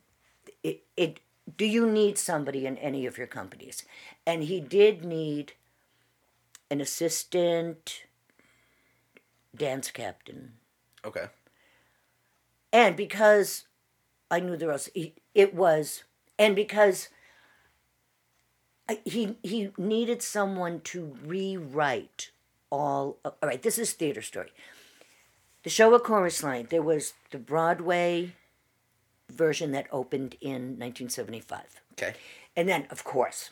it, 0.63 0.83
it 0.97 1.19
do 1.57 1.65
you 1.65 1.89
need 1.89 2.17
somebody 2.17 2.65
in 2.65 2.77
any 2.77 3.05
of 3.05 3.17
your 3.17 3.27
companies?" 3.27 3.83
And 4.25 4.43
he 4.43 4.59
did 4.59 5.03
need 5.03 5.53
an 6.69 6.81
assistant 6.81 8.05
dance 9.55 9.91
captain. 9.91 10.53
Okay. 11.05 11.27
And 12.71 12.95
because 12.95 13.65
I 14.31 14.39
knew 14.39 14.57
there 14.57 14.69
was, 14.69 14.89
it 14.95 15.53
was, 15.53 16.03
and 16.39 16.55
because 16.55 17.09
I, 18.89 18.99
he 19.05 19.37
he 19.43 19.71
needed 19.77 20.21
someone 20.21 20.81
to 20.85 21.15
rewrite 21.23 22.31
all. 22.71 23.17
All 23.23 23.35
right, 23.43 23.61
this 23.61 23.77
is 23.77 23.93
theater 23.93 24.21
story. 24.21 24.51
The 25.63 25.69
show 25.69 25.93
at 25.95 26.03
Chorus 26.03 26.43
Line. 26.43 26.67
There 26.69 26.81
was 26.81 27.13
the 27.31 27.37
Broadway 27.37 28.33
version 29.29 29.71
that 29.71 29.87
opened 29.91 30.35
in 30.41 30.77
1975, 30.79 31.81
Okay. 31.93 32.13
and 32.55 32.67
then 32.69 32.87
of 32.89 33.03
course, 33.03 33.51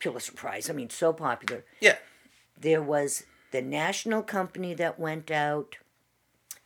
Pulitzer 0.00 0.32
Prize. 0.32 0.68
I 0.68 0.72
mean, 0.72 0.90
so 0.90 1.12
popular 1.12 1.64
Yeah. 1.80 1.96
there 2.60 2.82
was 2.82 3.24
the 3.50 3.62
national 3.62 4.22
company 4.22 4.74
that 4.74 4.98
went 4.98 5.30
out 5.30 5.76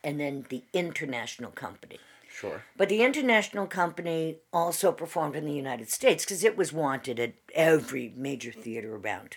and 0.03 0.19
then 0.19 0.47
the 0.49 0.65
international 0.73 1.51
company 1.51 1.99
Sure. 2.31 2.65
but 2.77 2.89
the 2.89 3.03
international 3.03 3.67
company 3.67 4.39
also 4.53 4.93
performed 4.93 5.35
in 5.37 5.45
the 5.45 5.53
united 5.53 5.91
states 5.91 6.25
because 6.25 6.45
it 6.45 6.57
was 6.57 6.73
wanted 6.73 7.19
at 7.21 7.35
every 7.55 8.13
major 8.17 8.53
theater 8.53 8.95
around 8.97 9.37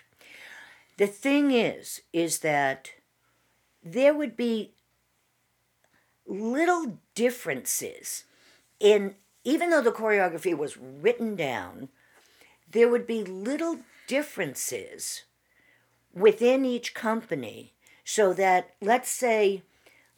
the 0.98 1.08
thing 1.08 1.52
is 1.52 2.02
is 2.14 2.40
that 2.40 2.92
there 3.84 4.14
would 4.14 4.38
be 4.38 4.74
little 6.26 7.00
differences 7.16 8.24
in 8.82 9.16
even 9.44 9.70
though 9.70 9.82
the 9.82 9.92
choreography 9.92 10.58
was 10.58 10.78
written 10.78 11.36
down 11.36 11.90
there 12.70 12.90
would 12.90 13.06
be 13.06 13.24
little 13.24 13.80
differences 14.08 15.24
within 16.14 16.66
each 16.66 16.94
company 16.94 17.74
so 18.04 18.34
that 18.34 18.72
let's 18.82 19.10
say 19.10 19.62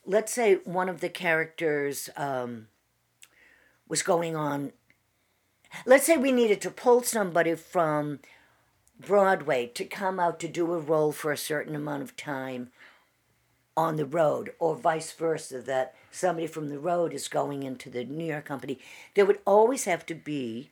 let's 0.05 0.31
say 0.31 0.55
one 0.63 0.89
of 0.89 1.01
the 1.01 1.09
characters 1.09 2.09
um, 2.15 2.67
was 3.87 4.01
going 4.01 4.35
on 4.35 4.71
let's 5.85 6.05
say 6.05 6.17
we 6.17 6.31
needed 6.31 6.61
to 6.61 6.71
pull 6.71 7.03
somebody 7.03 7.53
from 7.55 8.19
broadway 8.99 9.67
to 9.67 9.83
come 9.83 10.19
out 10.19 10.39
to 10.39 10.47
do 10.47 10.71
a 10.71 10.79
role 10.79 11.11
for 11.11 11.31
a 11.31 11.37
certain 11.37 11.75
amount 11.75 12.01
of 12.01 12.15
time 12.15 12.71
on 13.75 13.95
the 13.95 14.05
road 14.05 14.53
or 14.59 14.75
vice 14.75 15.11
versa 15.11 15.59
that 15.61 15.95
somebody 16.11 16.45
from 16.47 16.69
the 16.69 16.77
road 16.79 17.13
is 17.13 17.27
going 17.27 17.63
into 17.63 17.89
the 17.89 18.03
new 18.05 18.25
york 18.25 18.45
company 18.45 18.77
there 19.15 19.25
would 19.25 19.39
always 19.45 19.85
have 19.85 20.05
to 20.05 20.13
be 20.13 20.69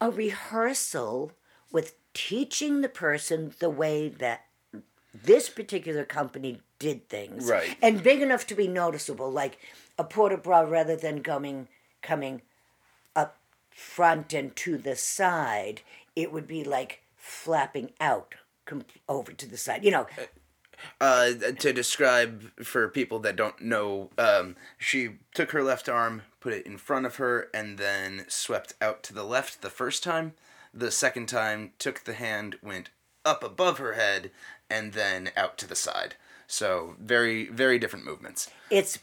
a 0.00 0.10
rehearsal 0.10 1.32
with 1.70 1.94
teaching 2.12 2.80
the 2.80 2.88
person 2.88 3.54
the 3.60 3.70
way 3.70 4.08
that 4.08 4.44
this 5.14 5.48
particular 5.48 6.04
company 6.04 6.60
did 6.78 7.08
things 7.08 7.48
Right. 7.48 7.76
and 7.80 8.02
big 8.02 8.20
enough 8.20 8.46
to 8.48 8.54
be 8.54 8.68
noticeable 8.68 9.30
like 9.30 9.58
a 9.98 10.04
port 10.04 10.32
de 10.32 10.38
bras 10.38 10.68
rather 10.68 10.96
than 10.96 11.22
coming 11.22 11.68
coming 12.02 12.42
up 13.14 13.36
front 13.70 14.32
and 14.34 14.54
to 14.56 14.76
the 14.76 14.96
side 14.96 15.82
it 16.14 16.32
would 16.32 16.46
be 16.46 16.64
like 16.64 17.02
flapping 17.16 17.92
out 18.00 18.34
com- 18.66 18.84
over 19.08 19.32
to 19.32 19.46
the 19.46 19.56
side 19.56 19.84
you 19.84 19.90
know 19.90 20.02
uh, 20.18 20.24
Uh, 21.00 21.32
to 21.58 21.72
describe 21.72 22.50
for 22.62 22.88
people 22.88 23.18
that 23.20 23.36
don't 23.36 23.60
know, 23.60 24.10
um, 24.18 24.56
she 24.78 25.10
took 25.34 25.52
her 25.52 25.62
left 25.62 25.88
arm, 25.88 26.22
put 26.40 26.52
it 26.52 26.66
in 26.66 26.78
front 26.78 27.06
of 27.06 27.16
her, 27.16 27.48
and 27.52 27.78
then 27.78 28.24
swept 28.28 28.74
out 28.80 29.02
to 29.02 29.14
the 29.14 29.24
left 29.24 29.62
the 29.62 29.70
first 29.70 30.02
time. 30.02 30.34
The 30.72 30.90
second 30.90 31.26
time, 31.26 31.72
took 31.78 32.04
the 32.04 32.14
hand, 32.14 32.56
went 32.62 32.90
up 33.24 33.42
above 33.42 33.78
her 33.78 33.94
head, 33.94 34.30
and 34.68 34.92
then 34.92 35.30
out 35.36 35.58
to 35.58 35.66
the 35.66 35.76
side. 35.76 36.14
So 36.46 36.94
very, 37.00 37.46
very 37.46 37.78
different 37.78 38.04
movements. 38.04 38.50
It's 38.70 38.98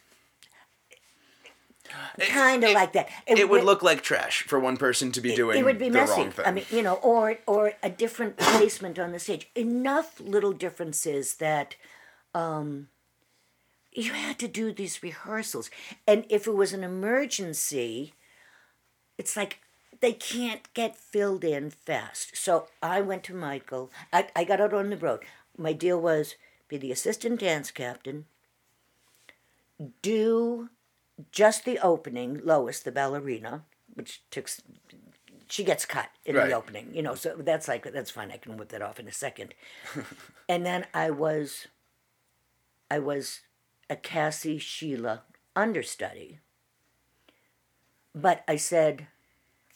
kind 2.19 2.63
of 2.63 2.71
like 2.71 2.93
that. 2.93 3.09
It 3.25 3.49
would 3.49 3.63
look 3.63 3.83
like 3.83 4.01
trash 4.01 4.43
for 4.43 4.59
one 4.59 4.77
person 4.77 5.11
to 5.13 5.21
be 5.21 5.35
doing 5.35 5.59
it 5.59 5.65
would 5.65 5.79
be 5.79 5.89
the 5.89 5.99
messy. 5.99 6.21
wrong 6.21 6.31
thing. 6.31 6.45
I 6.45 6.51
mean, 6.51 6.65
you 6.69 6.81
know, 6.81 6.95
or 6.95 7.37
or 7.45 7.73
a 7.81 7.89
different 7.89 8.37
placement 8.37 8.99
on 8.99 9.11
the 9.11 9.19
stage. 9.19 9.49
Enough 9.55 10.19
little 10.19 10.53
differences 10.53 11.35
that 11.35 11.75
um, 12.33 12.87
you 13.91 14.13
had 14.13 14.39
to 14.39 14.47
do 14.47 14.71
these 14.71 15.03
rehearsals, 15.03 15.69
and 16.07 16.25
if 16.29 16.47
it 16.47 16.55
was 16.55 16.73
an 16.73 16.83
emergency, 16.83 18.13
it's 19.17 19.35
like 19.35 19.59
they 20.01 20.13
can't 20.13 20.73
get 20.73 20.97
filled 20.97 21.43
in 21.43 21.69
fast. 21.69 22.35
So 22.35 22.67
I 22.81 22.99
went 23.01 23.23
to 23.23 23.33
Michael. 23.33 23.89
I, 24.11 24.27
I 24.35 24.43
got 24.43 24.59
out 24.59 24.73
on 24.73 24.89
the 24.89 24.97
road. 24.97 25.21
My 25.57 25.71
deal 25.71 25.99
was 25.99 26.35
be 26.67 26.77
the 26.77 26.91
assistant 26.91 27.39
dance 27.39 27.71
captain. 27.71 28.25
Do 30.01 30.69
just 31.31 31.65
the 31.65 31.79
opening, 31.79 32.41
Lois, 32.43 32.79
the 32.79 32.91
ballerina, 32.91 33.63
which 33.93 34.21
took 34.31 34.49
she 35.47 35.63
gets 35.63 35.85
cut 35.85 36.09
in 36.25 36.35
Right. 36.35 36.49
the 36.49 36.55
opening, 36.55 36.89
you 36.95 37.03
know, 37.03 37.13
so 37.15 37.35
that's 37.37 37.67
like 37.67 37.83
that's 37.91 38.09
fine. 38.11 38.31
I 38.31 38.37
can 38.37 38.57
whip 38.57 38.69
that 38.69 38.81
off 38.81 38.99
in 38.99 39.07
a 39.07 39.11
second. 39.11 39.53
and 40.49 40.65
then 40.65 40.87
I 40.93 41.11
was 41.11 41.67
I 42.89 42.99
was 42.99 43.41
a 43.89 43.95
Cassie 43.95 44.57
Sheila 44.57 45.23
understudy. 45.55 46.39
But 48.15 48.43
I 48.47 48.55
said, 48.57 49.07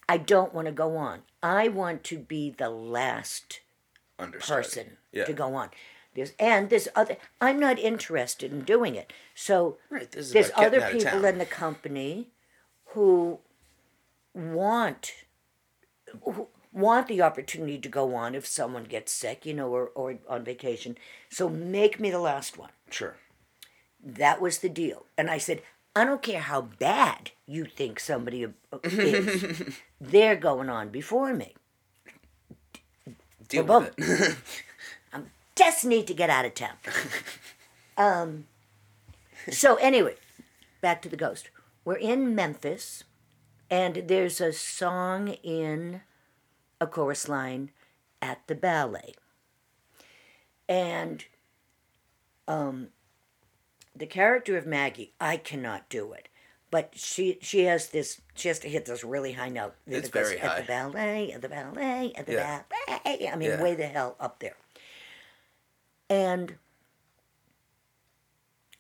I 0.08 0.18
don't 0.18 0.54
want 0.54 0.68
to 0.68 0.72
go 0.72 0.96
on. 0.98 1.22
I 1.42 1.68
want 1.70 2.04
to 2.06 2.20
be 2.20 2.52
the 2.52 2.70
last 2.70 3.62
Understudy. 4.20 4.64
person 4.64 4.98
Yeah. 5.12 5.26
to 5.26 5.34
go 5.34 5.56
on. 5.56 5.70
There's 6.18 6.34
and 6.40 6.72
there's 6.72 6.88
other. 6.96 7.18
I'm 7.40 7.60
not 7.60 7.78
interested 7.78 8.52
in 8.52 8.62
doing 8.62 8.96
it. 8.96 9.14
So 9.36 9.78
Right, 9.92 10.12
there's 10.12 10.50
other 10.56 10.82
people 10.92 11.24
in 11.26 11.38
the 11.38 11.46
company 11.46 12.30
who 12.94 13.38
want 14.34 15.12
who 16.24 16.48
want 16.74 17.08
the 17.08 17.22
opportunity 17.22 17.78
to 17.78 17.88
go 17.88 18.16
on 18.16 18.34
if 18.34 18.48
someone 18.48 18.86
gets 18.86 19.12
sick, 19.12 19.46
you 19.46 19.54
know, 19.54 19.70
or, 19.70 19.92
or 19.94 20.18
on 20.28 20.44
vacation. 20.44 20.98
So 21.30 21.50
make 21.50 22.00
me 22.00 22.10
the 22.10 22.20
last 22.20 22.58
one. 22.58 22.72
Sure. 22.90 23.18
That 24.04 24.42
was 24.42 24.58
the 24.58 24.70
deal. 24.70 25.06
And 25.20 25.30
I 25.30 25.38
said, 25.38 25.62
I 25.96 26.04
don't 26.04 26.24
care 26.24 26.42
how 26.42 26.62
bad 26.62 27.30
you 27.46 27.66
think 27.66 28.00
somebody 28.00 28.44
uh, 28.46 28.50
is. 28.84 29.78
They're 30.02 30.36
going 30.36 30.70
on 30.70 30.90
before 30.90 31.32
me. 31.36 31.54
Deal 33.48 33.66
with 33.66 33.94
it. 34.00 34.36
just 35.58 35.86
need 35.86 36.08
to 36.08 36.14
get 36.14 36.30
out 36.30 36.46
of 36.46 36.54
town. 36.54 36.78
um, 37.98 38.46
so 39.50 39.76
anyway, 39.76 40.16
back 40.82 41.02
to 41.02 41.10
the 41.10 41.18
ghost. 41.18 41.50
We're 41.84 41.96
in 41.96 42.36
Memphis, 42.36 43.04
and 43.70 44.04
there's 44.08 44.42
a 44.42 44.54
song 44.54 45.30
in 45.44 46.02
a 46.80 46.88
chorus 46.88 47.28
line 47.28 47.72
at 48.22 48.46
the 48.48 48.56
ballet, 48.56 49.14
and 50.68 51.26
um, 52.48 52.90
the 53.96 54.06
character 54.06 54.58
of 54.58 54.66
Maggie, 54.66 55.14
I 55.20 55.38
cannot 55.38 55.90
do 55.90 56.12
it. 56.14 56.28
But 56.70 56.92
she 56.96 57.38
she 57.42 57.64
has 57.64 57.90
this 57.90 58.20
she 58.36 58.50
has 58.50 58.60
to 58.60 58.68
hit 58.68 58.86
this 58.86 59.02
really 59.04 59.32
high 59.32 59.48
note. 59.48 59.76
It's 59.86 60.10
very 60.10 60.38
at 60.38 60.58
the 60.58 60.64
ballet, 60.64 61.32
at 61.32 61.42
the 61.42 61.48
ballet, 61.48 62.12
at 62.14 62.26
the 62.26 62.34
Yeah. 62.34 62.62
ballet. 62.88 63.30
I 63.30 63.36
mean, 63.38 63.52
Yeah. 63.52 63.64
way 63.64 63.74
the 63.74 63.88
hell 63.88 64.18
up 64.20 64.40
there. 64.40 64.58
And 66.10 66.56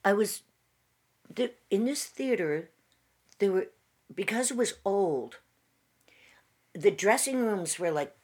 I 0.06 0.14
was 0.14 0.44
in 1.70 1.86
this 1.86 2.06
theater. 2.06 2.70
There 3.40 3.52
were 3.52 3.68
because 4.14 4.52
it 4.52 4.58
was 4.58 4.76
old. 4.86 5.38
The 6.74 6.92
dressing 6.92 7.38
rooms 7.40 7.78
were 7.80 7.92
like 7.92 8.16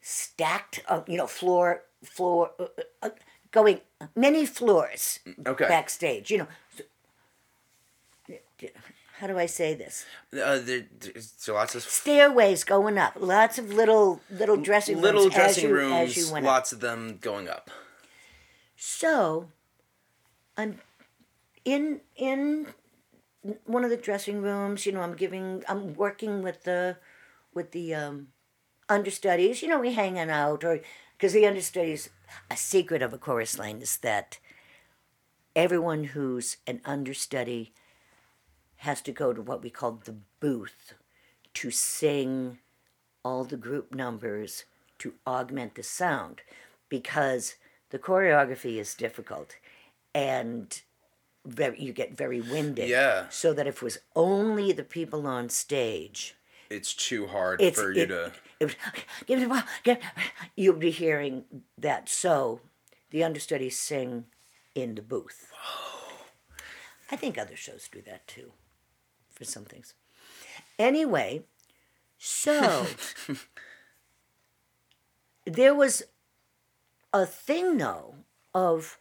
stacked, 0.00 0.80
uh, 0.88 1.02
you 1.06 1.16
know, 1.16 1.26
floor 1.26 1.82
floor, 2.04 2.52
uh, 2.60 2.64
uh, 2.64 3.06
uh, 3.06 3.08
going 3.50 3.80
many 4.14 4.46
floors 4.46 5.18
Okay. 5.46 5.66
backstage. 5.68 6.30
You 6.30 6.38
know, 6.38 6.48
how 9.18 9.26
do 9.26 9.36
I 9.36 9.46
say 9.46 9.74
this? 9.74 10.04
Uh, 10.32 10.58
there, 10.60 10.86
there's 11.00 11.48
lots 11.48 11.74
of 11.74 11.82
Stairways 11.82 12.62
going 12.62 12.98
up, 12.98 13.14
lots 13.18 13.58
of 13.58 13.72
little 13.72 14.20
little 14.30 14.56
dressing 14.56 14.94
rooms. 14.96 15.02
little 15.04 15.26
as 15.26 15.34
dressing 15.34 15.68
you- 15.70 15.74
rooms, 15.74 16.10
as 16.10 16.16
you 16.16 16.32
went 16.32 16.46
up. 16.46 16.50
lots 16.52 16.72
of 16.72 16.78
them 16.80 17.18
going 17.20 17.48
up. 17.48 17.70
So, 18.80 19.48
I'm 20.56 20.80
in 21.64 22.00
in 22.14 22.68
one 23.66 23.82
of 23.82 23.90
the 23.90 23.96
dressing 23.96 24.40
rooms. 24.40 24.86
You 24.86 24.92
know, 24.92 25.00
I'm 25.00 25.16
giving, 25.16 25.64
I'm 25.68 25.94
working 25.94 26.42
with 26.44 26.62
the 26.62 26.96
with 27.52 27.72
the 27.72 27.92
um, 27.96 28.28
understudies. 28.88 29.62
You 29.62 29.68
know, 29.68 29.80
we 29.80 29.94
hanging 29.94 30.30
out, 30.30 30.62
or 30.62 30.78
because 31.16 31.32
the 31.32 31.44
understudies, 31.44 32.08
a 32.48 32.56
secret 32.56 33.02
of 33.02 33.12
a 33.12 33.18
chorus 33.18 33.58
line 33.58 33.82
is 33.82 33.96
that 33.96 34.38
everyone 35.56 36.04
who's 36.04 36.58
an 36.64 36.80
understudy 36.84 37.72
has 38.76 39.02
to 39.02 39.10
go 39.10 39.32
to 39.32 39.42
what 39.42 39.60
we 39.60 39.70
call 39.70 40.00
the 40.04 40.14
booth 40.38 40.94
to 41.54 41.72
sing 41.72 42.58
all 43.24 43.42
the 43.42 43.56
group 43.56 43.92
numbers 43.92 44.66
to 45.00 45.14
augment 45.26 45.74
the 45.74 45.82
sound 45.82 46.42
because 46.88 47.56
the 47.90 47.98
choreography 47.98 48.78
is 48.78 48.94
difficult 48.94 49.56
and 50.14 50.82
very, 51.44 51.80
you 51.80 51.92
get 51.92 52.16
very 52.16 52.40
winded. 52.40 52.88
Yeah. 52.88 53.26
So 53.30 53.52
that 53.54 53.66
if 53.66 53.76
it 53.76 53.82
was 53.82 53.98
only 54.14 54.72
the 54.72 54.84
people 54.84 55.26
on 55.26 55.48
stage, 55.48 56.34
It's 56.70 56.94
too 56.94 57.26
hard 57.26 57.60
it's 57.60 57.80
for 57.80 57.92
you 57.92 58.02
it, 58.02 58.06
to. 58.08 58.32
it 58.60 58.76
give 59.26 59.48
ball, 59.48 59.62
give, 59.84 59.98
you'll 60.56 60.76
be 60.76 60.90
hearing 60.90 61.44
that. 61.78 62.08
So 62.08 62.60
the 63.10 63.24
understudies 63.24 63.78
sing 63.78 64.24
in 64.74 64.94
the 64.94 65.02
booth. 65.02 65.50
Whoa. 65.52 66.14
I 67.10 67.16
think 67.16 67.38
other 67.38 67.56
shows 67.56 67.88
do 67.90 68.02
that 68.02 68.26
too, 68.26 68.52
for 69.30 69.44
some 69.44 69.64
things. 69.64 69.94
Anyway, 70.78 71.44
so 72.18 72.86
there 75.46 75.74
was 75.74 76.02
a 77.12 77.24
thing 77.26 77.78
though 77.78 78.14
of 78.54 78.98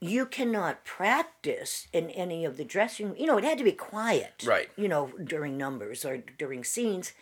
you 0.00 0.26
cannot 0.26 0.84
practice 0.84 1.86
in 1.92 2.10
any 2.10 2.44
of 2.44 2.56
the 2.56 2.64
dressing 2.64 3.14
you 3.16 3.26
know 3.26 3.38
it 3.38 3.44
had 3.44 3.58
to 3.58 3.64
be 3.64 3.72
quiet 3.72 4.42
Right. 4.46 4.68
you 4.76 4.88
know 4.88 5.12
during 5.22 5.56
numbers 5.56 6.04
or 6.04 6.18
during 6.38 6.64
scenes. 6.64 7.12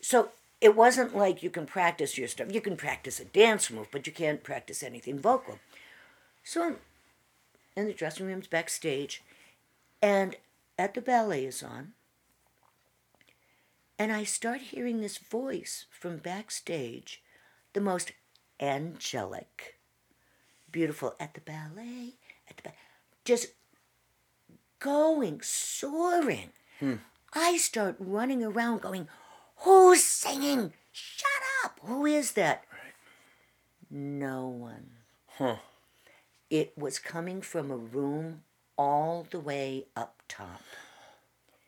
So 0.00 0.30
it 0.60 0.74
wasn't 0.76 1.16
like 1.16 1.42
you 1.42 1.50
can 1.50 1.66
practice 1.66 2.16
your 2.18 2.28
stuff. 2.28 2.52
You 2.52 2.60
can 2.60 2.76
practice 2.76 3.20
a 3.20 3.24
dance 3.24 3.70
move 3.70 3.88
but 3.92 4.06
you 4.06 4.12
can't 4.12 4.42
practice 4.42 4.82
anything 4.82 5.18
vocal. 5.18 5.58
So 6.44 6.64
I'm 6.64 6.76
in 7.76 7.86
the 7.86 7.92
dressing 7.94 8.26
rooms 8.26 8.46
backstage 8.46 9.22
and 10.02 10.36
at 10.78 10.94
the 10.94 11.00
ballet 11.00 11.44
is 11.44 11.62
on 11.62 11.92
and 13.98 14.12
i 14.12 14.22
start 14.24 14.60
hearing 14.60 15.00
this 15.00 15.18
voice 15.18 15.86
from 15.90 16.16
backstage 16.18 17.22
the 17.72 17.80
most 17.80 18.12
angelic 18.60 19.78
beautiful 20.70 21.14
at 21.18 21.34
the 21.34 21.40
ballet, 21.40 22.14
at 22.48 22.56
the 22.56 22.62
ba- 22.64 22.74
just 23.24 23.48
going, 24.78 25.40
soaring. 25.42 26.50
Hmm. 26.78 26.94
I 27.32 27.56
start 27.56 27.96
running 27.98 28.42
around 28.44 28.80
going, 28.82 29.08
Who's 29.62 30.04
singing? 30.04 30.72
Shut 30.92 31.26
up! 31.64 31.80
Who 31.82 32.06
is 32.06 32.32
that? 32.32 32.64
No 33.90 34.46
one. 34.48 34.90
Huh. 35.26 35.56
It 36.50 36.76
was 36.76 36.98
coming 36.98 37.42
from 37.42 37.70
a 37.70 37.76
room 37.76 38.42
all 38.76 39.26
the 39.28 39.40
way 39.40 39.86
up 39.96 40.22
top. 40.28 40.62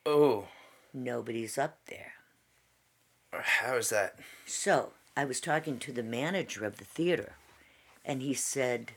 Oh, 0.06 0.46
Nobody's 0.92 1.58
up 1.58 1.78
there. 1.86 2.12
how 3.32 3.76
is 3.76 3.90
that? 3.90 4.18
So 4.46 4.92
I 5.16 5.24
was 5.24 5.40
talking 5.40 5.78
to 5.80 5.92
the 5.92 6.02
manager 6.02 6.64
of 6.64 6.76
the 6.78 6.84
theater, 6.84 7.34
and 8.04 8.22
he 8.22 8.34
said, 8.34 8.92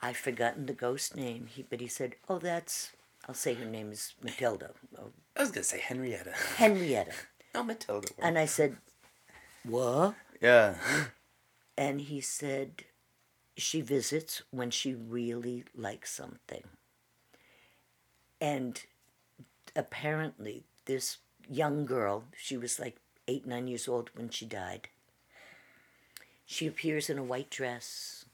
I've 0.00 0.16
forgotten 0.16 0.66
the 0.66 0.72
ghost 0.72 1.16
name. 1.16 1.46
He, 1.46 1.62
but 1.62 1.80
he 1.80 1.88
said, 1.88 2.14
Oh, 2.28 2.38
that's, 2.38 2.92
I'll 3.26 3.34
say 3.34 3.54
her 3.54 3.64
name 3.64 3.90
is 3.92 4.14
Matilda, 4.22 4.70
oh, 4.98 5.10
I 5.36 5.40
was 5.40 5.50
gonna 5.50 5.64
say 5.64 5.80
Henrietta. 5.80 6.32
Henrietta. 6.56 7.12
Oh, 7.54 7.62
Matilda. 7.62 8.08
worked. 8.10 8.20
And 8.22 8.38
I 8.38 8.44
said, 8.44 8.76
What? 9.64 10.14
yeah. 10.40 10.74
And 11.78 12.02
he 12.02 12.20
said, 12.20 12.84
she 13.56 13.80
visits 13.80 14.42
when 14.50 14.70
she 14.70 14.94
really 14.94 15.64
likes 15.74 16.12
something. 16.12 16.62
And 18.40 18.80
apparently, 19.74 20.64
this 20.84 21.16
young 21.48 21.86
girl, 21.86 22.24
she 22.36 22.56
was 22.56 22.78
like 22.78 22.96
eight, 23.26 23.46
nine 23.46 23.66
years 23.66 23.88
old 23.88 24.10
when 24.14 24.28
she 24.28 24.44
died. 24.46 24.88
She 26.50 26.66
appears 26.66 27.10
in 27.10 27.18
a 27.18 27.22
white 27.22 27.50
dress. 27.50 28.24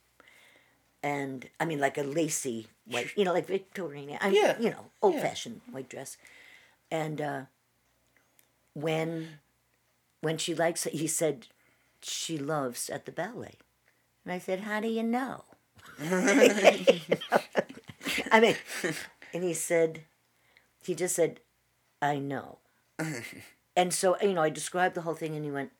And 1.03 1.49
I 1.59 1.65
mean, 1.65 1.79
like 1.79 1.97
a 1.97 2.01
lacy 2.03 2.67
white, 2.87 3.09
you 3.17 3.25
know, 3.25 3.33
like 3.33 3.45
Victorian, 3.45 4.17
I 4.21 4.29
Yeah. 4.29 4.57
you 4.57 4.69
know, 4.69 4.85
old 5.01 5.15
fashioned 5.19 5.59
white 5.69 5.89
dress. 5.89 6.15
And 6.89 7.19
uh, 7.19 7.41
when 8.73 9.39
when 10.21 10.37
she 10.37 10.55
likes 10.55 10.85
it, 10.85 10.93
he 10.93 11.07
said 11.07 11.47
she 12.01 12.37
loves 12.37 12.89
at 12.89 13.05
the 13.05 13.11
ballet. 13.11 13.55
And 14.23 14.31
I 14.31 14.39
said, 14.39 14.61
How 14.61 14.79
do 14.79 14.87
you 14.87 15.03
know? 15.03 15.43
I 18.31 18.39
mean, 18.39 18.55
and 19.33 19.43
he 19.43 19.53
said, 19.53 20.03
he 20.81 20.95
just 20.95 21.15
said, 21.15 21.41
I 22.01 22.17
know. 22.17 22.59
and 23.75 23.93
so, 23.93 24.15
you 24.21 24.33
know, 24.33 24.41
I 24.41 24.49
described 24.49 24.95
the 24.95 25.01
whole 25.01 25.15
thing 25.15 25.35
and 25.35 25.43
he 25.43 25.51
went, 25.51 25.71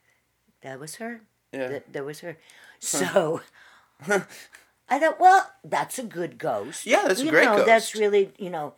That 0.61 0.79
was 0.81 0.95
her. 0.97 1.21
Yeah. 1.55 1.67
That, 1.67 1.93
that 1.93 2.05
was 2.05 2.19
her. 2.19 2.37
So 2.79 3.41
I 4.07 4.99
thought, 4.99 5.19
well, 5.19 5.51
that's 5.63 5.97
a 5.97 6.03
good 6.03 6.37
ghost. 6.37 6.85
Yeah, 6.85 7.03
that's 7.07 7.21
a 7.21 7.25
you 7.25 7.31
great 7.31 7.45
know, 7.45 7.65
That's 7.65 7.95
really, 7.95 8.31
you 8.37 8.49
know, 8.49 8.73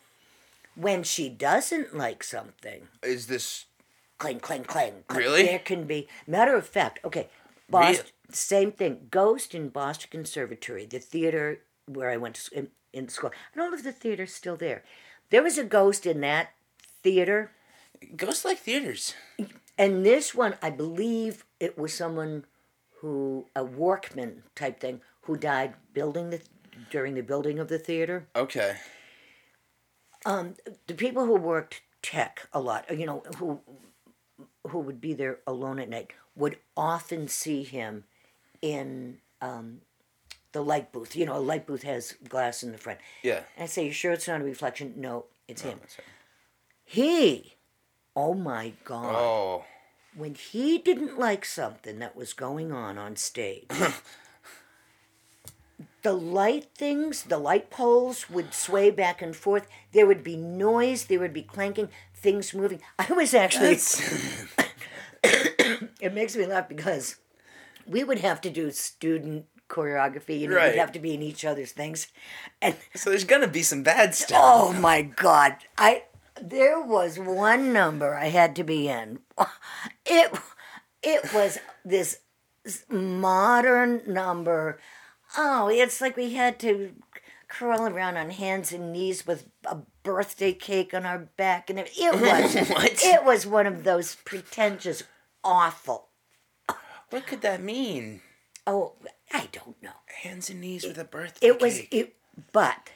when 0.76 1.04
she 1.04 1.28
doesn't 1.30 1.98
like 1.98 2.24
something, 2.24 2.88
Is 3.04 3.28
this 3.28 3.66
clang, 4.18 4.40
clang, 4.40 4.64
clang. 4.64 5.04
clang. 5.08 5.20
Really? 5.20 5.44
There 5.44 5.60
can 5.60 5.86
be. 5.86 6.08
Matter 6.28 6.56
of 6.56 6.68
fact, 6.68 7.00
okay, 7.04 7.28
Boston, 7.70 8.06
same 8.32 8.72
thing. 8.72 9.08
Ghost 9.10 9.56
in 9.56 9.70
Boston 9.70 10.10
Conservatory, 10.12 10.86
the 10.86 11.00
theater 11.00 11.62
where 11.88 12.10
I 12.12 12.18
went 12.18 12.36
to, 12.36 12.58
in, 12.58 12.68
in 12.94 13.10
school. 13.10 13.32
I 13.32 13.58
don't 13.58 13.72
know 13.72 13.78
if 13.78 13.84
the 13.84 13.92
theater's 13.92 14.34
still 14.34 14.56
there. 14.56 14.84
There 15.30 15.44
was 15.44 15.58
a 15.58 15.64
ghost 15.64 16.06
in 16.06 16.22
that 16.22 16.50
theater, 17.04 17.52
Ghosts 18.16 18.46
like 18.46 18.60
theaters? 18.60 19.16
and 19.78 20.06
this 20.06 20.36
one, 20.36 20.56
I 20.62 20.70
believe 20.70 21.46
it 21.60 21.78
was 21.78 21.94
someone 21.94 22.46
who, 23.02 23.46
a 23.56 23.64
workman 23.64 24.44
type 24.56 24.80
thing, 24.80 25.02
who 25.22 25.38
died 25.38 25.76
building 25.94 26.30
the 26.30 26.42
during 26.92 27.16
the 27.16 27.22
building 27.22 27.60
of 27.60 27.68
the 27.68 27.80
theater. 27.80 28.28
Okay. 28.36 28.78
Um, 30.26 30.56
the 30.88 30.94
people 30.94 31.26
who 31.26 31.36
worked 31.36 31.82
tech 32.02 32.48
a 32.54 32.60
lot, 32.60 32.86
you 32.98 33.06
know, 33.06 33.24
who 33.38 33.60
who 34.68 34.80
would 34.80 35.00
be 35.00 35.14
there 35.14 35.40
alone 35.48 35.80
at 35.80 35.90
night, 35.90 36.12
would 36.36 36.58
often 36.76 37.28
see 37.28 37.64
him 37.64 38.04
in 38.62 39.18
um, 39.42 39.82
the 40.52 40.62
light 40.62 40.92
booth. 40.92 41.16
You 41.16 41.26
know, 41.26 41.38
a 41.38 41.40
light 41.40 41.66
booth 41.66 41.84
has 41.84 42.14
glass 42.28 42.64
in 42.64 42.72
the 42.72 42.78
front. 42.78 43.00
Yeah. 43.24 43.42
And 43.56 43.64
I 43.64 43.66
say, 43.68 43.86
"You 43.86 43.92
sure 43.92 44.12
it's 44.12 44.28
not 44.28 44.42
a 44.42 44.44
reflection?" 44.44 44.94
No, 44.98 45.26
it's 45.48 45.62
him. 45.62 45.78
that's 45.80 45.98
right. 45.98 46.08
He, 46.84 47.56
oh 48.16 48.34
my 48.34 48.74
God, 48.86 49.14
Oh. 49.16 49.66
When 50.18 50.34
he 50.36 50.78
didn't 50.80 51.20
like 51.20 51.46
something 51.46 52.00
that 52.00 52.16
was 52.16 52.34
going 52.34 52.72
on 52.72 52.98
on 52.98 53.16
stage. 53.16 53.68
The 56.04 56.14
light 56.14 56.68
things, 56.76 57.24
the 57.24 57.38
light 57.38 57.70
poles 57.70 58.30
would 58.30 58.54
sway 58.54 58.92
back 58.92 59.22
and 59.22 59.36
forth. 59.36 59.68
There 59.92 60.06
would 60.08 60.24
be 60.24 60.38
noise, 60.38 61.06
there 61.06 61.20
would 61.20 61.34
be 61.34 61.42
clanking, 61.44 61.90
things 62.16 62.54
moving. 62.54 62.80
I 62.98 63.12
was 63.12 63.34
actually, 63.34 63.78
it 65.24 66.14
makes 66.14 66.36
me 66.36 66.46
laugh 66.46 66.70
because 66.70 67.18
we 67.86 68.04
would 68.04 68.20
have 68.20 68.40
to 68.42 68.50
do 68.50 68.72
student 68.72 69.46
choreography, 69.70 70.40
you 70.40 70.48
know, 70.48 70.56
Right. 70.56 70.72
we'd 70.74 70.80
have 70.80 70.94
to 70.94 71.00
be 71.00 71.14
in 71.14 71.22
each 71.22 71.44
other's 71.44 71.74
things. 71.74 72.08
And 72.62 72.76
so 72.96 73.10
there's 73.10 73.26
gonna 73.26 73.48
be 73.48 73.64
some 73.64 73.84
bad 73.84 74.16
stuff. 74.16 74.40
Oh 74.42 74.74
my 74.74 75.02
God! 75.02 75.58
I 75.78 76.04
there 76.42 76.80
was 76.82 77.18
one 77.20 77.72
number 77.74 78.16
I 78.16 78.28
had 78.28 78.56
to 78.58 78.64
be 78.64 78.88
in. 78.88 79.20
It 80.06 80.32
it 81.04 81.34
was 81.34 81.60
this 81.86 82.20
modern 82.90 84.02
number. 84.08 84.80
Oh, 85.38 85.68
it's 85.70 86.02
like 86.02 86.18
we 86.18 86.34
had 86.34 86.60
to 86.62 86.94
crawl 87.50 87.88
around 87.88 88.18
on 88.18 88.30
hands 88.32 88.72
and 88.72 88.92
knees 88.92 89.26
with 89.26 89.50
a 89.66 89.78
birthday 90.04 90.54
cake 90.54 90.94
on 90.94 91.06
our 91.06 91.20
back, 91.38 91.70
and 91.70 91.80
it, 91.80 91.92
it 91.98 92.14
was 92.22 92.70
What? 92.70 92.92
it 93.04 93.24
was 93.24 93.46
one 93.46 93.66
of 93.68 93.84
those 93.84 94.16
pretentious, 94.16 95.04
awful. 95.44 96.08
What 97.10 97.26
could 97.26 97.42
that 97.42 97.62
mean? 97.62 98.22
Oh, 98.66 98.94
I 99.32 99.48
don't 99.54 99.82
know. 99.82 99.92
Hands 100.24 100.50
and 100.50 100.60
knees 100.60 100.84
with 100.84 100.98
a 100.98 101.06
birthday 101.06 101.48
It 101.48 101.62
was 101.62 101.78
cake. 101.80 101.88
it, 101.92 102.16
but 102.52 102.90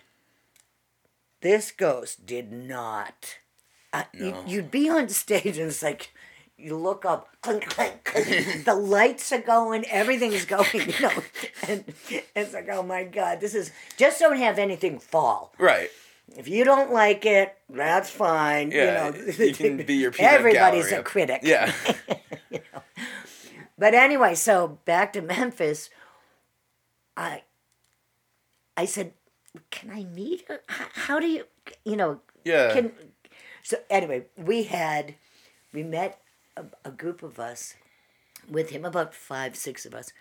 this 1.41 1.71
ghost 1.71 2.25
did 2.25 2.51
not. 2.51 3.37
Uh, 3.93 4.03
you, 4.13 4.31
No. 4.31 4.43
you'd 4.47 4.71
be 4.71 4.89
on 4.89 5.09
stage 5.09 5.57
and 5.57 5.67
it's 5.67 5.83
like 5.83 6.11
you 6.57 6.77
look 6.77 7.03
up, 7.05 7.27
clink, 7.41 7.67
clink, 7.69 8.03
clink, 8.03 8.65
the 8.65 8.75
lights 8.75 9.31
are 9.31 9.41
going, 9.41 9.83
everything's 9.85 10.45
going, 10.45 10.65
you 10.73 10.99
know, 11.01 11.11
and 11.67 11.83
it's 12.35 12.53
like, 12.53 12.69
oh 12.71 12.83
my 12.83 13.03
god, 13.03 13.41
this 13.41 13.55
is 13.55 13.71
just 13.97 14.19
don't 14.19 14.37
have 14.37 14.59
anything 14.59 14.99
fall. 14.99 15.53
Right. 15.57 15.89
If 16.37 16.47
you 16.47 16.63
don't 16.63 16.93
like 16.93 17.25
it, 17.25 17.53
that's 17.69 18.09
fine. 18.09 18.71
Yeah. 18.71 19.09
you 19.13 19.25
know, 19.25 19.45
You 19.45 19.53
can 19.53 19.77
be 19.77 19.95
your 19.95 20.13
everybody's 20.19 20.85
gallery. 20.85 21.01
a 21.01 21.03
critic. 21.03 21.41
Yeah. 21.43 21.73
you 22.49 22.59
know? 22.73 22.81
But 23.77 23.93
anyway, 23.95 24.35
so 24.35 24.77
back 24.85 25.11
to 25.13 25.21
Memphis. 25.21 25.89
I 27.17 27.41
I 28.77 28.85
said, 28.85 29.13
"Can 29.69 29.89
I 29.91 30.03
meet 30.05 30.45
her? 30.47 30.61
How, 30.67 30.85
how 30.93 31.19
do 31.19 31.27
you, 31.27 31.45
you 31.85 31.95
know, 31.95 32.21
Yeah. 32.43 32.73
can?" 32.73 32.91
So 33.63 33.77
anyway, 33.89 34.25
we 34.37 34.63
had 34.63 35.15
we 35.73 35.83
met 35.83 36.21
a, 36.57 36.65
a 36.85 36.91
group 36.91 37.23
of 37.23 37.39
us 37.39 37.75
with 38.49 38.69
him, 38.71 38.85
about 38.85 39.13
five, 39.13 39.55
six 39.55 39.85
of 39.85 39.93
us. 39.93 40.11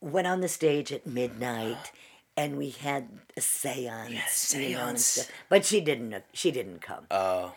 Went 0.00 0.26
on 0.26 0.40
the 0.40 0.48
stage 0.48 0.92
at 0.92 1.06
midnight, 1.06 1.92
and 2.36 2.56
we 2.56 2.70
had 2.70 3.20
a 3.36 3.40
séance. 3.40 4.10
Yes, 4.10 4.54
you 4.54 4.70
know, 4.76 4.78
séance. 4.94 5.28
But 5.48 5.64
she 5.64 5.80
didn't. 5.80 6.24
She 6.32 6.50
didn't 6.50 6.80
come. 6.82 7.06
Oh. 7.10 7.54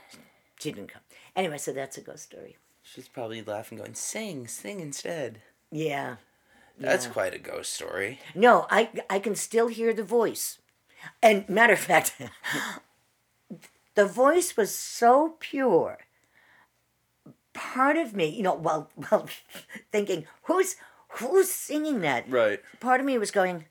She 0.59 0.71
didn't 0.71 0.89
come. 0.93 1.01
Anyway, 1.35 1.57
so 1.57 1.73
that's 1.73 1.97
a 1.97 2.01
ghost 2.01 2.23
story. 2.23 2.57
She's 2.81 3.07
probably 3.07 3.41
laughing, 3.41 3.77
going, 3.77 3.95
"Sing, 3.95 4.47
sing 4.47 4.79
instead." 4.79 5.41
Yeah. 5.71 6.17
That's 6.77 7.05
Yeah. 7.07 7.11
quite 7.13 7.33
a 7.33 7.39
ghost 7.39 7.73
story. 7.73 8.19
No, 8.35 8.67
I 8.69 8.89
I 9.09 9.19
can 9.19 9.35
still 9.35 9.67
hear 9.67 9.93
the 9.93 10.03
voice. 10.03 10.59
And 11.21 11.47
matter 11.49 11.73
of 11.73 11.79
fact, 11.79 12.13
the 13.95 14.05
voice 14.05 14.55
was 14.57 14.73
so 14.73 15.35
pure. 15.39 15.99
Part 17.53 17.97
of 17.97 18.13
me, 18.13 18.27
you 18.27 18.43
know, 18.43 18.53
while 18.53 18.89
while 19.09 19.27
thinking, 19.91 20.25
who's 20.43 20.75
who's 21.19 21.51
singing 21.51 22.01
that? 22.01 22.29
Right. 22.29 22.59
Part 22.79 22.99
of 22.99 23.05
me 23.05 23.17
was 23.17 23.31
going, 23.31 23.65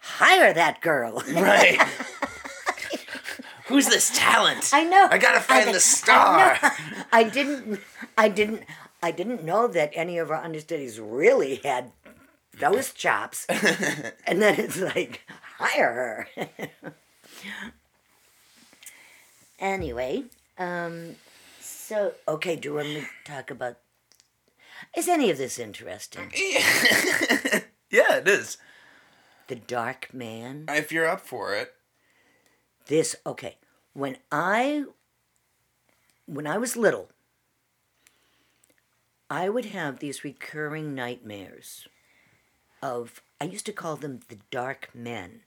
hire 0.00 0.52
that 0.52 0.80
girl. 0.80 1.22
Right. 1.32 1.78
Who's 3.68 3.86
this 3.88 4.10
talent? 4.14 4.70
I 4.74 4.84
know. 4.84 5.08
I 5.10 5.16
gotta 5.16 5.40
find 5.40 5.70
I- 5.70 5.72
the 5.72 5.80
star. 5.80 6.58
I. 6.60 7.04
I 7.12 7.24
didn't. 7.24 7.80
I 8.18 8.28
didn't. 8.28 8.62
I 9.02 9.10
didn't 9.10 9.42
know 9.42 9.66
that 9.68 9.90
any 9.94 10.18
of 10.18 10.30
our 10.30 10.36
understudies 10.42 11.00
really 11.00 11.56
had 11.56 11.92
those 12.58 12.92
chops. 12.92 13.46
and 14.26 14.40
then 14.42 14.60
it's 14.60 14.78
like, 14.80 15.22
hire 15.58 16.26
her. 16.28 16.28
anyway, 19.58 20.24
um, 20.58 21.16
so 21.60 22.14
okay. 22.28 22.56
Do 22.56 22.68
you 22.70 22.74
want 22.74 22.88
me 22.88 23.00
to 23.00 23.06
talk 23.24 23.50
about? 23.50 23.78
Is 24.96 25.08
any 25.08 25.30
of 25.30 25.38
this 25.38 25.58
interesting? 25.58 26.30
yeah, 27.90 28.16
it 28.16 28.28
is. 28.28 28.58
The 29.48 29.56
Dark 29.56 30.12
Man. 30.12 30.64
If 30.68 30.92
you're 30.92 31.08
up 31.08 31.20
for 31.20 31.54
it. 31.54 31.72
this 32.86 33.16
okay 33.24 33.56
when 33.94 34.16
i 34.30 34.84
when 36.26 36.46
i 36.46 36.58
was 36.58 36.76
little 36.76 37.08
i 39.30 39.48
would 39.48 39.66
have 39.66 39.98
these 39.98 40.22
recurring 40.24 40.94
nightmares 40.94 41.88
of 42.82 43.22
i 43.40 43.44
used 43.44 43.66
to 43.66 43.72
call 43.72 43.96
them 43.96 44.20
the 44.28 44.38
dark 44.50 44.90
men 44.94 45.40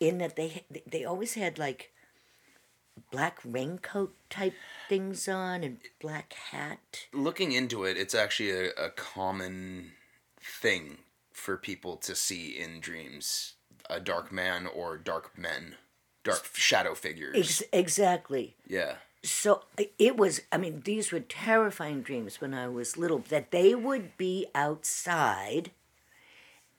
in 0.00 0.18
that 0.18 0.36
they 0.36 0.64
they 0.86 1.04
always 1.04 1.34
had 1.34 1.58
like 1.58 1.92
black 3.10 3.38
raincoat 3.44 4.14
type 4.28 4.54
things 4.88 5.28
on 5.28 5.62
and 5.64 5.78
black 6.00 6.34
hat 6.50 7.06
Looking 7.12 7.52
into 7.52 7.84
it, 7.84 7.96
it's 7.96 8.14
actually 8.14 8.50
a, 8.50 8.70
a 8.78 8.90
common 8.90 9.92
thing 10.40 10.98
for 11.32 11.56
people 11.56 11.96
to 11.98 12.14
see 12.14 12.48
in 12.58 12.80
dreams. 12.80 13.54
A 13.88 13.98
dark 14.00 14.30
man 14.30 14.66
or 14.66 14.96
dark 14.98 15.36
men. 15.38 15.76
Dark 16.24 16.46
shadow 16.54 16.94
figures. 16.94 17.36
Ex- 17.36 17.62
exactly 17.72 18.56
yeah. 18.66 18.94
so 19.24 19.62
it 19.98 20.16
was 20.16 20.40
i 20.52 20.56
mean 20.56 20.82
these 20.84 21.10
were 21.10 21.20
terrifying 21.20 22.00
dreams 22.02 22.40
when 22.40 22.54
i 22.54 22.68
was 22.68 22.96
little 22.96 23.18
that 23.28 23.50
they 23.50 23.74
would 23.74 24.16
be 24.16 24.46
outside 24.54 25.70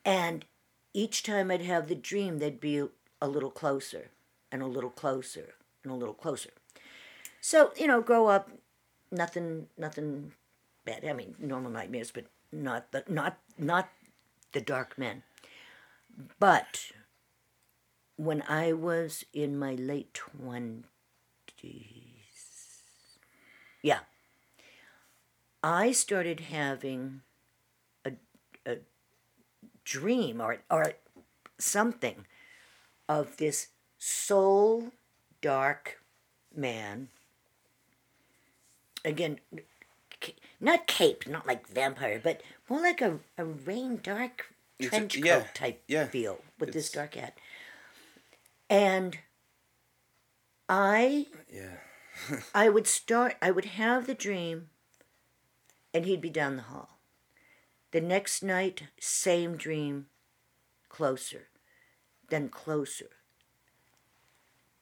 and 0.06 0.45
each 0.93 1.24
time 1.24 1.49
I'd 1.51 1.62
have 1.62 1.88
the 1.88 1.95
dream, 1.95 2.39
they'd 2.39 2.60
be 2.60 2.84
a 3.22 3.28
little 3.28 3.51
closer 3.51 4.10
and 4.51 4.62
a 4.62 4.68
little 4.68 4.89
closer 4.89 5.56
and 5.84 5.91
a 5.91 5.95
little 5.95 6.14
closer. 6.14 6.51
So, 7.41 7.72
you 7.76 7.88
know, 7.88 8.01
grow 8.01 8.28
up, 8.28 8.49
nothing, 9.12 9.68
nothing 9.78 10.34
bad. 10.86 11.04
I 11.06 11.14
mean, 11.14 11.36
normal 11.39 11.72
nightmares, 11.72 12.12
but 12.12 12.26
not 12.51 12.91
the, 12.91 13.04
not, 13.08 13.38
not 13.58 13.89
the 14.51 14.62
dark 14.62 14.97
men. 14.97 15.24
But 16.39 16.91
when 18.16 18.43
I 18.47 18.74
was 18.74 19.26
in 19.34 19.58
my 19.58 19.74
late 19.74 20.14
20s, 20.38 20.84
yeah, 23.82 23.99
I 25.64 25.91
started 25.91 26.41
having 26.41 27.22
dream 29.84 30.41
or, 30.41 30.57
or 30.69 30.93
something 31.59 32.25
of 33.07 33.38
this 33.38 33.69
soul 33.97 34.91
dark 35.41 35.99
man. 36.55 37.09
Again, 39.05 39.39
not 40.59 40.88
cape, 40.88 41.27
not 41.27 41.45
like 41.45 41.67
vampire, 41.67 42.19
but 42.23 42.41
more 42.69 42.81
like 42.81 43.01
a, 43.01 43.19
a 43.38 43.45
rain 43.45 43.99
dark 44.01 44.53
trench 44.81 45.15
coat 45.15 45.25
yeah, 45.25 45.43
type 45.53 45.84
yeah. 45.88 46.05
feel 46.05 46.39
with 46.59 46.73
this 46.73 46.89
dark 46.89 47.15
hat. 47.15 47.38
And 48.69 49.17
I 50.69 51.27
Yeah. 51.51 51.77
I 52.55 52.69
would 52.69 52.88
start, 52.88 53.36
I 53.41 53.51
would 53.51 53.65
have 53.65 54.07
the 54.07 54.13
dream, 54.13 54.69
and 55.93 56.05
he'd 56.05 56.21
be 56.21 56.29
down 56.29 56.55
the 56.55 56.63
hall. 56.63 56.92
The 57.93 58.01
next 58.01 58.41
night, 58.41 58.85
same 58.99 59.55
dream, 59.55 60.07
closer, 60.89 61.49
then 62.29 62.49
closer 62.49 63.09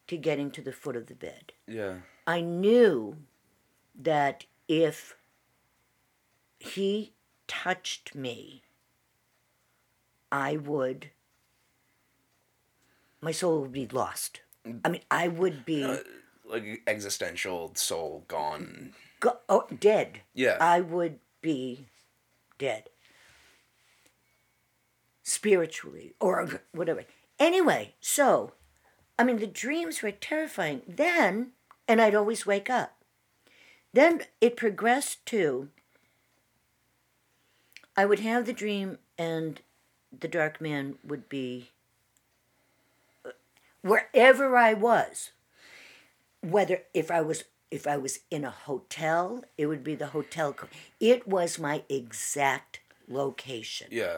to 0.08 0.16
getting 0.16 0.50
to 0.52 0.62
the 0.62 0.72
foot 0.72 0.96
of 0.96 1.08
the 1.08 1.14
bed. 1.16 1.52
Yeah. 1.68 1.96
I 2.26 2.40
knew 2.40 3.18
that 3.94 4.46
if 4.70 5.18
he 6.58 7.12
touched 7.50 8.16
me, 8.16 8.62
I 10.32 10.56
would, 10.56 11.10
my 13.20 13.34
soul 13.34 13.60
would 13.64 13.74
be 13.74 13.88
lost. 13.88 14.40
I 14.86 14.88
mean, 14.88 15.02
I 15.12 15.28
would 15.28 15.66
be. 15.66 15.84
Uh, 15.84 15.98
like 16.46 16.82
existential 16.88 17.74
soul 17.76 18.24
gone. 18.30 18.94
go- 19.20 19.40
oh, 19.50 19.68
dead. 19.78 20.22
Yeah. 20.34 20.56
I 20.62 20.80
would 20.80 21.20
be 21.42 21.88
dead. 22.58 22.88
Spiritually 25.32 26.14
or 26.20 26.62
whatever. 26.72 27.06
Anyway, 27.40 27.96
so, 28.00 28.54
I 29.18 29.24
mean, 29.24 29.38
the 29.38 29.48
dreams 29.48 30.02
were 30.02 30.12
terrifying. 30.12 30.82
Then, 30.88 31.52
and 31.88 32.02
I'd 32.02 32.16
always 32.16 32.46
wake 32.46 32.70
up. 32.70 32.98
Then 33.94 34.22
it 34.40 34.56
progressed 34.56 35.26
to 35.28 35.70
I 37.96 38.06
would 38.06 38.20
have 38.20 38.46
the 38.46 38.54
dream, 38.54 39.00
and 39.18 39.60
the 40.18 40.30
dark 40.30 40.62
man 40.62 40.96
would 41.04 41.28
be 41.28 41.72
uh, 43.26 43.32
wherever 43.82 44.56
I 44.56 44.74
was 44.74 45.32
whether 46.42 46.84
if 46.94 47.12
I 47.12 47.22
was 47.22 47.44
if 47.70 47.88
I 47.88 47.96
was 47.98 48.20
in 48.30 48.44
a 48.44 48.52
hotel, 48.52 49.46
it 49.58 49.68
would 49.68 49.84
be 49.84 49.96
the 49.96 50.08
hotel. 50.08 50.56
It 51.00 51.28
was 51.28 51.58
my 51.58 51.84
exact 51.88 52.82
location, 53.08 53.88
Yeah. 53.92 54.18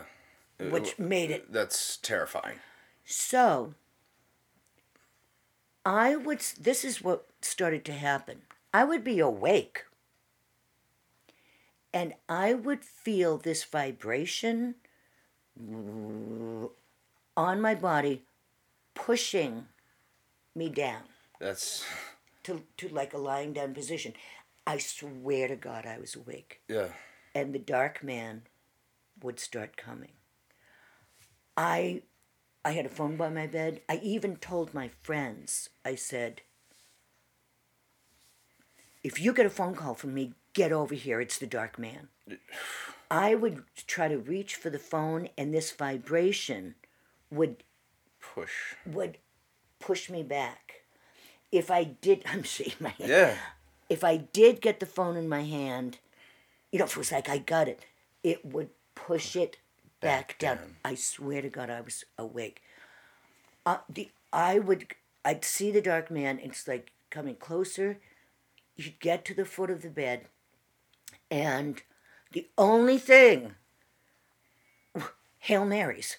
Uh, 0.67 0.71
which 0.71 0.97
made 0.99 1.31
it 1.31 1.51
That's 1.51 1.97
terrifying. 1.97 2.59
so. 3.05 3.75
I 5.85 6.15
would. 6.15 6.39
This 6.59 6.85
is 6.85 7.01
what 7.01 7.27
started 7.41 7.83
to 7.85 7.91
happen. 7.93 8.43
I 8.73 8.85
would 8.85 9.03
be 9.03 9.19
awake, 9.19 9.83
and 11.93 12.13
I 12.29 12.53
would 12.53 12.85
feel 12.85 13.37
this 13.37 13.65
vibration 13.65 14.75
on 17.35 17.61
my 17.61 17.75
body, 17.75 18.23
pushing 18.93 19.65
me 20.55 20.69
down. 20.69 21.03
That's 21.39 21.83
to, 22.43 22.63
to 22.77 22.87
like 22.87 23.13
a 23.13 23.17
lying 23.17 23.53
down 23.53 23.73
position. 23.73 24.13
I 24.65 24.77
swear 24.77 25.49
to 25.49 25.55
God 25.55 25.85
I 25.85 25.99
was 25.99 26.15
awake. 26.15 26.61
yeah. 26.69 26.89
And 27.35 27.53
the 27.53 27.59
dark 27.59 28.03
man 28.03 28.43
would 29.21 29.39
start 29.39 29.75
coming. 29.75 30.11
I 31.57 32.01
I 32.65 32.71
had 32.71 32.85
a 32.85 32.89
phone 32.89 33.17
by 33.17 33.29
my 33.29 33.47
bed. 33.47 33.81
I 33.89 33.99
even 34.03 34.37
told 34.37 34.73
my 34.73 34.89
friends, 35.01 35.69
I 35.83 35.95
said, 35.95 36.41
if 39.03 39.19
you 39.19 39.33
get 39.33 39.45
a 39.45 39.49
phone 39.49 39.75
call 39.75 39.95
from 39.95 40.13
me, 40.13 40.33
get 40.53 40.71
over 40.71 40.95
here. 40.95 41.19
It's 41.19 41.37
the 41.37 41.47
dark 41.47 41.77
man. 41.77 42.07
I 43.11 43.35
would 43.35 43.63
try 43.85 44.07
to 44.07 44.17
reach 44.17 44.55
for 44.55 44.69
the 44.69 44.79
phone 44.79 45.27
and 45.37 45.53
this 45.53 45.71
vibration 45.71 46.75
would 47.29 47.63
Push. 48.21 48.75
would 48.85 49.17
push 49.79 50.09
me 50.09 50.23
back. 50.23 50.83
If 51.51 51.69
I 51.69 51.83
did, 51.83 52.23
I'm 52.31 52.43
shaking 52.43 52.77
my 52.79 52.89
head. 52.89 53.09
Yeah. 53.09 53.35
If 53.89 54.03
I 54.03 54.17
did 54.17 54.61
get 54.61 54.79
the 54.79 54.85
phone 54.85 55.17
in 55.17 55.27
my 55.27 55.43
hand, 55.43 55.99
you 56.71 56.79
know, 56.79 56.85
if 56.85 56.91
it 56.91 56.97
was 56.97 57.11
like 57.11 57.27
I 57.29 57.37
got 57.37 57.67
it, 57.67 57.81
it 58.23 58.45
would 58.45 58.69
push 58.95 59.35
it 59.35 59.57
back, 60.03 60.27
Back 60.29 60.39
down. 60.39 60.57
down. 60.57 60.75
I 60.85 60.95
swear 60.95 61.41
to 61.41 61.49
God, 61.49 61.69
I 61.69 61.81
was 61.81 62.05
awake. 62.17 62.61
Uh, 63.65 63.77
the 63.89 64.09
I 64.31 64.59
would, 64.59 64.87
I'd 65.23 65.45
see 65.45 65.71
the 65.71 65.81
dark 65.81 66.09
man. 66.11 66.39
It's 66.43 66.67
like 66.67 66.91
coming 67.09 67.35
closer. 67.35 67.99
You'd 68.75 68.99
get 68.99 69.23
to 69.25 69.33
the 69.33 69.45
foot 69.45 69.69
of 69.69 69.81
the 69.83 69.89
bed, 69.89 70.25
and 71.29 71.81
the 72.31 72.47
only 72.57 72.97
thing, 72.97 73.53
Hail 75.39 75.65
Marys. 75.65 76.17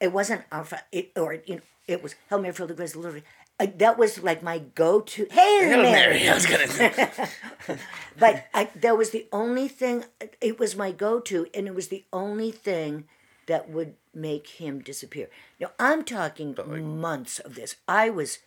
It 0.00 0.12
wasn't 0.12 0.42
our, 0.52 0.64
fa- 0.64 0.84
it, 0.92 1.12
or 1.16 1.34
you 1.46 1.56
know, 1.56 1.60
it 1.88 2.02
was 2.02 2.14
Hail 2.28 2.38
Mary, 2.40 2.52
filled 2.52 2.70
with 2.70 2.76
grace, 2.76 2.92
the 2.92 3.00
Lord. 3.00 3.22
Uh, 3.60 3.66
that 3.76 3.96
was 3.96 4.22
like 4.22 4.42
my 4.42 4.58
go-to. 4.58 5.26
Hail, 5.30 5.60
Hail 5.60 5.82
Mary. 5.82 6.18
Mary. 6.18 6.28
I 6.28 6.34
was 6.34 6.46
gonna. 6.46 7.28
But 8.18 8.46
I, 8.54 8.70
that 8.76 8.96
was 8.96 9.10
the 9.10 9.26
only 9.32 9.68
thing. 9.68 10.04
It 10.40 10.58
was 10.58 10.76
my 10.76 10.92
go-to, 10.92 11.46
and 11.52 11.66
it 11.66 11.74
was 11.74 11.88
the 11.88 12.04
only 12.12 12.52
thing 12.52 13.04
that 13.46 13.68
would 13.68 13.94
make 14.14 14.46
him 14.48 14.80
disappear. 14.80 15.28
Now 15.60 15.72
I'm 15.78 16.04
talking 16.04 16.56
months 17.00 17.38
of 17.40 17.54
this. 17.54 17.76
I 17.88 18.10
was 18.10 18.38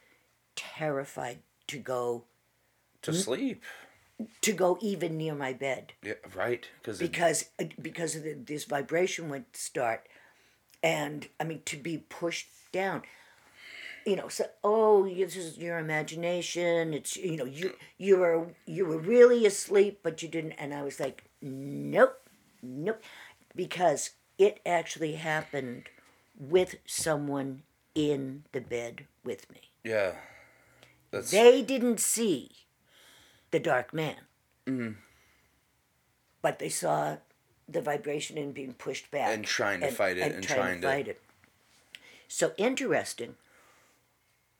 terrified 0.55 1.39
to 1.67 1.77
go 1.77 2.23
to 3.01 3.13
sleep. 3.13 3.61
to 4.41 4.51
go 4.51 4.77
even 4.81 5.17
near 5.17 5.35
my 5.35 5.53
bed 5.53 5.93
Yeah. 6.01 6.13
Right. 6.33 6.67
Because 6.81 6.99
because 6.99 7.45
because 7.81 8.15
of 8.15 8.23
the, 8.23 8.33
this 8.33 8.65
vibration 8.65 9.29
would 9.29 9.45
start, 9.55 10.07
and 10.81 11.27
I 11.39 11.43
mean 11.43 11.61
to 11.65 11.77
be 11.77 11.97
pushed 11.97 12.47
down. 12.71 13.03
You 14.07 14.15
know, 14.15 14.29
so 14.29 14.45
oh, 14.63 15.03
this 15.05 15.35
is 15.35 15.57
your 15.57 15.77
imagination. 15.79 16.93
It's 16.93 17.17
you 17.17 17.35
know 17.35 17.43
you 17.43 17.73
you 17.97 18.15
were 18.15 18.47
you 18.65 18.85
were 18.85 18.97
really 18.97 19.45
asleep, 19.45 19.99
but 20.01 20.23
you 20.23 20.29
didn't. 20.29 20.53
And 20.53 20.73
I 20.73 20.81
was 20.81 20.97
like, 20.97 21.25
nope, 21.41 22.17
nope, 22.63 23.03
because 23.53 24.11
it 24.37 24.61
actually 24.65 25.15
happened 25.15 25.89
with 26.39 26.75
someone 26.85 27.63
in 27.95 28.45
the 28.53 28.61
bed 28.61 29.07
with 29.25 29.51
me. 29.51 29.71
yeah. 29.83 30.13
That's 31.11 31.31
They 31.31 31.61
didn't 31.61 31.99
see 31.99 32.51
the 33.51 33.59
dark 33.59 33.93
man. 33.93 34.17
Mm-hmm. 34.65 34.99
But 36.41 36.59
they 36.59 36.69
saw 36.69 37.17
the 37.67 37.81
vibration 37.81 38.37
and 38.37 38.53
being 38.53 38.73
pushed 38.73 39.09
back. 39.11 39.33
And 39.33 39.43
trying 39.43 39.81
to 39.81 39.91
fight 39.91 40.17
it 40.17 40.31
and 40.31 40.43
trying 40.43 40.81
to- 40.81 40.87
fight 40.87 41.07
it. 41.09 41.21
So 42.27 42.51
interesting. 42.57 43.35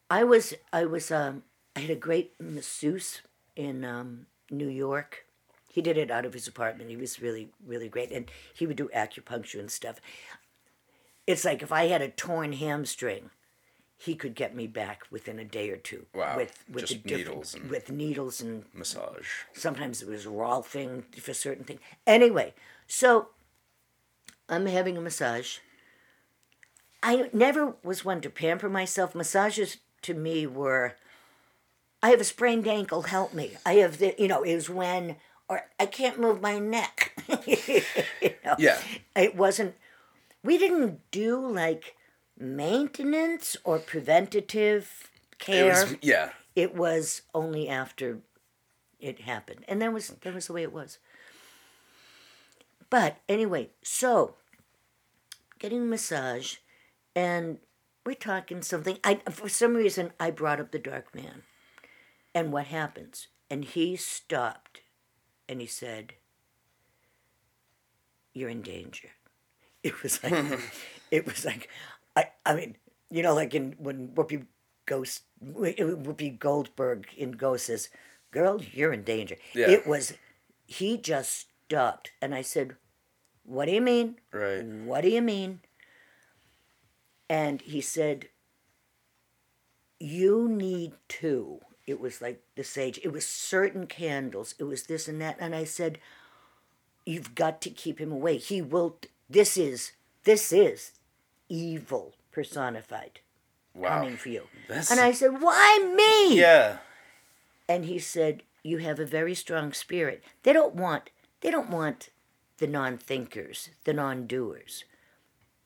I 0.10 0.24
was 0.24 0.54
I 0.72 0.86
was 0.86 1.12
um 1.12 1.44
I 1.76 1.82
had 1.82 1.90
a 1.90 1.96
great 1.96 2.34
masseuse 2.40 3.22
in 3.56 3.84
um, 3.86 4.26
New 4.50 4.68
York. 4.70 5.26
He 5.72 5.82
did 5.82 5.98
it 5.98 6.10
out 6.10 6.26
of 6.26 6.34
his 6.34 6.48
apartment. 6.48 6.90
He 6.90 6.96
was 6.96 7.22
really 7.22 7.50
really 7.66 7.90
great, 7.90 8.12
and 8.12 8.30
he 8.54 8.66
would 8.66 8.78
do 8.78 8.90
acupuncture 8.96 9.60
and 9.60 9.70
stuff. 9.72 10.00
It's 11.26 11.44
like 11.46 11.62
if 11.62 11.72
I 11.72 11.88
had 11.88 12.02
a 12.02 12.08
torn 12.10 12.54
hamstring, 12.54 13.32
he 13.98 14.16
could 14.16 14.34
get 14.34 14.56
me 14.56 14.66
back 14.66 15.04
within 15.12 15.40
a 15.40 15.44
day 15.46 15.70
or 15.70 15.78
two. 15.78 16.06
Wow, 16.16 16.38
With 16.38 16.64
with 16.72 16.86
just 16.86 17.04
the 17.04 17.16
needles 17.18 17.54
and- 17.54 17.70
with 17.70 17.92
needles 17.92 18.42
and 18.42 18.64
massage. 18.74 19.28
sometimes 19.54 20.02
it 20.02 20.08
was 20.08 20.26
Rolfing 20.26 21.04
for 21.20 21.34
certain 21.34 21.66
things. 21.66 21.82
Anyway, 22.06 22.54
so 22.88 23.30
I'm 24.48 24.66
having 24.68 24.98
a 24.98 25.02
massage. 25.02 25.58
I 27.04 27.30
never 27.34 27.76
was 27.84 28.04
one 28.06 28.22
to 28.22 28.30
pamper 28.30 28.70
myself. 28.70 29.14
Massages 29.14 29.78
to 30.04 30.14
me 30.14 30.46
were, 30.48 30.96
I 32.04 32.10
have 32.10 32.22
a 32.22 32.26
sprained 32.26 32.68
ankle, 32.68 33.04
help 33.04 33.34
me. 33.34 33.58
I 33.66 33.74
have 33.76 33.98
the, 33.98 34.16
you 34.18 34.28
know, 34.28 34.44
it 34.44 34.56
was 34.56 34.70
when, 34.70 35.18
or 35.50 35.64
I 35.80 35.86
can't 35.86 36.20
move 36.20 36.42
my 36.42 36.60
neck. 36.60 37.14
You 37.48 37.82
know? 38.46 38.56
Yeah. 38.58 38.80
It 39.16 39.36
wasn't, 39.36 39.76
we 40.44 40.58
didn't 40.58 41.00
do 41.12 41.40
like 41.46 41.96
maintenance 42.40 43.58
or 43.64 43.80
preventative 43.80 45.10
It 45.32 45.40
care. 45.40 45.70
was 45.70 45.96
yeah. 46.02 46.30
it 46.56 46.76
was 46.76 47.24
only 47.34 47.68
after 47.68 48.20
it 49.00 49.22
happened 49.22 49.66
and 49.68 49.82
that 49.82 49.92
was 49.92 50.10
that 50.22 50.34
was 50.34 50.48
the 50.48 50.54
way 50.54 50.64
it 50.64 50.72
was 50.72 51.00
but 52.90 53.18
anyway 53.28 53.70
so 53.84 54.36
getting 55.60 55.90
massage 55.90 56.58
and 57.16 57.58
we're 58.08 58.14
talking 58.14 58.62
something. 58.62 58.98
I 59.04 59.16
for 59.30 59.50
some 59.50 59.76
reason 59.76 60.14
i 60.18 60.32
brought 60.32 60.62
up 60.62 60.72
the 60.72 60.80
dark 60.80 61.14
man 61.14 61.44
and 62.34 62.54
what 62.54 62.68
happens. 62.68 63.28
And 63.50 63.66
he 63.66 63.98
stopped 63.98 64.80
and 65.50 65.60
he 65.60 65.68
said 65.68 66.14
you're 68.34 68.50
in 68.50 68.62
danger. 68.62 69.10
It 69.84 70.02
was 70.04 70.22
like 70.24 70.60
it 71.12 71.26
was 71.26 71.46
like 71.46 71.70
i 72.16 72.26
i 72.46 72.56
mean 72.56 72.76
you 73.10 73.24
know 73.24 73.34
like 73.34 73.54
in 73.54 73.76
when 73.78 74.10
whoopi 74.10 74.46
ghost 74.86 75.22
whoopi 75.42 76.38
goldberg 76.38 77.08
in 77.16 77.32
ghost 77.32 77.68
says 77.68 77.90
girl 78.32 78.62
you're 78.72 78.92
in 78.94 79.04
danger. 79.04 79.36
Yeah. 79.54 79.70
it 79.70 79.86
was 79.86 80.14
he 80.66 80.98
just 80.98 81.48
stopped. 81.68 82.12
And 82.22 82.34
i 82.34 82.42
said 82.42 82.76
what 83.44 83.66
do 83.66 83.72
you 83.72 83.82
mean? 83.82 84.16
Right. 84.32 84.64
what 84.66 85.02
do 85.02 85.10
you 85.10 85.22
mean 85.22 85.62
and 87.30 87.62
he 87.62 87.82
said 87.82 88.28
you 90.00 90.48
need 90.48 90.94
to. 91.10 91.60
It 91.86 92.00
was 92.00 92.22
like 92.22 92.42
the 92.56 92.64
sage. 92.64 93.00
It 93.04 93.12
was 93.12 93.26
certain 93.26 93.88
candles. 93.88 94.54
It 94.60 94.64
was 94.66 94.84
this 94.84 95.08
and 95.08 95.22
that. 95.22 95.38
And 95.40 95.56
i 95.56 95.64
said 95.64 96.00
you've 97.06 97.36
got 97.36 97.62
to 97.62 97.70
keep 97.70 98.00
him 98.00 98.12
away. 98.12 98.38
He 98.38 98.62
will 98.62 98.98
this 99.30 99.58
is 99.58 99.94
this 100.24 100.52
is 100.52 100.92
evil 101.50 102.14
personified 102.32 103.20
Wow. 103.74 104.00
coming 104.00 104.18
for 104.18 104.30
you. 104.30 104.44
That's 104.68 104.90
and 104.92 105.00
i 105.00 105.12
said 105.12 105.40
why 105.42 105.94
me? 105.96 106.40
Yeah. 106.40 106.78
and 107.70 107.86
he 107.86 108.00
said 108.00 108.44
you 108.64 108.80
have 108.80 109.00
a 109.00 109.06
very 109.06 109.34
strong 109.36 109.72
spirit. 109.72 110.24
They 110.44 110.52
don't 110.54 110.76
want 110.76 111.10
they 111.42 111.52
don't 111.52 111.70
want 111.70 112.10
the 112.58 112.68
non-thinkers 112.68 113.70
the 113.86 113.94
non-doers. 113.94 114.84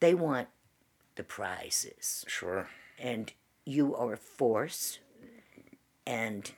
They 0.00 0.14
want 0.14 0.48
the 1.16 1.22
prizes. 1.22 2.24
Sure. 2.28 2.68
and 2.98 3.32
you 3.64 3.94
are 3.94 4.14
a 4.14 4.16
force 4.16 4.98
and 6.06 6.52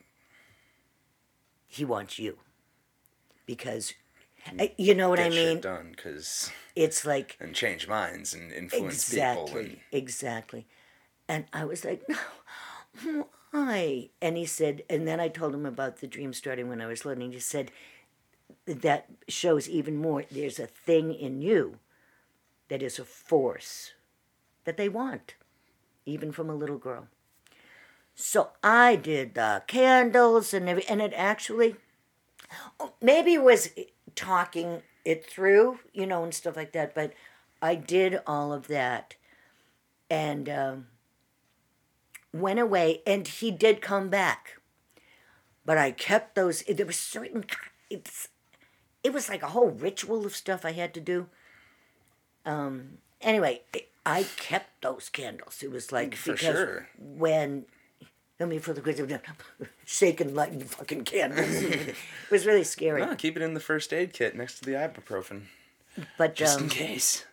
he 1.66 1.84
wants 1.84 2.18
you. 2.18 2.38
Because 3.46 3.92
uh, 4.58 4.66
you 4.78 4.94
know 4.94 5.08
what 5.08 5.20
i 5.20 5.28
mean? 5.28 5.56
shit 5.56 5.62
done 5.62 5.92
because 5.94 6.50
it's 6.76 7.06
like 7.06 7.36
and 7.40 7.54
change 7.54 7.88
minds 7.88 8.34
and 8.34 8.52
influence 8.52 9.10
exactly 9.10 9.44
people 9.44 9.60
and 9.60 9.78
exactly. 9.92 10.66
And 11.28 11.44
i 11.52 11.64
was 11.64 11.84
like 11.84 12.06
no 13.04 13.28
why? 13.50 14.08
And 14.20 14.36
he 14.36 14.46
said 14.46 14.82
and 14.90 15.06
then 15.06 15.20
i 15.20 15.28
told 15.28 15.54
him 15.54 15.66
about 15.66 15.98
the 15.98 16.06
dream 16.06 16.32
starting 16.32 16.68
when 16.68 16.80
i 16.80 16.86
was 16.86 17.04
and 17.04 17.22
he 17.22 17.38
said 17.38 17.70
that 18.66 19.06
shows 19.28 19.68
even 19.68 19.96
more. 19.96 20.24
There's 20.30 20.58
a 20.58 20.66
thing 20.66 21.12
in 21.12 21.42
you 21.42 21.78
that 22.68 22.82
is 22.82 22.98
a 22.98 23.04
force 23.04 23.92
that 24.64 24.76
they 24.76 24.88
want 24.88 25.34
even 26.06 26.32
from 26.32 26.50
a 26.50 26.54
little 26.54 26.78
girl 26.78 27.08
so 28.14 28.50
i 28.62 28.94
did 28.96 29.34
the 29.34 29.62
candles 29.66 30.54
and 30.54 30.68
every 30.68 30.86
and 30.86 31.00
it 31.00 31.12
actually 31.16 31.76
oh, 32.80 32.92
maybe 33.00 33.36
was 33.38 33.70
talking 34.14 34.82
it 35.04 35.26
through, 35.26 35.80
you 35.92 36.06
know, 36.06 36.24
and 36.24 36.34
stuff 36.34 36.56
like 36.56 36.72
that. 36.72 36.94
But 36.94 37.12
I 37.60 37.74
did 37.74 38.20
all 38.26 38.52
of 38.52 38.68
that 38.68 39.16
and 40.10 40.48
um, 40.48 40.86
went 42.32 42.58
away, 42.58 43.02
and 43.06 43.26
he 43.26 43.50
did 43.50 43.80
come 43.80 44.08
back. 44.08 44.60
But 45.64 45.78
I 45.78 45.90
kept 45.92 46.34
those. 46.34 46.62
There 46.62 46.86
was 46.86 46.98
certain. 46.98 47.44
It's. 47.90 48.28
It 49.02 49.12
was 49.12 49.28
like 49.28 49.42
a 49.42 49.48
whole 49.48 49.68
ritual 49.68 50.24
of 50.24 50.34
stuff 50.34 50.64
I 50.64 50.72
had 50.72 50.94
to 50.94 51.00
do. 51.00 51.26
Um. 52.44 52.98
Anyway, 53.20 53.62
I 54.06 54.24
kept 54.36 54.82
those 54.82 55.08
candles. 55.08 55.62
It 55.62 55.70
was 55.70 55.90
like 55.92 56.14
For 56.14 56.32
because 56.32 56.56
sure. 56.56 56.88
when. 56.98 57.66
I 58.40 58.46
me 58.46 58.58
for 58.58 58.72
the 58.72 58.80
question. 58.80 59.08
Shaking 59.86 60.34
lighting 60.34 60.60
fucking 60.60 61.04
candles. 61.04 61.62
it 61.62 61.94
was 62.30 62.44
really 62.46 62.64
scary. 62.64 63.00
No, 63.00 63.14
keep 63.14 63.36
it 63.36 63.42
in 63.42 63.54
the 63.54 63.60
first 63.60 63.92
aid 63.92 64.12
kit 64.12 64.36
next 64.36 64.58
to 64.58 64.64
the 64.64 64.72
ibuprofen, 64.72 65.42
But 66.18 66.34
just 66.34 66.58
um, 66.58 66.64
in 66.64 66.68
case. 66.68 67.24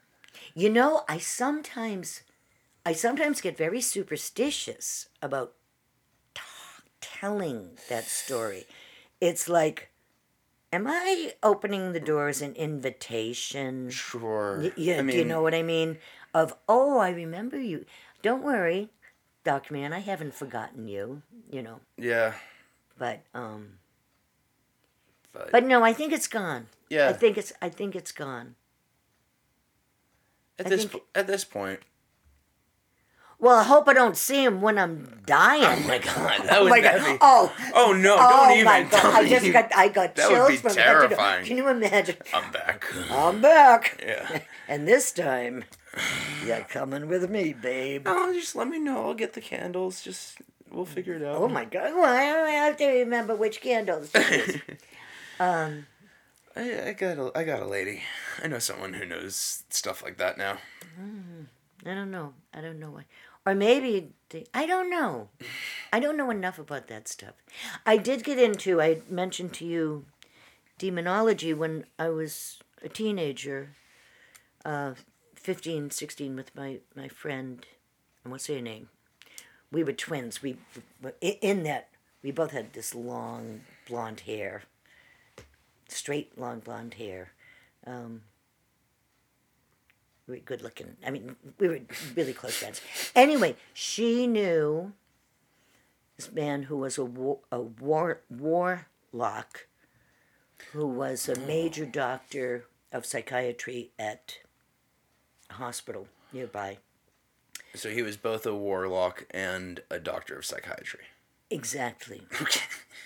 You 0.53 0.69
know, 0.69 1.03
I 1.09 1.17
sometimes, 1.17 2.22
I 2.86 2.93
sometimes 2.93 3.41
get 3.41 3.57
very 3.57 3.82
superstitious 3.82 5.09
about 5.22 5.53
t- 6.36 6.41
telling 7.01 7.72
that 7.89 8.03
story. 8.05 8.65
It's 9.19 9.49
like, 9.49 9.89
am 10.72 10.86
I 10.88 11.34
opening 11.41 11.93
the 11.93 11.99
door 11.99 12.28
as 12.28 12.41
an 12.41 12.53
invitation? 12.53 13.89
Sure. 13.89 14.59
Y- 14.61 14.72
Yeah, 14.78 14.99
I 14.99 15.01
mean, 15.01 15.15
do 15.15 15.17
you 15.17 15.26
know 15.26 15.41
what 15.41 15.55
I 15.55 15.63
mean? 15.63 15.97
Of 16.34 16.55
oh, 16.69 16.97
I 16.99 17.09
remember 17.09 17.59
you. 17.59 17.86
Don't 18.21 18.43
worry, 18.43 18.89
Dark 19.43 19.69
Man, 19.71 19.91
I 19.93 19.99
haven't 19.99 20.34
forgotten 20.34 20.88
you. 20.88 21.21
You 21.49 21.61
know, 21.61 21.79
Yeah. 21.97 22.34
but 22.97 23.19
um, 23.34 23.79
But, 25.34 25.51
but 25.51 25.63
no, 25.65 25.84
I 25.84 25.91
think 25.93 26.13
it's 26.13 26.27
gone. 26.27 26.67
yeah. 26.89 27.09
I 27.09 27.13
think 27.13 27.38
it's 27.38 27.51
I 27.61 27.67
think 27.69 27.95
it's 27.95 28.11
gone. 28.13 28.55
at 30.59 30.67
I 30.67 30.69
this 30.69 30.86
think- 30.86 31.03
at 31.15 31.27
this 31.27 31.43
point. 31.43 31.79
Well, 33.39 33.57
I 33.57 33.63
hope 33.63 33.88
I 33.89 33.93
don't 33.93 34.15
see 34.15 34.43
him 34.45 34.61
when 34.61 34.77
I'm 34.77 35.19
dying. 35.25 35.63
Oh 35.65 35.88
my 35.88 35.97
god. 35.97 36.43
That 36.43 36.59
Oh 36.59 36.63
would 36.63 36.69
my 36.69 36.79
god! 36.79 36.97
be- 37.03 37.17
Oh, 37.21 37.51
Oh 37.73 37.91
no! 37.91 38.15
oh 38.19 38.29
don't 38.45 38.51
even. 38.53 38.65
my 38.65 38.84
god! 38.84 39.03
I 39.03 39.27
just 39.27 39.43
even- 39.45 39.51
got 39.53 39.75
I 39.75 39.88
got 39.89 40.15
That 40.15 40.29
would 40.29 40.36
chills 40.36 40.49
be 40.51 40.57
from 40.57 40.75
head 40.75 40.75
to 40.75 40.82
toe. 40.93 40.99
terrifying. 41.07 41.45
Can 41.45 41.57
you 41.57 41.67
imagine? 41.67 42.17
I'm 42.34 42.51
back. 42.51 42.86
I'm 43.09 43.41
back, 43.41 43.99
Yeah. 44.05 44.39
and 44.69 44.88
this 44.88 45.11
time 45.11 45.63
you're 46.45 46.61
coming 46.61 47.07
with 47.07 47.29
me, 47.29 47.53
babe. 47.53 48.03
Oh, 48.05 48.33
just 48.33 48.55
let 48.55 48.67
me 48.67 48.79
know. 48.79 49.05
I'll 49.05 49.13
get 49.13 49.33
the 49.33 49.41
candles. 49.41 50.01
Just 50.01 50.37
we'll 50.71 50.85
figure 50.85 51.15
it 51.15 51.23
out. 51.23 51.37
Oh 51.37 51.47
my 51.47 51.65
god! 51.65 51.93
Well, 51.93 52.05
I 52.05 52.25
don't 52.25 52.49
have 52.49 52.77
to 52.77 52.87
remember 52.87 53.35
which 53.35 53.61
candles. 53.61 54.11
um, 55.39 55.85
I, 56.55 56.89
I 56.89 56.93
got 56.93 57.17
a 57.17 57.31
I 57.35 57.43
got 57.43 57.61
a 57.61 57.67
lady. 57.67 58.03
I 58.43 58.47
know 58.47 58.59
someone 58.59 58.93
who 58.93 59.05
knows 59.05 59.63
stuff 59.69 60.03
like 60.03 60.17
that 60.17 60.37
now. 60.37 60.57
I 61.85 61.93
don't 61.93 62.11
know. 62.11 62.33
I 62.53 62.61
don't 62.61 62.79
know 62.79 62.91
why. 62.91 63.05
Or 63.45 63.55
maybe 63.55 64.11
they, 64.29 64.45
I 64.53 64.67
don't 64.67 64.89
know. 64.89 65.29
I 65.91 65.99
don't 65.99 66.17
know 66.17 66.29
enough 66.29 66.59
about 66.59 66.87
that 66.87 67.07
stuff. 67.07 67.33
I 67.85 67.97
did 67.97 68.23
get 68.23 68.37
into. 68.37 68.81
I 68.81 69.01
mentioned 69.09 69.53
to 69.55 69.65
you 69.65 70.05
demonology 70.77 71.53
when 71.53 71.85
I 71.97 72.09
was 72.09 72.59
a 72.83 72.89
teenager, 72.89 73.75
uh, 74.63 74.93
15, 75.41 75.89
16, 75.91 76.35
with 76.35 76.55
my 76.55 76.79
my 76.95 77.07
friend. 77.07 77.65
I 78.25 78.29
won't 78.29 78.41
say 78.41 78.55
her 78.55 78.61
name. 78.61 78.89
We 79.71 79.83
were 79.83 79.93
twins. 79.93 80.41
We 80.41 80.57
in 81.19 81.63
that 81.63 81.89
we 82.21 82.31
both 82.31 82.51
had 82.51 82.73
this 82.73 82.93
long 82.93 83.61
blonde 83.87 84.21
hair, 84.21 84.63
straight 85.87 86.37
long 86.37 86.59
blonde 86.59 86.95
hair. 86.95 87.31
Um, 87.85 88.21
we 90.27 90.35
were 90.35 90.41
good 90.41 90.61
looking. 90.61 90.97
I 91.05 91.09
mean, 91.09 91.35
we 91.57 91.67
were 91.67 91.79
really 92.15 92.33
close 92.33 92.55
friends. 92.55 92.79
Anyway, 93.15 93.55
she 93.73 94.27
knew 94.27 94.93
this 96.15 96.31
man 96.31 96.63
who 96.63 96.77
was 96.77 96.99
a 96.99 97.05
war, 97.05 97.39
a 97.51 97.61
war 97.61 98.21
warlock, 98.29 99.67
who 100.71 100.85
was 100.85 101.27
a 101.27 101.39
major 101.39 101.85
doctor 101.85 102.65
of 102.91 103.05
psychiatry 103.05 103.91
at 103.97 104.37
hospital 105.52 106.08
nearby. 106.34 106.78
So 107.74 107.89
he 107.89 108.02
was 108.02 108.18
both 108.18 108.45
a 108.45 108.54
warlock 108.56 109.26
and 109.32 109.82
a 109.89 109.99
doctor 109.99 110.36
of 110.38 110.45
psychiatry. 110.45 111.06
Exactly. 111.49 112.24
Okay. 112.41 112.62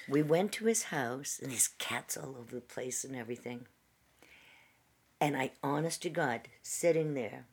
We 0.07 0.21
went 0.21 0.51
to 0.53 0.65
his 0.65 0.83
house, 0.83 1.39
and 1.41 1.51
his 1.51 1.67
cats 1.67 2.15
all 2.15 2.35
over 2.39 2.53
the 2.55 2.61
place 2.61 3.03
and 3.03 3.15
everything. 3.15 3.65
And 5.19 5.35
I, 5.35 5.51
honest 5.63 6.01
to 6.03 6.09
God, 6.09 6.41
sitting 6.61 7.15
there, 7.15 7.45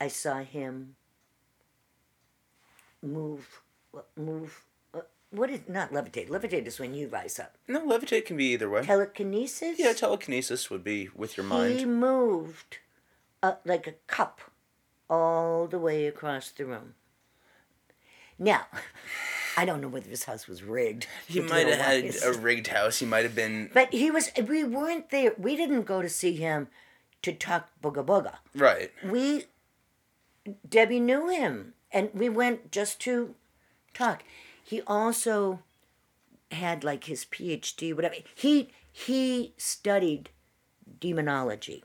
I 0.00 0.08
saw 0.08 0.38
him 0.40 0.96
move, 3.02 3.60
move. 4.16 4.64
uh, 4.94 5.00
What 5.30 5.50
is 5.50 5.60
not 5.68 5.92
levitate? 5.92 6.28
Levitate 6.30 6.66
is 6.66 6.78
when 6.78 6.94
you 6.94 7.08
rise 7.08 7.38
up. 7.38 7.56
No, 7.68 7.86
levitate 7.86 8.24
can 8.24 8.36
be 8.36 8.46
either 8.52 8.70
way. 8.70 8.82
Telekinesis. 8.82 9.78
Yeah, 9.78 9.92
telekinesis 9.92 10.70
would 10.70 10.84
be 10.84 11.08
with 11.14 11.36
your 11.36 11.44
mind. 11.44 11.80
He 11.80 11.84
moved 11.84 12.78
uh, 13.42 13.54
like 13.64 13.86
a 13.86 13.94
cup 14.06 14.40
all 15.08 15.66
the 15.66 15.78
way 15.78 16.06
across 16.06 16.50
the 16.50 16.64
room. 16.64 16.94
Now, 18.38 18.66
I 19.56 19.64
don't 19.64 19.80
know 19.80 19.88
whether 19.88 20.08
his 20.08 20.24
house 20.24 20.46
was 20.46 20.62
rigged. 20.62 21.06
He 21.26 21.40
might 21.40 21.66
have 21.66 21.78
had 21.78 22.14
a 22.24 22.32
rigged 22.32 22.68
house. 22.68 22.98
He 22.98 23.06
might 23.06 23.24
have 23.24 23.34
been. 23.34 23.70
But 23.74 23.92
he 23.92 24.10
was. 24.10 24.30
We 24.48 24.64
weren't 24.64 25.10
there. 25.10 25.34
We 25.36 25.56
didn't 25.56 25.82
go 25.82 26.00
to 26.00 26.08
see 26.08 26.36
him 26.36 26.68
to 27.22 27.32
talk 27.32 27.68
booga 27.82 28.04
booga. 28.04 28.36
Right. 28.54 28.90
We, 29.04 29.44
Debbie 30.66 31.00
knew 31.00 31.28
him, 31.28 31.74
and 31.92 32.10
we 32.14 32.28
went 32.28 32.72
just 32.72 33.00
to 33.00 33.34
talk. 33.92 34.22
He 34.62 34.80
also 34.86 35.60
had 36.52 36.82
like 36.84 37.04
his 37.04 37.24
PhD, 37.24 37.94
whatever. 37.94 38.14
He 38.34 38.70
he 38.92 39.52
studied 39.56 40.30
demonology. 41.00 41.84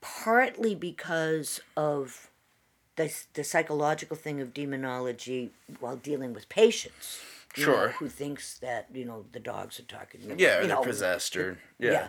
Partly 0.00 0.74
because 0.74 1.60
of 1.76 2.30
the, 2.96 3.12
the 3.34 3.44
psychological 3.44 4.16
thing 4.16 4.40
of 4.40 4.54
demonology 4.54 5.50
while 5.78 5.96
dealing 5.96 6.32
with 6.32 6.48
patients. 6.48 7.20
you 7.56 7.66
know, 7.66 7.72
Sure. 7.72 7.88
who 7.98 8.08
thinks 8.08 8.58
that, 8.58 8.86
you 8.92 9.04
know, 9.04 9.24
the 9.32 9.40
dogs 9.40 9.78
are 9.80 9.84
talking. 9.84 10.20
Yeah, 10.38 10.60
you 10.62 10.66
they're 10.66 10.76
know, 10.76 10.82
possessed 10.82 11.36
or 11.36 11.58
yeah. 11.78 11.90
yeah. 11.92 12.08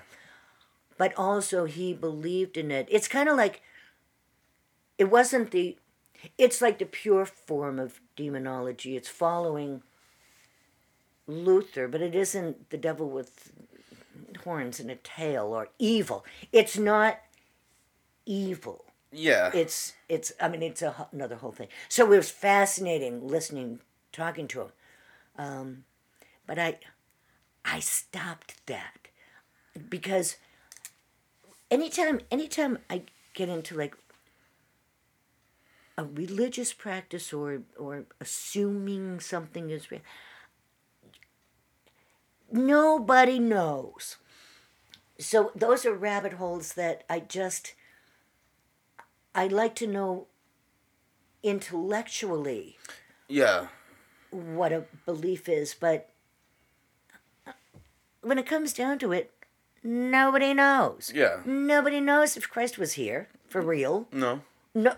But 0.98 1.14
also 1.18 1.66
he 1.66 1.94
believed 1.94 2.58
in 2.58 2.72
it. 2.72 2.88
It's 2.92 3.08
kind 3.08 3.28
of 3.28 3.36
like 3.36 3.62
it 4.98 5.06
wasn't 5.06 5.52
the 5.52 5.78
it's 6.38 6.62
like 6.62 6.78
the 6.78 6.86
pure 6.86 7.26
form 7.26 7.80
of 7.80 8.00
demonology. 8.16 8.96
It's 8.96 9.10
following 9.10 9.82
Luther, 11.28 11.88
but 11.88 12.02
it 12.02 12.14
isn't 12.14 12.70
the 12.70 12.78
devil 12.78 13.10
with 13.10 13.52
horns 14.44 14.80
and 14.80 14.92
a 14.92 14.96
tail 14.96 15.46
or 15.54 15.70
evil. 15.80 16.24
It's 16.52 16.78
not 16.78 17.18
evil. 18.26 18.86
Yeah. 19.11 19.51
It's 19.53 19.93
it's 20.07 20.32
I 20.39 20.47
mean 20.47 20.63
it's 20.63 20.82
a, 20.82 21.07
another 21.11 21.36
whole 21.36 21.51
thing. 21.51 21.67
So 21.89 22.11
it 22.11 22.17
was 22.17 22.32
fascinating 22.32 23.28
listening, 23.28 23.80
talking 24.11 24.47
to 24.49 24.61
him. 24.61 24.72
Um, 25.38 25.84
but 26.47 26.57
I 26.57 26.80
I 27.65 27.80
stopped 27.80 28.65
that 28.67 29.09
because 29.89 30.38
anytime 31.69 32.22
anytime 32.32 32.80
I 32.89 33.03
get 33.34 33.49
into 33.49 33.76
like 33.78 33.95
a 35.97 36.05
religious 36.05 36.74
practice 36.74 37.34
or 37.34 37.63
or 37.78 38.05
assuming 38.19 39.19
something 39.19 39.69
is 39.69 39.91
real, 39.91 40.01
nobody 42.51 43.39
knows. 43.39 44.17
So 45.19 45.51
those 45.55 45.86
are 45.86 45.93
rabbit 45.93 46.34
holes 46.34 46.74
that 46.74 47.03
I 47.09 47.19
just 47.19 47.76
I 49.34 49.48
like 49.48 49.76
to 49.76 49.88
know 49.88 50.28
intellectually 51.44 52.78
yeah. 53.28 53.68
what 54.30 54.72
a 54.72 54.86
belief 55.06 55.48
is, 55.50 55.74
but 55.74 56.10
when 58.22 58.38
it 58.38 58.46
comes 58.46 58.74
down 58.74 59.00
to 59.00 59.12
it, 59.12 59.32
nobody 59.84 60.54
knows. 60.54 61.12
Yeah. 61.14 61.40
Nobody 61.46 62.00
knows 62.00 62.38
if 62.38 62.50
Christ 62.50 62.78
was 62.78 62.94
here 62.94 63.30
for 63.48 63.62
real. 63.62 64.08
No. 64.12 64.42
No, 64.74 64.96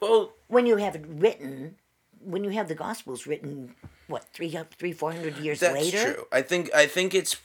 Well, 0.00 0.32
when 0.46 0.66
you 0.66 0.76
have 0.76 0.94
it 0.94 1.04
written, 1.06 1.76
when 2.24 2.44
you 2.44 2.50
have 2.50 2.68
the 2.68 2.74
Gospels 2.74 3.26
written, 3.26 3.74
what 4.06 4.24
three, 4.32 4.56
three, 4.78 4.92
four 4.92 5.12
hundred 5.12 5.38
years 5.38 5.60
that's 5.60 5.74
later? 5.74 5.96
That's 5.96 6.14
true. 6.14 6.26
I 6.30 6.42
think 6.42 6.72
I 6.74 6.86
think 6.86 7.14
it's 7.14 7.36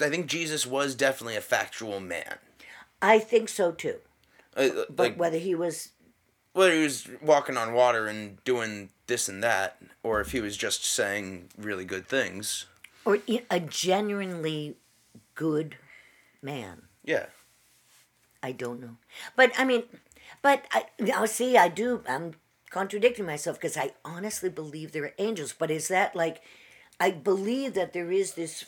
I 0.00 0.08
think 0.08 0.26
Jesus 0.26 0.66
was 0.66 0.94
definitely 0.94 1.36
a 1.36 1.42
factual 1.42 2.00
man. 2.00 2.38
I 3.02 3.18
think 3.18 3.48
so 3.48 3.72
too. 3.72 3.96
Uh, 4.68 4.84
But 4.90 4.98
like 4.98 5.16
whether 5.18 5.38
he 5.38 5.54
was, 5.54 5.90
whether 6.52 6.74
he 6.74 6.82
was 6.82 7.08
walking 7.22 7.56
on 7.56 7.72
water 7.72 8.06
and 8.06 8.42
doing 8.44 8.90
this 9.06 9.28
and 9.28 9.42
that, 9.42 9.78
or 10.02 10.20
if 10.20 10.32
he 10.32 10.40
was 10.40 10.56
just 10.56 10.84
saying 10.84 11.48
really 11.58 11.84
good 11.84 12.06
things. 12.06 12.66
or 13.04 13.18
a 13.50 13.60
genuinely 13.60 14.76
good 15.34 15.76
man, 16.42 16.82
Yeah. 17.04 17.26
I 18.42 18.52
don't 18.52 18.80
know. 18.80 18.96
But 19.36 19.52
I 19.58 19.64
mean, 19.64 19.84
but 20.40 20.64
I 20.72 20.86
now 20.98 21.26
see 21.26 21.56
I 21.58 21.68
do 21.68 22.02
I'm 22.08 22.34
contradicting 22.70 23.26
myself 23.26 23.56
because 23.58 23.76
I 23.76 23.92
honestly 24.04 24.48
believe 24.48 24.92
there 24.92 25.04
are 25.04 25.14
angels. 25.18 25.52
But 25.52 25.70
is 25.70 25.88
that 25.88 26.16
like 26.16 26.40
I 26.98 27.10
believe 27.10 27.74
that 27.74 27.92
there 27.92 28.10
is 28.10 28.34
this 28.34 28.64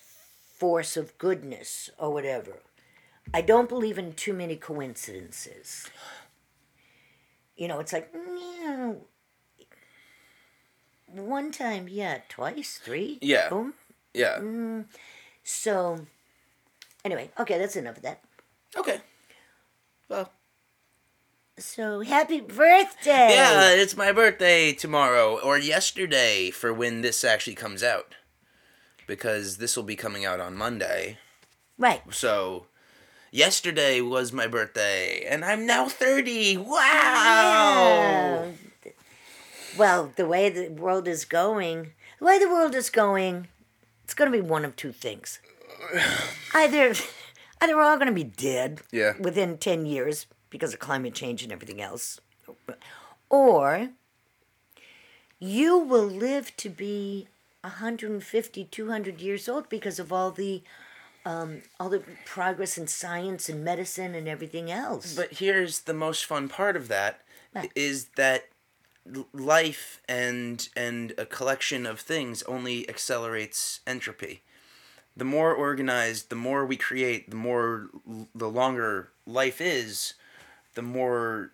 force 0.58 0.96
of 0.96 1.16
goodness 1.18 1.88
or 1.98 2.12
whatever. 2.12 2.58
I 3.34 3.40
don't 3.40 3.68
believe 3.68 3.98
in 3.98 4.12
too 4.14 4.32
many 4.32 4.56
coincidences. 4.56 5.88
You 7.56 7.68
know, 7.68 7.80
it's 7.80 7.92
like 7.92 8.10
yeah, 8.14 8.94
one 11.06 11.52
time, 11.52 11.88
yeah, 11.88 12.18
twice, 12.28 12.80
three, 12.82 13.18
Yeah. 13.20 13.48
boom. 13.48 13.74
Yeah. 14.14 14.38
Mm. 14.38 14.86
So, 15.42 16.06
anyway, 17.04 17.30
okay, 17.38 17.58
that's 17.58 17.76
enough 17.76 17.96
of 17.98 18.02
that. 18.02 18.22
Okay. 18.76 19.00
Well. 20.08 20.30
So 21.58 22.00
happy 22.00 22.40
birthday! 22.40 23.28
Yeah, 23.34 23.70
it's 23.70 23.96
my 23.96 24.10
birthday 24.10 24.72
tomorrow 24.72 25.38
or 25.38 25.58
yesterday 25.58 26.50
for 26.50 26.72
when 26.72 27.02
this 27.02 27.24
actually 27.24 27.54
comes 27.54 27.82
out. 27.82 28.14
Because 29.06 29.58
this 29.58 29.76
will 29.76 29.82
be 29.84 29.96
coming 29.96 30.24
out 30.24 30.40
on 30.40 30.56
Monday. 30.56 31.18
Right. 31.76 32.00
So 32.10 32.66
yesterday 33.32 34.00
was 34.00 34.32
my 34.32 34.46
birthday 34.46 35.24
and 35.28 35.44
I'm 35.44 35.66
now 35.66 35.88
30. 35.88 36.58
Wow. 36.58 36.68
Yeah. 38.84 38.92
Well, 39.76 40.12
the 40.14 40.26
way 40.26 40.50
the 40.50 40.68
world 40.68 41.08
is 41.08 41.24
going, 41.24 41.92
the 42.20 42.26
way 42.26 42.38
the 42.38 42.48
world 42.48 42.74
is 42.74 42.90
going, 42.90 43.48
it's 44.04 44.14
going 44.14 44.30
to 44.30 44.36
be 44.38 44.46
one 44.46 44.64
of 44.64 44.76
two 44.76 44.92
things. 44.92 45.40
Either, 46.54 46.94
either 47.60 47.74
we're 47.76 47.82
all 47.82 47.96
going 47.96 48.06
to 48.08 48.12
be 48.12 48.22
dead 48.24 48.82
Yeah. 48.92 49.14
within 49.18 49.56
10 49.58 49.86
years 49.86 50.26
because 50.50 50.74
of 50.74 50.78
climate 50.78 51.14
change 51.14 51.42
and 51.42 51.50
everything 51.50 51.80
else, 51.80 52.20
or 53.30 53.88
you 55.38 55.78
will 55.78 56.06
live 56.06 56.54
to 56.58 56.68
be 56.68 57.26
150, 57.62 58.64
200 58.64 59.20
years 59.20 59.48
old 59.48 59.68
because 59.70 59.98
of 59.98 60.12
all 60.12 60.30
the 60.30 60.62
um, 61.24 61.62
all 61.78 61.88
the 61.88 62.02
progress 62.24 62.76
in 62.76 62.86
science 62.86 63.48
and 63.48 63.64
medicine 63.64 64.14
and 64.14 64.28
everything 64.28 64.70
else. 64.70 65.14
But 65.14 65.34
here's 65.34 65.80
the 65.80 65.94
most 65.94 66.24
fun 66.24 66.48
part 66.48 66.76
of 66.76 66.88
that 66.88 67.20
What? 67.52 67.70
is 67.74 68.06
that 68.16 68.44
life 69.32 70.00
and 70.08 70.68
and 70.76 71.12
a 71.18 71.26
collection 71.26 71.86
of 71.86 72.00
things 72.00 72.42
only 72.44 72.88
accelerates 72.88 73.80
entropy. 73.86 74.42
The 75.16 75.24
more 75.24 75.52
organized, 75.52 76.30
the 76.30 76.36
more 76.36 76.64
we 76.64 76.76
create, 76.76 77.30
the 77.30 77.36
more 77.36 77.88
the 78.34 78.48
longer 78.48 79.10
life 79.26 79.60
is, 79.60 80.14
the 80.74 80.82
more 80.82 81.50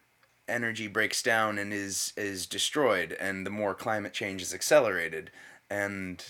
energy 0.47 0.87
breaks 0.87 1.23
down 1.23 1.59
and 1.59 1.73
is 1.73 2.13
is 2.17 2.47
destroyed 2.47 3.17
and 3.19 3.45
the 3.45 3.51
more 3.51 3.75
climate 3.75 4.13
change 4.13 4.43
is 4.43 4.55
accelerated. 4.55 5.31
And 5.71 6.25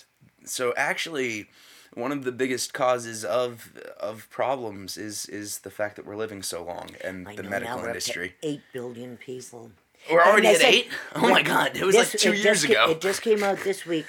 so 0.44 0.72
actually 0.76 1.50
one 1.94 2.12
of 2.12 2.24
the 2.24 2.32
biggest 2.32 2.72
causes 2.72 3.24
of 3.24 3.72
of 3.98 4.28
problems 4.30 4.96
is 4.96 5.26
is 5.26 5.58
the 5.60 5.70
fact 5.70 5.96
that 5.96 6.06
we're 6.06 6.16
living 6.16 6.42
so 6.42 6.62
long 6.64 6.90
and 7.02 7.26
I 7.28 7.34
the 7.36 7.42
know, 7.42 7.50
medical 7.50 7.76
now 7.76 7.82
we're 7.82 7.88
up 7.88 7.92
to 7.94 7.98
industry. 7.98 8.34
Eight 8.42 8.62
billion 8.72 9.16
people. 9.16 9.70
We're 10.10 10.22
already 10.22 10.46
at 10.48 10.56
said- 10.60 10.74
eight? 10.74 10.88
Oh 11.16 11.28
my 11.28 11.42
God, 11.42 11.76
it 11.76 11.84
was 11.84 11.96
like 11.96 12.08
two 12.10 12.32
years 12.32 12.62
just 12.62 12.66
ca- 12.66 12.84
ago. 12.84 12.92
it 12.92 13.00
just 13.00 13.20
came 13.22 13.42
out 13.42 13.58
this 13.60 13.84
week. 13.84 14.06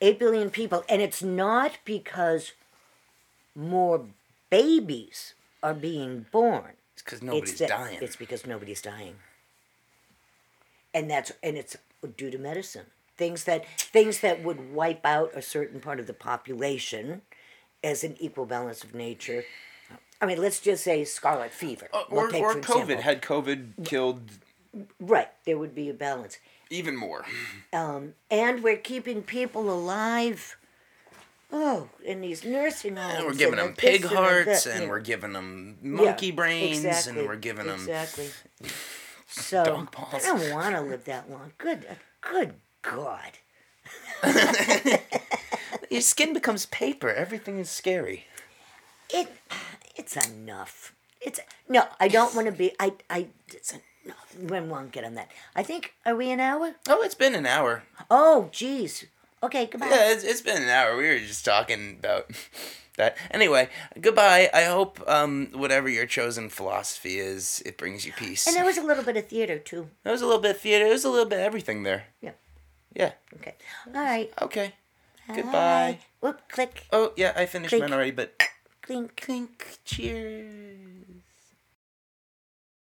Eight 0.00 0.18
billion 0.18 0.50
people, 0.50 0.84
and 0.88 1.02
it's 1.02 1.22
not 1.22 1.72
because 1.84 2.52
more 3.54 4.06
babies 4.50 5.34
are 5.62 5.74
being 5.74 6.26
born. 6.32 6.72
It's 6.94 7.02
because 7.02 7.22
nobody's 7.22 7.50
it's 7.50 7.58
that- 7.60 7.68
dying. 7.68 7.98
It's 8.00 8.16
because 8.16 8.46
nobody's 8.46 8.80
dying. 8.82 9.16
And 10.94 11.10
that's 11.10 11.32
and 11.42 11.56
it's 11.58 11.76
due 12.16 12.30
to 12.30 12.38
medicine. 12.38 12.86
Things 13.16 13.44
that 13.44 13.64
things 13.78 14.20
that 14.20 14.42
would 14.42 14.72
wipe 14.74 15.04
out 15.06 15.30
a 15.34 15.42
certain 15.42 15.80
part 15.80 15.98
of 16.00 16.06
the 16.06 16.12
population 16.12 17.22
as 17.82 18.04
an 18.04 18.16
equal 18.20 18.46
balance 18.46 18.84
of 18.84 18.94
nature. 18.94 19.44
I 20.20 20.26
mean, 20.26 20.38
let's 20.40 20.60
just 20.60 20.84
say 20.84 21.04
scarlet 21.04 21.52
fever. 21.52 21.88
Uh, 21.92 22.04
We'll 22.10 22.24
or 22.24 22.30
take, 22.30 22.42
or 22.42 22.54
COVID. 22.54 22.80
example. 22.82 23.02
Had 23.02 23.22
COVID 23.22 23.84
killed 23.86 24.30
Right, 25.00 25.28
there 25.46 25.56
would 25.56 25.74
be 25.74 25.88
a 25.88 25.94
balance. 25.94 26.38
even 26.68 26.96
more. 26.96 27.24
Um, 27.72 28.14
and 28.30 28.62
we're 28.62 28.76
keeping 28.76 29.22
people 29.22 29.70
alive. 29.72 30.56
Oh, 31.52 31.88
in 32.04 32.20
these 32.20 32.44
nursing 32.44 32.96
homes. 32.96 33.14
And 33.18 33.24
we're 33.26 33.34
giving 33.34 33.56
them 33.56 33.74
pig 33.74 34.04
and 34.04 34.12
hearts, 34.14 34.66
and 34.66 34.82
yeah. 34.82 34.88
we're 34.88 35.00
giving 35.00 35.32
them 35.32 35.78
Yeah, 35.82 35.90
monkey 35.90 36.32
brains, 36.32 36.84
exactly, 36.84 37.20
and 37.20 37.28
we're 37.28 37.36
giving 37.36 37.66
them. 37.66 37.80
exactly. 37.80 38.28
So 39.28 39.60
I 40.12 40.18
don't 40.20 40.52
want 40.52 40.76
to 40.76 40.80
live 40.82 41.04
that 41.06 41.28
long. 41.28 41.52
Good, 41.58 41.84
good 42.20 42.54
God. 42.90 43.38
Your 45.90 46.00
skin 46.00 46.32
becomes 46.32 46.66
paper. 46.66 47.08
Everything 47.10 47.58
is 47.58 47.70
scary. 47.70 48.24
It, 49.10 49.28
it's 49.94 50.16
enough. 50.28 50.94
It's 51.20 51.40
no. 51.68 51.84
I 52.00 52.08
don't 52.08 52.34
want 52.34 52.46
to 52.46 52.52
be. 52.52 52.72
I. 52.80 52.92
I. 53.10 53.28
It's 53.48 53.72
enough. 54.04 54.36
We 54.38 54.60
won't 54.60 54.92
get 54.92 55.04
on 55.04 55.14
that. 55.14 55.30
I 55.54 55.62
think. 55.62 55.94
Are 56.04 56.16
we 56.16 56.30
an 56.30 56.40
hour? 56.40 56.74
Oh, 56.88 57.02
it's 57.02 57.14
been 57.14 57.34
an 57.34 57.46
hour. 57.46 57.84
Oh, 58.10 58.48
jeez. 58.52 59.04
Okay. 59.42 59.66
Goodbye. 59.66 59.88
Yeah, 59.90 60.12
it's, 60.12 60.24
it's 60.24 60.40
been 60.40 60.62
an 60.62 60.68
hour. 60.68 60.96
We 60.96 61.08
were 61.08 61.18
just 61.18 61.44
talking 61.44 61.96
about 61.98 62.30
that. 62.96 63.16
Anyway, 63.30 63.68
goodbye. 64.00 64.50
I 64.52 64.64
hope 64.64 65.00
um, 65.06 65.50
whatever 65.52 65.88
your 65.88 66.06
chosen 66.06 66.48
philosophy 66.48 67.18
is, 67.18 67.62
it 67.64 67.78
brings 67.78 68.04
you 68.04 68.12
peace. 68.12 68.46
And 68.46 68.56
there 68.56 68.64
was 68.64 68.78
a 68.78 68.82
little 68.82 69.04
bit 69.04 69.16
of 69.16 69.26
theater 69.26 69.58
too. 69.58 69.88
There 70.02 70.12
was 70.12 70.22
a 70.22 70.26
little 70.26 70.42
bit 70.42 70.56
of 70.56 70.60
theater. 70.60 70.84
There 70.84 70.92
was 70.92 71.04
a 71.04 71.10
little 71.10 71.28
bit 71.28 71.38
of 71.38 71.44
everything 71.44 71.82
there. 71.82 72.04
Yeah. 72.20 72.32
Yeah. 72.96 73.12
Okay. 73.36 73.54
All 73.86 73.92
right. 73.92 74.32
Okay. 74.40 74.72
Goodbye. 75.34 75.98
Whoop, 76.20 76.40
click. 76.48 76.84
Oh, 76.92 77.12
yeah, 77.16 77.32
I 77.36 77.44
finished 77.44 77.70
Click. 77.70 77.82
mine 77.82 77.92
already, 77.92 78.10
but 78.12 78.40
Clink. 78.80 79.20
clink, 79.20 79.78
cheers. 79.84 81.04